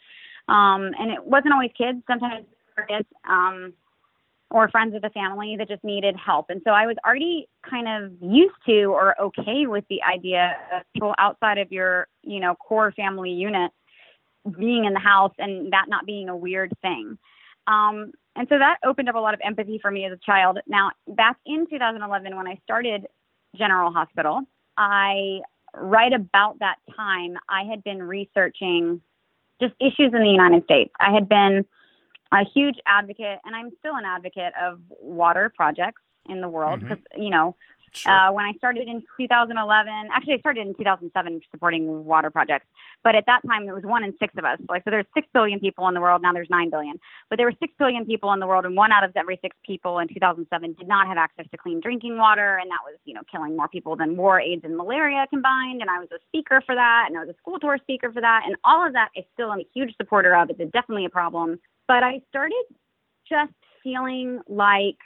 Um, 0.48 0.92
and 0.98 1.12
it 1.12 1.26
wasn't 1.26 1.54
always 1.54 1.72
kids, 1.78 2.00
sometimes 2.08 2.46
kids 2.88 3.08
um, 3.28 3.74
or 4.50 4.70
friends 4.70 4.96
of 4.96 5.02
the 5.02 5.10
family 5.10 5.56
that 5.58 5.68
just 5.68 5.84
needed 5.84 6.16
help. 6.16 6.46
And 6.50 6.62
so 6.64 6.72
I 6.72 6.86
was 6.86 6.96
already 7.06 7.50
kind 7.70 7.88
of 7.88 8.12
used 8.22 8.56
to 8.68 8.86
or 8.86 9.20
okay 9.20 9.68
with 9.68 9.84
the 9.90 10.02
idea 10.04 10.56
of 10.74 10.84
people 10.94 11.14
outside 11.18 11.58
of 11.58 11.72
your, 11.72 12.08
you 12.24 12.40
know, 12.40 12.56
core 12.56 12.94
family 12.94 13.32
unit 13.32 13.72
being 14.58 14.86
in 14.86 14.94
the 14.94 15.00
house 15.00 15.34
and 15.38 15.74
that 15.74 15.86
not 15.90 16.06
being 16.06 16.30
a 16.30 16.36
weird 16.36 16.72
thing. 16.82 17.18
Um, 17.68 18.14
and 18.38 18.48
so 18.48 18.58
that 18.58 18.78
opened 18.86 19.10
up 19.10 19.16
a 19.16 19.20
lot 19.20 19.34
of 19.34 19.42
empathy 19.44 19.80
for 19.82 19.92
me 19.92 20.06
as 20.06 20.14
a 20.14 20.20
child. 20.26 20.60
Now, 20.68 20.92
back 21.08 21.38
in 21.46 21.68
2011, 21.70 22.36
when 22.36 22.48
I 22.48 22.60
started 22.64 23.08
General 23.58 23.92
Hospital, 23.92 24.42
I, 24.78 25.40
right 25.74 26.14
about 26.14 26.60
that 26.60 26.78
time, 26.96 27.36
I 27.50 27.64
had 27.64 27.84
been 27.84 28.02
researching 28.02 29.02
just 29.60 29.74
issues 29.82 30.14
in 30.14 30.22
the 30.22 30.30
United 30.30 30.64
States. 30.64 30.92
I 31.00 31.12
had 31.12 31.28
been 31.28 31.66
a 32.32 32.44
huge 32.54 32.76
advocate, 32.86 33.40
and 33.46 33.56
I'm 33.56 33.72
still 33.80 33.96
an 33.96 34.06
advocate 34.06 34.54
of 34.62 34.80
water 35.00 35.52
projects 35.56 36.02
in 36.30 36.42
the 36.42 36.50
world 36.50 36.82
because, 36.82 37.00
you 37.18 37.30
know, 37.30 37.56
Sure. 37.94 38.12
uh, 38.12 38.32
when 38.32 38.46
I 38.46 38.54
started 38.54 38.88
in 38.88 39.02
2011, 39.18 40.10
actually, 40.14 40.34
I 40.34 40.40
started 40.40 40.68
in 40.68 40.76
2007 40.76 41.42
supporting 41.50 42.06
water 42.06 42.30
projects. 42.30 42.68
But 43.04 43.16
at 43.16 43.26
that 43.28 43.42
time, 43.48 43.66
there 43.66 43.74
was 43.74 43.84
one 43.84 44.04
in 44.04 44.14
six 44.20 44.34
of 44.38 44.46
us. 44.46 44.60
Like, 44.70 44.84
so 44.84 44.92
there's 44.92 45.06
six 45.14 45.28
billion 45.34 45.60
people 45.60 45.88
in 45.88 45.94
the 45.94 46.02
world. 46.02 46.22
Now 46.22 46.34
there's 46.34 46.50
nine 46.50 46.70
billion. 46.70 47.00
But 47.30 47.38
there 47.38 47.48
were 47.48 47.56
six 47.60 47.74
billion 47.80 48.06
people 48.06 48.34
in 48.34 48.40
the 48.40 48.46
world, 48.46 48.66
and 48.66 48.76
one 48.76 48.92
out 48.92 49.04
of 49.04 49.12
every 49.16 49.40
six 49.42 49.56
people 49.66 50.00
in 50.00 50.08
2007 50.10 50.74
did 50.74 50.88
not 50.88 51.08
have 51.08 51.18
access 51.18 51.46
to 51.52 51.58
clean 51.58 51.80
drinking 51.80 52.18
water, 52.18 52.58
and 52.58 52.70
that 52.70 52.80
was, 52.84 52.98
you 53.06 53.14
know, 53.14 53.22
killing 53.32 53.56
more 53.56 53.68
people 53.68 53.96
than 53.96 54.18
war, 54.18 54.40
AIDS, 54.40 54.64
and 54.64 54.76
malaria 54.76 55.26
combined. 55.30 55.82
And 55.82 55.90
I 55.90 56.00
was 56.00 56.10
a 56.12 56.20
speaker 56.28 56.62
for 56.66 56.76
that, 56.76 57.06
and 57.08 57.18
I 57.18 57.22
was 57.22 57.30
a 57.30 57.38
school 57.38 57.58
tour 57.60 57.78
speaker 57.82 58.12
for 58.12 58.22
that, 58.22 58.44
and 58.46 58.56
all 58.64 58.86
of 58.86 58.94
that 58.94 59.10
I 59.18 59.26
still 59.34 59.52
am 59.52 59.60
a 59.60 59.68
huge 59.74 59.96
supporter 59.98 60.36
of. 60.36 60.50
It's 60.50 60.60
definitely 60.72 61.06
a 61.06 61.10
problem. 61.10 61.60
But 61.88 62.04
I 62.04 62.22
started 62.30 62.64
just 63.30 63.54
feeling 63.84 64.42
like 64.48 64.98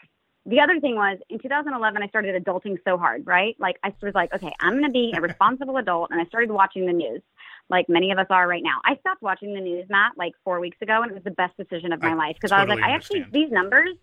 the 0.46 0.60
other 0.60 0.80
thing 0.80 0.96
was 0.96 1.20
in 1.30 1.38
2011 1.39 2.02
i 2.02 2.08
started 2.08 2.44
adulting 2.44 2.78
so 2.84 2.98
hard 2.98 3.26
right? 3.28 3.56
Like 3.60 3.78
i 3.84 3.94
was 4.02 4.15
like 4.15 4.34
okay 4.34 4.52
i'm 4.60 4.74
going 4.74 4.84
to 4.84 4.89
be 4.89 5.13
a 5.15 5.22
responsible 5.30 5.78
adult 5.78 6.10
and 6.12 6.20
i 6.20 6.26
started 6.26 6.50
watching 6.52 6.86
the 6.86 6.94
news 6.94 7.22
like 7.70 7.88
many 7.88 8.12
of 8.12 8.17
us 8.17 8.28
are 8.30 8.48
right 8.48 8.63
now. 8.63 8.82
I 8.84 8.98
stopped 8.98 9.22
watching 9.22 9.54
the 9.54 9.62
news 9.62 9.86
matt 9.89 10.13
like 10.17 10.34
four 10.44 10.60
weeks 10.60 10.78
ago 10.82 11.02
and 11.04 11.12
it 11.12 11.13
was 11.13 11.24
the 11.24 11.32
best 11.32 11.56
decision 11.58 11.94
of 11.94 12.02
my 12.02 12.12
I 12.12 12.15
life 12.15 12.36
because 12.36 12.52
i 12.52 12.58
was 12.58 12.67
totally 12.67 12.82
like 12.82 12.91
i 12.91 12.96
actually 12.96 13.26
these 13.32 13.52
numbers 13.52 13.96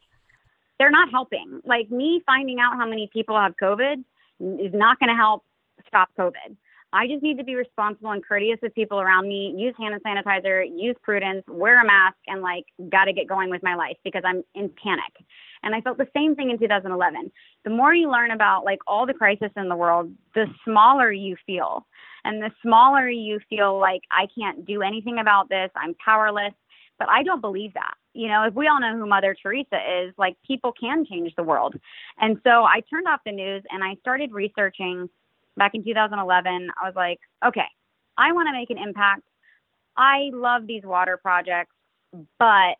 they're 0.78 0.90
not 0.90 1.10
helping. 1.10 1.60
Like 1.64 1.90
me 1.90 2.22
finding 2.24 2.60
out 2.60 2.76
how 2.76 2.86
many 2.86 3.10
people 3.12 3.36
have 3.36 3.56
covid 3.56 4.04
is 4.40 4.72
not 4.72 5.00
going 5.00 5.10
to 5.10 5.16
help 5.16 5.44
stop 5.86 6.10
covid 6.18 6.56
I 6.92 7.06
just 7.06 7.22
need 7.22 7.36
to 7.38 7.44
be 7.44 7.54
responsible 7.54 8.12
and 8.12 8.24
courteous 8.24 8.58
with 8.62 8.74
people 8.74 9.00
around 9.00 9.28
me, 9.28 9.54
use 9.56 9.74
hand 9.78 10.00
sanitizer, 10.02 10.64
use 10.74 10.96
prudence, 11.02 11.44
wear 11.46 11.80
a 11.82 11.86
mask, 11.86 12.16
and 12.26 12.40
like, 12.40 12.64
got 12.88 13.04
to 13.04 13.12
get 13.12 13.28
going 13.28 13.50
with 13.50 13.62
my 13.62 13.74
life 13.74 13.96
because 14.04 14.22
I'm 14.24 14.42
in 14.54 14.70
panic. 14.82 15.12
And 15.62 15.74
I 15.74 15.80
felt 15.80 15.98
the 15.98 16.08
same 16.14 16.34
thing 16.34 16.50
in 16.50 16.58
2011. 16.58 17.30
The 17.64 17.70
more 17.70 17.94
you 17.94 18.10
learn 18.10 18.30
about 18.30 18.64
like 18.64 18.78
all 18.86 19.06
the 19.06 19.14
crisis 19.14 19.50
in 19.56 19.68
the 19.68 19.76
world, 19.76 20.10
the 20.34 20.46
smaller 20.64 21.12
you 21.12 21.36
feel. 21.46 21.86
And 22.24 22.42
the 22.42 22.50
smaller 22.62 23.08
you 23.08 23.40
feel 23.50 23.78
like 23.78 24.02
I 24.10 24.26
can't 24.38 24.64
do 24.64 24.82
anything 24.82 25.18
about 25.18 25.48
this, 25.48 25.70
I'm 25.76 25.94
powerless. 25.94 26.54
But 26.98 27.08
I 27.08 27.22
don't 27.22 27.40
believe 27.40 27.74
that. 27.74 27.94
You 28.12 28.28
know, 28.28 28.44
if 28.44 28.54
we 28.54 28.66
all 28.66 28.80
know 28.80 28.96
who 28.96 29.06
Mother 29.06 29.36
Teresa 29.40 29.78
is, 30.02 30.14
like 30.18 30.36
people 30.44 30.72
can 30.72 31.04
change 31.04 31.32
the 31.36 31.44
world. 31.44 31.76
And 32.18 32.40
so 32.42 32.64
I 32.64 32.80
turned 32.90 33.06
off 33.06 33.20
the 33.24 33.30
news 33.30 33.62
and 33.70 33.84
I 33.84 33.94
started 34.00 34.32
researching 34.32 35.08
back 35.58 35.74
in 35.74 35.84
2011. 35.84 36.70
I 36.80 36.86
was 36.86 36.94
like, 36.96 37.18
okay, 37.46 37.66
I 38.16 38.32
want 38.32 38.48
to 38.48 38.52
make 38.52 38.70
an 38.70 38.78
impact. 38.78 39.22
I 39.96 40.30
love 40.32 40.66
these 40.66 40.84
water 40.84 41.16
projects, 41.16 41.74
but 42.38 42.76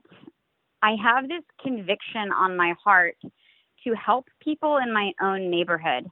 I 0.83 0.95
have 1.03 1.29
this 1.29 1.43
conviction 1.63 2.31
on 2.33 2.57
my 2.57 2.75
heart 2.83 3.17
to 3.85 3.95
help 3.95 4.29
people 4.41 4.79
in 4.79 4.93
my 4.93 5.13
own 5.21 5.51
neighborhood. 5.51 6.07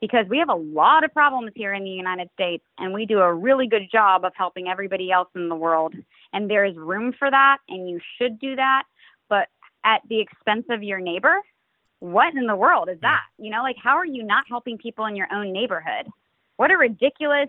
because 0.00 0.26
we 0.28 0.38
have 0.38 0.50
a 0.50 0.54
lot 0.54 1.04
of 1.04 1.12
problems 1.12 1.52
here 1.54 1.72
in 1.72 1.82
the 1.82 1.90
United 1.90 2.28
States 2.34 2.62
and 2.78 2.92
we 2.92 3.06
do 3.06 3.20
a 3.20 3.32
really 3.32 3.66
good 3.66 3.90
job 3.90 4.24
of 4.24 4.32
helping 4.36 4.68
everybody 4.68 5.10
else 5.10 5.28
in 5.34 5.48
the 5.48 5.54
world. 5.54 5.94
And 6.32 6.50
there 6.50 6.64
is 6.64 6.76
room 6.76 7.14
for 7.18 7.30
that 7.30 7.58
and 7.68 7.88
you 7.88 7.98
should 8.18 8.38
do 8.38 8.56
that, 8.56 8.84
but 9.28 9.48
at 9.84 10.02
the 10.08 10.20
expense 10.20 10.66
of 10.68 10.82
your 10.82 11.00
neighbor. 11.00 11.40
What 12.12 12.34
in 12.34 12.46
the 12.46 12.56
world 12.56 12.88
is 12.88 12.98
that? 13.00 13.22
You 13.38 13.50
know, 13.50 13.62
like 13.62 13.76
how 13.82 13.96
are 13.96 14.06
you 14.06 14.22
not 14.22 14.44
helping 14.48 14.78
people 14.78 15.06
in 15.06 15.16
your 15.16 15.28
own 15.32 15.52
neighborhood? 15.52 16.06
What 16.56 16.70
a 16.70 16.76
ridiculous 16.76 17.48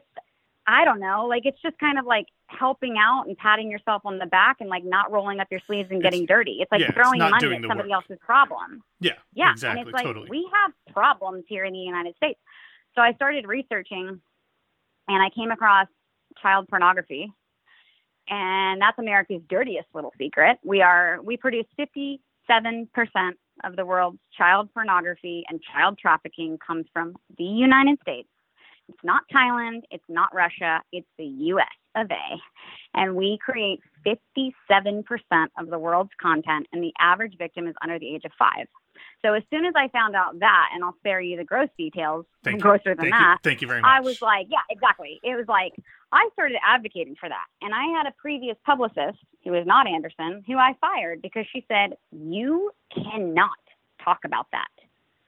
I 0.69 0.83
don't 0.83 0.99
know. 0.99 1.27
Like 1.27 1.43
it's 1.45 1.61
just 1.61 1.77
kind 1.79 1.97
of 1.97 2.05
like 2.05 2.25
helping 2.47 2.97
out 2.99 3.25
and 3.27 3.37
patting 3.37 3.71
yourself 3.71 4.01
on 4.05 4.17
the 4.19 4.25
back 4.25 4.57
and 4.59 4.69
like 4.69 4.83
not 4.83 5.11
rolling 5.11 5.39
up 5.39 5.47
your 5.49 5.61
sleeves 5.65 5.89
and 5.91 6.01
getting 6.01 6.23
It's- 6.23 6.35
dirty. 6.35 6.57
It's 6.59 6.71
like 6.71 6.81
yeah, 6.81 6.91
throwing 6.91 7.19
not 7.19 7.31
money 7.31 7.55
at 7.55 7.61
somebody 7.61 7.89
work. 7.89 8.03
else's 8.09 8.17
problem. 8.19 8.83
Yeah. 8.99 9.13
Yeah. 9.33 9.51
Exactly. 9.51 9.79
And 9.81 9.89
it's 9.89 9.93
like 9.93 10.03
totally. 10.05 10.27
we 10.29 10.49
have 10.53 10.71
problems 10.93 11.45
here 11.47 11.63
in 11.63 11.71
the 11.71 11.79
United 11.79 12.15
States. 12.17 12.39
So 12.95 13.01
I 13.01 13.13
started 13.13 13.47
researching 13.47 14.19
and 15.07 15.23
I 15.23 15.29
came 15.29 15.51
across 15.51 15.87
child 16.41 16.67
pornography. 16.67 17.31
And 18.29 18.81
that's 18.81 18.99
America's 18.99 19.41
dirtiest 19.47 19.87
little 19.93 20.11
secret. 20.17 20.57
We 20.65 20.81
are 20.81 21.19
we 21.23 21.37
produce 21.37 21.65
57% 21.79 22.19
of 23.63 23.75
the 23.75 23.85
world's 23.85 24.19
child 24.37 24.69
pornography 24.73 25.43
and 25.49 25.59
child 25.73 25.97
trafficking 25.97 26.57
comes 26.65 26.85
from 26.93 27.15
the 27.37 27.43
United 27.43 27.99
States. 28.01 28.29
It's 28.89 29.03
not 29.03 29.23
Thailand, 29.33 29.81
it's 29.91 30.03
not 30.07 30.33
Russia, 30.33 30.81
it's 30.91 31.07
the 31.17 31.25
US 31.25 31.67
of 31.95 32.09
A. 32.09 32.37
And 32.93 33.15
we 33.15 33.37
create 33.43 33.79
57% 34.05 35.03
of 35.59 35.69
the 35.69 35.79
world's 35.79 36.11
content, 36.21 36.67
and 36.71 36.81
the 36.81 36.93
average 36.99 37.37
victim 37.37 37.67
is 37.67 37.75
under 37.81 37.99
the 37.99 38.15
age 38.15 38.23
of 38.25 38.31
five. 38.39 38.67
So 39.23 39.33
as 39.33 39.43
soon 39.49 39.65
as 39.65 39.73
I 39.75 39.87
found 39.89 40.15
out 40.15 40.39
that, 40.39 40.69
and 40.73 40.83
I'll 40.83 40.95
spare 40.99 41.19
you 41.19 41.37
the 41.37 41.43
gross 41.43 41.69
details, 41.77 42.25
Thank 42.43 42.57
you. 42.57 42.61
grosser 42.61 42.95
than 42.95 42.97
Thank 42.97 43.11
that, 43.11 43.37
you. 43.43 43.49
Thank 43.49 43.61
you 43.61 43.67
very 43.67 43.81
much. 43.81 43.89
I 43.89 44.01
was 44.01 44.21
like, 44.21 44.47
yeah, 44.49 44.59
exactly. 44.69 45.19
It 45.23 45.35
was 45.35 45.45
like 45.47 45.73
I 46.11 46.29
started 46.33 46.57
advocating 46.65 47.15
for 47.19 47.27
that. 47.27 47.45
And 47.61 47.73
I 47.73 47.85
had 47.97 48.05
a 48.07 48.13
previous 48.17 48.55
publicist 48.65 49.17
who 49.43 49.51
was 49.51 49.65
not 49.65 49.87
Anderson 49.87 50.43
who 50.47 50.57
I 50.57 50.75
fired 50.79 51.21
because 51.21 51.45
she 51.51 51.65
said, 51.67 51.97
You 52.11 52.71
cannot 52.93 53.57
talk 54.03 54.19
about 54.23 54.47
that. 54.51 54.67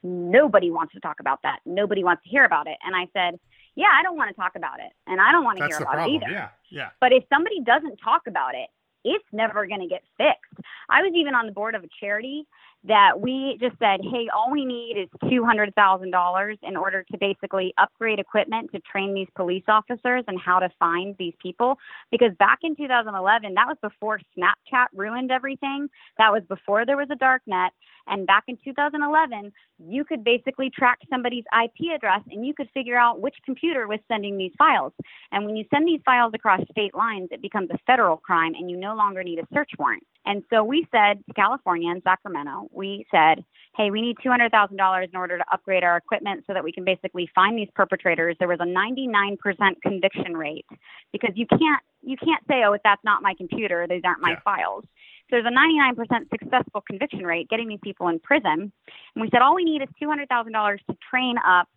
Nobody 0.04 0.72
wants 0.72 0.94
to 0.94 1.00
talk 1.00 1.20
about 1.20 1.42
that. 1.44 1.60
Nobody 1.66 2.04
wants 2.04 2.24
to 2.24 2.30
hear 2.30 2.46
about 2.46 2.68
it. 2.68 2.78
And 2.86 2.96
I 2.96 3.08
said, 3.14 3.40
Yeah, 3.76 3.90
I 3.92 4.04
don't 4.04 4.18
want 4.18 4.30
to 4.30 4.36
talk 4.36 4.54
about 4.56 4.80
it. 4.80 4.92
And 5.08 5.20
I 5.20 5.32
don't 5.32 5.44
want 5.44 5.58
to 5.58 5.64
That's 5.64 5.78
hear 5.78 5.84
about 5.84 5.96
problem. 5.96 6.16
it 6.16 6.24
either. 6.24 6.32
Yeah. 6.32 6.50
Yeah. 6.70 6.90
But 7.02 7.12
if 7.12 7.24
somebody 7.34 7.62
doesn't 7.62 7.98
talk 7.98 8.28
about 8.28 8.56
it, 8.56 8.70
it's 9.04 9.26
never 9.32 9.66
going 9.66 9.82
to 9.82 9.88
get 9.88 10.04
fixed. 10.18 10.66
I 10.90 11.02
was 11.02 11.14
even 11.16 11.34
on 11.34 11.46
the 11.46 11.52
board 11.52 11.76
of 11.76 11.84
a 11.84 11.88
charity 12.00 12.46
that 12.86 13.20
we 13.20 13.58
just 13.60 13.78
said, 13.78 14.00
hey, 14.02 14.30
all 14.34 14.50
we 14.52 14.64
need 14.64 14.96
is 14.98 15.10
$200,000 15.30 16.58
in 16.64 16.78
order 16.78 17.04
to 17.12 17.18
basically 17.18 17.74
upgrade 17.78 18.20
equipment 18.20 18.72
to 18.72 18.80
train 18.80 19.14
these 19.14 19.28
police 19.36 19.66
officers 19.68 20.24
and 20.28 20.40
how 20.40 20.60
to 20.60 20.70
find 20.80 21.16
these 21.20 21.34
people. 21.42 21.78
Because 22.10 22.32
back 22.40 22.60
in 22.64 22.76
2011, 22.76 23.54
that 23.54 23.68
was 23.68 23.78
before 23.82 24.22
Snapchat 24.38 24.88
ruined 24.94 25.30
everything. 25.30 25.90
That 26.18 26.32
was 26.32 26.44
before 26.48 26.86
there 26.86 26.98
was 26.98 27.10
a 27.12 27.16
dark 27.16 27.42
net. 27.46 27.74
And 28.08 28.26
back 28.26 28.46
in 28.48 28.58
2011, 28.64 29.52
you 29.78 30.06
could 30.06 30.24
basically 30.24 30.70
track 30.70 31.00
somebody's 31.10 31.44
IP 31.54 31.94
address 31.94 32.22
and 32.32 32.46
you 32.46 32.54
could 32.54 32.70
figure 32.74 32.98
out 32.98 33.22
which 33.22 33.36
computer 33.46 33.88
was 33.88 34.00
sending 34.08 34.38
these 34.38 34.54
files. 34.58 34.94
And 35.32 35.46
when 35.46 35.56
you 35.56 35.66
send 35.70 35.88
these 35.88 36.02
files 36.06 36.32
across 36.34 36.62
state 36.72 36.96
lines, 36.96 37.28
it 37.32 37.42
becomes 37.42 37.70
a 37.72 37.78
federal 37.86 38.18
crime 38.18 38.54
and 38.56 38.72
you 38.72 38.78
no 38.78 38.96
longer 38.96 39.24
need 39.24 39.40
a 39.40 39.48
search 39.54 39.72
warrant. 39.78 40.04
And 40.26 40.44
so 40.50 40.64
we 40.64 40.88
said 40.92 41.24
to 41.28 41.34
California 41.34 41.90
and 41.92 42.04
Sacramento, 42.04 42.68
we 42.72 43.06
said, 43.10 43.44
hey, 43.76 43.90
we 43.90 44.02
need 44.02 44.18
$200,000 44.24 45.08
in 45.08 45.16
order 45.16 45.38
to 45.38 45.44
upgrade 45.52 45.84
our 45.84 45.98
equipment 45.98 46.44
so 46.46 46.54
that 46.54 46.64
we 46.64 46.72
can 46.72 46.84
basically 46.84 47.30
find 47.34 47.58
these 47.58 47.70
perpetrators. 47.74 48.36
There 48.38 48.48
was 48.48 48.60
a 48.60 48.66
99% 48.66 49.38
conviction 49.82 50.36
rate 50.36 50.66
because 51.12 51.32
you 51.36 51.46
can't 51.48 51.82
you 52.02 52.16
can't 52.16 52.42
say, 52.48 52.64
oh, 52.66 52.72
if 52.72 52.82
that's 52.84 53.04
not 53.04 53.22
my 53.22 53.34
computer, 53.34 53.86
these 53.86 54.02
aren't 54.06 54.22
my 54.22 54.32
Yeah. 54.32 54.40
files. 54.40 54.86
So 55.30 55.36
there's 55.36 55.46
a 55.46 55.50
99% 55.50 56.30
successful 56.30 56.82
conviction 56.82 57.26
rate 57.26 57.50
getting 57.50 57.68
these 57.68 57.80
people 57.84 58.08
in 58.08 58.20
prison. 58.20 58.72
And 59.16 59.22
we 59.22 59.30
said 59.30 59.42
all 59.42 59.54
we 59.54 59.66
need 59.66 59.82
is 59.82 59.90
$200,000 60.02 60.80
to 60.90 60.98
train 61.10 61.38
up 61.46 61.68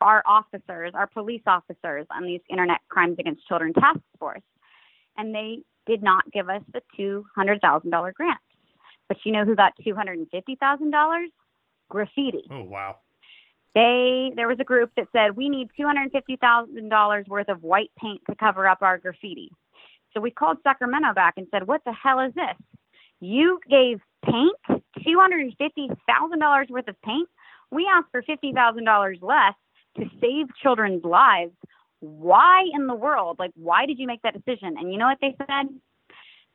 our 0.00 0.22
officers, 0.24 0.92
our 0.94 1.06
police 1.08 1.42
officers 1.46 2.06
on 2.10 2.24
these 2.24 2.40
internet 2.48 2.80
crimes 2.88 3.16
against 3.18 3.46
children 3.48 3.72
task 3.72 4.00
force. 4.18 4.42
And 5.16 5.34
they 5.34 5.62
did 5.86 6.02
not 6.02 6.30
give 6.32 6.48
us 6.48 6.62
the 6.72 6.82
$200,000 6.98 8.14
grant. 8.14 8.38
But 9.08 9.18
you 9.24 9.32
know 9.32 9.44
who 9.44 9.54
got 9.54 9.72
$250,000? 9.86 11.24
Graffiti. 11.88 12.44
Oh 12.50 12.62
wow. 12.64 12.96
They 13.74 14.32
there 14.34 14.48
was 14.48 14.58
a 14.60 14.64
group 14.64 14.90
that 14.96 15.08
said 15.12 15.36
we 15.36 15.48
need 15.48 15.68
$250,000 15.78 17.28
worth 17.28 17.48
of 17.48 17.62
white 17.62 17.90
paint 17.98 18.22
to 18.28 18.34
cover 18.36 18.66
up 18.66 18.78
our 18.80 18.98
graffiti. 18.98 19.50
So 20.14 20.20
we 20.20 20.30
called 20.30 20.58
Sacramento 20.62 21.12
back 21.14 21.34
and 21.36 21.46
said, 21.50 21.66
"What 21.66 21.82
the 21.84 21.92
hell 21.92 22.20
is 22.20 22.32
this? 22.34 22.56
You 23.20 23.60
gave 23.68 24.00
paint 24.24 24.56
$250,000 25.06 26.70
worth 26.70 26.88
of 26.88 27.02
paint. 27.02 27.28
We 27.70 27.88
asked 27.92 28.10
for 28.10 28.22
$50,000 28.22 29.22
less 29.22 29.54
to 29.98 30.10
save 30.20 30.46
children's 30.62 31.04
lives. 31.04 31.52
Why 32.02 32.64
in 32.74 32.86
the 32.88 32.94
world? 32.94 33.38
Like 33.38 33.52
why 33.54 33.86
did 33.86 33.98
you 33.98 34.06
make 34.06 34.22
that 34.22 34.34
decision?" 34.34 34.76
And 34.78 34.92
you 34.92 34.98
know 34.98 35.06
what 35.06 35.18
they 35.20 35.34
said? 35.38 35.68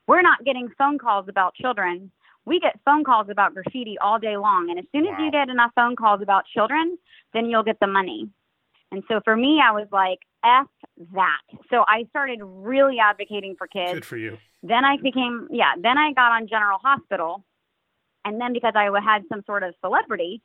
We're 0.07 0.21
not 0.21 0.43
getting 0.45 0.69
phone 0.77 0.97
calls 0.97 1.27
about 1.27 1.55
children. 1.55 2.11
We 2.45 2.59
get 2.59 2.79
phone 2.85 3.03
calls 3.03 3.27
about 3.29 3.53
graffiti 3.53 3.97
all 3.97 4.19
day 4.19 4.37
long. 4.37 4.69
And 4.69 4.79
as 4.79 4.85
soon 4.93 5.05
as 5.05 5.17
Wow. 5.17 5.25
you 5.25 5.31
get 5.31 5.49
enough 5.49 5.71
phone 5.75 5.95
calls 5.95 6.21
about 6.21 6.45
children, 6.45 6.97
then 7.33 7.49
you'll 7.49 7.63
get 7.63 7.79
the 7.79 7.87
money. 7.87 8.29
And 8.91 9.03
so 9.09 9.19
for 9.25 9.35
me, 9.35 9.61
I 9.61 9.71
was 9.71 9.87
like, 9.91 10.19
F 10.45 10.67
that. 11.13 11.41
So 11.69 11.83
I 11.87 12.05
started 12.09 12.39
really 12.41 12.99
advocating 12.99 13.55
for 13.57 13.67
kids. 13.67 13.93
Good 13.93 14.05
for 14.05 14.15
you. 14.17 14.37
Then 14.63 14.85
I 14.85 14.95
became, 14.97 15.49
yeah, 15.51 15.73
then 15.81 15.97
I 15.97 16.13
got 16.13 16.31
on 16.31 16.47
General 16.47 16.79
Hospital. 16.79 17.43
And 18.23 18.39
then 18.39 18.53
because 18.53 18.73
I 18.75 18.89
had 19.03 19.23
some 19.29 19.43
sort 19.45 19.63
of 19.63 19.73
celebrity, 19.81 20.41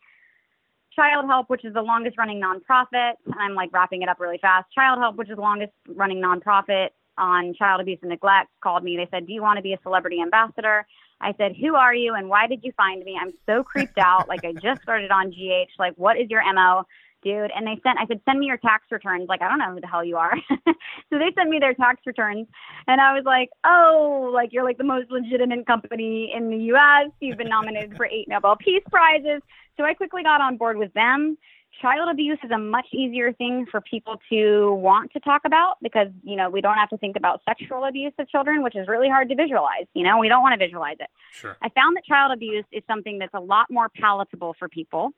Childhelp, 0.99 1.45
which 1.49 1.65
is 1.65 1.75
the 1.75 1.83
longest 1.83 2.19
running 2.19 2.41
nonprofit, 2.41 3.13
I'm 3.39 3.55
like 3.55 3.73
wrapping 3.73 4.03
it 4.03 4.09
up 4.09 4.21
really 4.21 4.39
fast. 4.39 4.67
Childhelp, 4.77 5.17
which 5.17 5.31
is 5.31 5.37
the 5.37 5.43
longest 5.43 5.73
running 5.89 6.21
nonprofit 6.21 6.89
on 7.19 7.55
child 7.55 7.81
abuse 7.81 7.99
and 8.03 8.11
neglect, 8.11 8.49
called 8.63 8.85
me. 8.85 8.97
They 8.97 9.09
said, 9.11 9.27
Do 9.27 9.33
you 9.33 9.43
want 9.43 9.57
to 9.59 9.63
be 9.63 9.73
a 9.73 9.79
celebrity 9.83 10.21
ambassador? 10.21 10.87
I 11.21 11.35
said, 11.39 11.55
Who 11.61 11.75
are 11.75 11.95
you 11.95 12.15
and 12.15 12.29
why 12.29 12.47
did 12.47 12.61
you 12.63 12.73
find 12.77 13.03
me? 13.05 13.19
I'm 13.21 13.33
so 13.47 13.63
creeped 13.63 13.99
out. 13.99 14.29
like, 14.29 14.45
I 14.45 14.53
just 14.53 14.83
started 14.83 15.11
on 15.11 15.31
GH. 15.31 15.71
Like, 15.79 15.95
what 15.97 16.19
is 16.19 16.29
your 16.29 16.43
MO? 16.53 16.85
Dude, 17.23 17.53
and 17.55 17.67
they 17.67 17.81
sent, 17.85 17.99
I 18.01 18.07
said, 18.07 18.21
send 18.25 18.41
me 18.41 18.47
your 18.47 18.57
tax 18.57 18.85
returns. 18.91 19.29
Like, 19.29 19.43
I 19.43 19.49
don't 19.49 19.59
know 19.59 19.73
who 19.73 19.81
the 19.81 19.87
hell 19.87 20.05
you 20.05 20.17
are. 20.17 20.35
so 20.51 21.19
they 21.19 21.31
sent 21.37 21.49
me 21.49 21.61
their 21.61 21.75
tax 21.75 22.01
returns. 22.05 22.49
And 22.89 23.01
I 23.01 23.15
was 23.15 23.23
like, 23.25 23.51
oh, 23.65 24.31
like, 24.35 24.53
you're 24.53 24.65
like 24.65 24.79
the 24.79 24.85
most 24.85 25.11
legitimate 25.11 25.67
company 25.67 26.33
in 26.35 26.51
the 26.51 26.57
US. 26.75 27.11
You've 27.21 27.39
been 27.39 27.49
nominated 27.49 27.97
for 27.97 28.07
eight 28.07 28.27
Nobel 28.29 28.57
Peace 28.57 28.83
Prizes. 28.91 29.41
So 29.77 29.85
I 29.85 29.95
quickly 29.95 30.23
got 30.23 30.41
on 30.41 30.57
board 30.57 30.77
with 30.77 30.93
them. 30.95 31.39
Child 31.81 32.11
abuse 32.11 32.39
is 32.45 32.51
a 32.51 32.59
much 32.59 32.87
easier 32.93 33.33
thing 33.33 33.67
for 33.71 33.81
people 33.81 34.17
to 34.29 34.75
want 34.75 35.11
to 35.13 35.21
talk 35.21 35.43
about 35.47 35.77
because, 35.81 36.09
you 36.23 36.37
know, 36.37 36.51
we 36.51 36.61
don't 36.61 36.77
have 36.77 36.91
to 36.91 36.99
think 36.99 37.17
about 37.17 37.41
sexual 37.49 37.85
abuse 37.85 38.13
of 38.19 38.29
children, 38.29 38.63
which 38.63 38.77
is 38.77 38.87
really 38.89 39.09
hard 39.09 39.31
to 39.31 39.35
visualize. 39.35 39.87
You 39.95 40.05
know, 40.05 40.19
we 40.19 40.29
don't 40.29 40.43
want 40.43 40.53
to 40.53 40.65
visualize 40.65 40.97
it. 41.01 41.09
Sure. 41.33 41.57
I 41.63 41.71
found 41.71 41.97
that 41.97 42.05
child 42.05 42.31
abuse 42.33 42.67
is 42.73 42.83
something 42.87 43.19
that's 43.19 43.33
a 43.33 43.41
lot 43.41 43.71
more 43.71 43.89
palatable 43.89 44.55
for 44.59 44.69
people. 44.69 45.13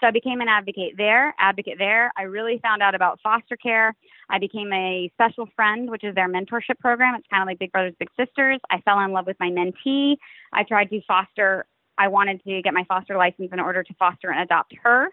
So 0.00 0.06
I 0.06 0.10
became 0.10 0.40
an 0.40 0.48
advocate 0.48 0.94
there, 0.96 1.34
advocate 1.38 1.78
there. 1.78 2.12
I 2.16 2.22
really 2.22 2.58
found 2.62 2.82
out 2.82 2.94
about 2.94 3.20
foster 3.20 3.56
care. 3.56 3.94
I 4.30 4.38
became 4.38 4.72
a 4.72 5.10
special 5.14 5.48
friend, 5.56 5.90
which 5.90 6.04
is 6.04 6.14
their 6.14 6.28
mentorship 6.28 6.78
program. 6.78 7.14
It's 7.16 7.26
kind 7.28 7.42
of 7.42 7.46
like 7.46 7.58
Big 7.58 7.72
Brothers 7.72 7.94
Big 7.98 8.10
Sisters. 8.16 8.60
I 8.70 8.80
fell 8.82 9.00
in 9.00 9.12
love 9.12 9.26
with 9.26 9.36
my 9.40 9.50
mentee. 9.50 10.16
I 10.52 10.62
tried 10.62 10.90
to 10.90 11.00
foster 11.06 11.66
I 11.98 12.08
wanted 12.08 12.42
to 12.44 12.62
get 12.62 12.72
my 12.72 12.84
foster 12.84 13.16
license 13.16 13.50
in 13.52 13.60
order 13.60 13.82
to 13.82 13.94
foster 13.94 14.30
and 14.30 14.40
adopt 14.40 14.72
her. 14.82 15.08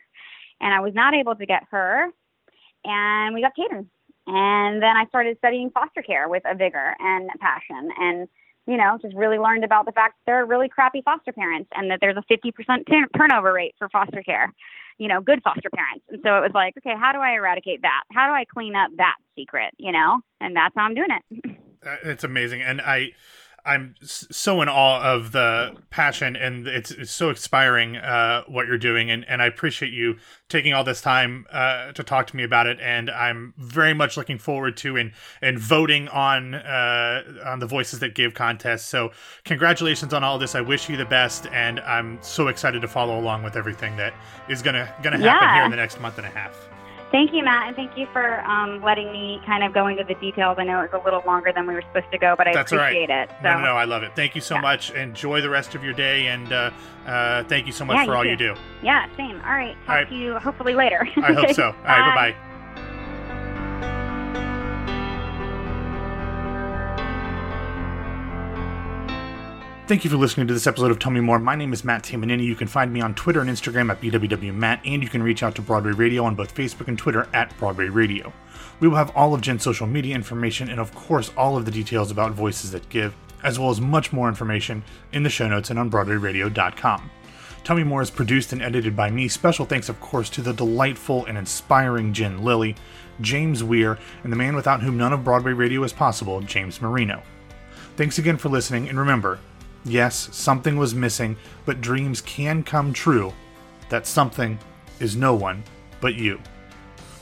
And 0.62 0.74
I 0.74 0.80
was 0.80 0.94
not 0.94 1.14
able 1.14 1.36
to 1.36 1.46
get 1.46 1.64
her. 1.72 2.10
And 2.86 3.34
we 3.34 3.42
got 3.42 3.54
Caden. 3.58 3.88
And 4.28 4.82
then 4.82 4.96
I 4.96 5.06
started 5.10 5.38
studying 5.40 5.72
foster 5.72 6.02
care 6.02 6.30
with 6.30 6.44
a 6.46 6.56
vigor 6.56 6.96
and 7.00 7.30
passion. 7.40 7.90
And 7.98 8.28
you 8.68 8.78
know, 8.78 8.98
just 9.02 9.16
really 9.16 9.38
learned 9.38 9.64
about 9.64 9.86
the 9.86 9.92
fact 9.92 10.16
that 10.16 10.32
there 10.32 10.42
are 10.42 10.46
really 10.46 10.70
crappy 10.70 11.02
foster 11.04 11.32
parents 11.32 11.70
and 11.76 11.92
that 11.92 12.00
there's 12.02 12.18
a 12.18 12.34
50% 12.34 12.52
turn- 12.90 13.08
turnover 13.16 13.54
rate 13.54 13.76
for 13.78 13.90
foster 13.90 14.24
care, 14.24 14.54
you 14.98 15.08
know, 15.08 15.22
good 15.22 15.42
foster 15.44 15.70
parents. 15.70 16.06
And 16.10 16.22
so 16.24 16.38
it 16.38 16.42
was 16.42 16.52
like, 16.54 16.76
okay, 16.78 16.96
how 17.00 17.12
do 17.12 17.20
I 17.20 17.34
eradicate 17.34 17.82
that? 17.84 18.04
How 18.12 18.28
do 18.28 18.34
I 18.34 18.46
clean 18.46 18.76
up 18.76 18.92
that 18.98 19.16
secret, 19.38 19.74
you 19.78 19.92
know? 19.92 20.20
And 20.42 20.56
that's 20.56 20.74
how 20.76 20.84
I'm 20.84 20.96
doing 20.96 21.10
it. 21.10 21.56
It's 22.04 22.24
amazing, 22.24 22.64
and 22.64 22.82
I, 22.82 23.12
I'm 23.66 23.96
so 24.02 24.62
in 24.62 24.70
awe 24.70 25.02
of 25.02 25.32
the 25.32 25.76
passion, 25.90 26.36
and 26.36 26.68
it's, 26.68 26.92
it's 26.92 27.12
so 27.12 27.30
inspiring 27.30 27.98
uh, 27.98 28.44
what 28.48 28.68
you're 28.68 28.78
doing, 28.78 29.10
and, 29.10 29.26
and 29.28 29.42
I 29.42 29.48
appreciate 29.48 29.92
you 29.92 30.18
taking 30.50 30.74
all 30.74 30.84
this 30.84 31.02
time 31.02 31.46
uh, 31.52 31.92
to 31.94 32.04
talk 32.04 32.28
to 32.28 32.36
me 32.36 32.44
about 32.44 32.68
it, 32.68 32.80
and 32.80 33.10
I'm 33.10 33.54
very 33.58 33.94
much 33.96 34.18
looking 34.18 34.38
forward 34.38 34.78
to 34.78 34.98
and 34.98 35.12
and 35.42 35.58
voting 35.58 36.08
on 36.10 36.54
uh, 36.54 37.24
on 37.46 37.60
the 37.60 37.66
Voices 37.66 38.00
That 38.00 38.14
Give 38.14 38.34
contest. 38.36 38.88
So 38.88 39.12
congratulations 39.46 40.14
on 40.14 40.24
all 40.24 40.38
this. 40.38 40.54
I 40.54 40.62
wish 40.62 40.88
you 40.88 40.98
the 40.98 41.06
best, 41.06 41.48
and 41.48 41.80
I'm 41.80 42.20
so 42.22 42.48
excited 42.50 42.82
to 42.82 42.88
follow 42.88 43.20
along 43.20 43.44
with 43.44 43.56
everything 43.56 43.98
that 43.98 44.14
is 44.48 44.62
gonna 44.62 44.94
gonna 45.02 45.18
happen 45.18 45.24
Yeah. 45.26 45.56
here 45.56 45.66
in 45.66 45.72
the 45.72 45.78
next 45.78 46.00
month 46.00 46.18
and 46.20 46.28
a 46.28 46.30
half. 46.30 46.56
Thank 47.16 47.32
you, 47.32 47.46
Matt, 47.46 47.68
and 47.68 47.76
thank 47.78 47.98
you 47.98 48.08
for 48.12 48.42
um, 48.42 48.82
letting 48.82 49.10
me 49.10 49.40
kind 49.46 49.64
of 49.64 49.74
go 49.74 49.88
into 49.88 50.04
the 50.04 50.16
details. 50.16 50.58
I 50.60 50.66
know 50.66 50.82
it 50.82 50.92
was 50.92 51.02
a 51.02 51.06
little 51.06 51.24
longer 51.26 51.54
than 51.56 51.66
we 51.66 51.74
were 51.74 51.82
supposed 51.84 52.12
to 52.12 52.18
go, 52.18 52.36
but 52.38 52.46
I 52.46 52.54
That's 52.54 52.74
appreciate 52.74 53.08
right. 53.08 53.30
it. 53.30 53.36
So. 53.42 53.44
No, 53.52 53.58
no, 53.60 53.66
no, 53.68 53.72
I 53.78 53.86
love 53.86 54.04
it. 54.04 54.14
Thank 54.18 54.36
you 54.36 54.42
so 54.42 54.56
Yeah. 54.56 54.60
much. 54.62 54.92
Enjoy 54.92 55.40
the 55.40 55.50
rest 55.50 55.76
of 55.76 55.82
your 55.82 55.94
day, 55.94 56.28
and 56.28 56.52
uh, 56.52 56.72
uh, 57.08 57.46
thank 57.46 57.68
you 57.68 57.72
so 57.72 57.86
much 57.86 57.96
Yeah, 57.96 58.04
for 58.04 58.12
you 58.12 58.18
all 58.18 58.24
too. 58.24 58.30
you 58.32 58.36
do. 58.36 58.56
Yeah, 58.84 59.08
same. 59.16 59.42
All 59.46 59.54
right. 59.54 59.78
Talk 59.86 59.90
All 59.90 59.96
right. 59.96 60.10
to 60.10 60.14
you 60.14 60.38
hopefully 60.40 60.76
later. 60.76 61.08
I 61.16 61.32
hope 61.32 61.52
so. 61.54 61.68
All 61.68 61.72
right, 61.72 62.14
bye 62.14 62.34
bye. 62.34 62.36
Thank 69.88 70.04
you 70.04 70.10
for 70.10 70.18
listening 70.18 70.48
to 70.48 70.54
this 70.56 70.66
episode 70.66 70.90
of 70.90 70.98
Tell 70.98 71.12
Me 71.12 71.20
More. 71.20 71.38
My 71.38 71.56
name 71.56 71.72
is 71.72 71.84
Matt 71.84 72.02
Tamanini. 72.02 72.44
You 72.44 72.56
can 72.56 72.68
find 72.68 72.92
me 72.92 73.02
on 73.02 73.14
Twitter 73.14 73.40
and 73.42 73.48
Instagram 73.48 73.92
at 73.92 74.02
BWWMatt, 74.02 74.80
and 74.84 75.04
you 75.04 75.08
can 75.08 75.22
reach 75.22 75.44
out 75.44 75.54
to 75.56 75.62
Broadway 75.62 75.92
Radio 75.92 76.26
on 76.26 76.34
both 76.34 76.56
Facebook 76.56 76.88
and 76.88 76.98
Twitter 76.98 77.30
at 77.36 77.56
Broadway 77.60 77.90
Radio. 77.90 78.34
We 78.80 78.88
will 78.88 78.96
have 78.96 79.16
all 79.16 79.36
of 79.36 79.42
Jen's 79.42 79.62
social 79.62 79.86
media 79.86 80.16
information 80.16 80.70
and, 80.70 80.80
of 80.80 80.96
course, 80.96 81.32
all 81.38 81.56
of 81.56 81.66
the 81.66 81.72
details 81.72 82.10
about 82.10 82.32
Voices 82.32 82.72
That 82.72 82.90
Give, 82.90 83.14
as 83.44 83.60
well 83.60 83.70
as 83.70 83.80
much 83.80 84.12
more 84.12 84.28
information 84.28 84.84
in 85.14 85.22
the 85.22 85.30
show 85.30 85.48
notes 85.48 85.70
and 85.70 85.78
on 85.78 85.92
BroadwayRadio.com. 85.92 87.12
Tell 87.64 87.76
Me 87.76 87.84
More 87.84 88.02
is 88.02 88.10
produced 88.10 88.54
and 88.54 88.64
edited 88.64 88.96
by 88.96 89.12
me. 89.12 89.28
Special 89.28 89.68
thanks, 89.68 89.88
of 89.88 90.02
course, 90.02 90.32
to 90.32 90.42
the 90.42 90.54
delightful 90.54 91.28
and 91.28 91.38
inspiring 91.38 92.12
Jen 92.12 92.44
Lilley, 92.44 92.76
James 93.22 93.64
Weir, 93.64 94.00
and 94.24 94.34
the 94.34 94.38
man 94.38 94.56
without 94.56 94.82
whom 94.82 94.98
none 94.98 95.14
of 95.14 95.24
Broadway 95.24 95.54
Radio 95.54 95.84
is 95.84 95.94
possible, 95.94 96.42
James 96.42 96.82
Marino. 96.82 97.22
Thanks 97.98 98.18
again 98.18 98.38
for 98.38 98.50
listening, 98.50 98.90
and 98.90 98.98
remember 98.98 99.38
yes, 99.86 100.30
something 100.32 100.76
was 100.78 100.94
missing, 100.94 101.38
but 101.66 101.82
dreams 101.82 102.22
can 102.22 102.64
come 102.64 102.92
true. 102.92 103.34
That 103.90 104.08
something 104.08 104.60
is 105.00 105.16
no 105.16 105.34
one 105.36 105.64
but 106.02 106.16
you. 106.16 106.40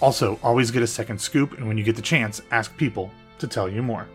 Also, 0.02 0.40
always 0.44 0.72
get 0.72 0.84
a 0.84 0.88
second 0.88 1.20
scoop, 1.20 1.58
and 1.58 1.68
when 1.68 1.78
you 1.78 1.84
get 1.84 1.96
the 1.96 2.02
chance, 2.02 2.42
ask 2.52 2.76
people 2.78 3.12
to 3.40 3.48
tell 3.48 3.70
you 3.70 3.82
more. 3.82 4.08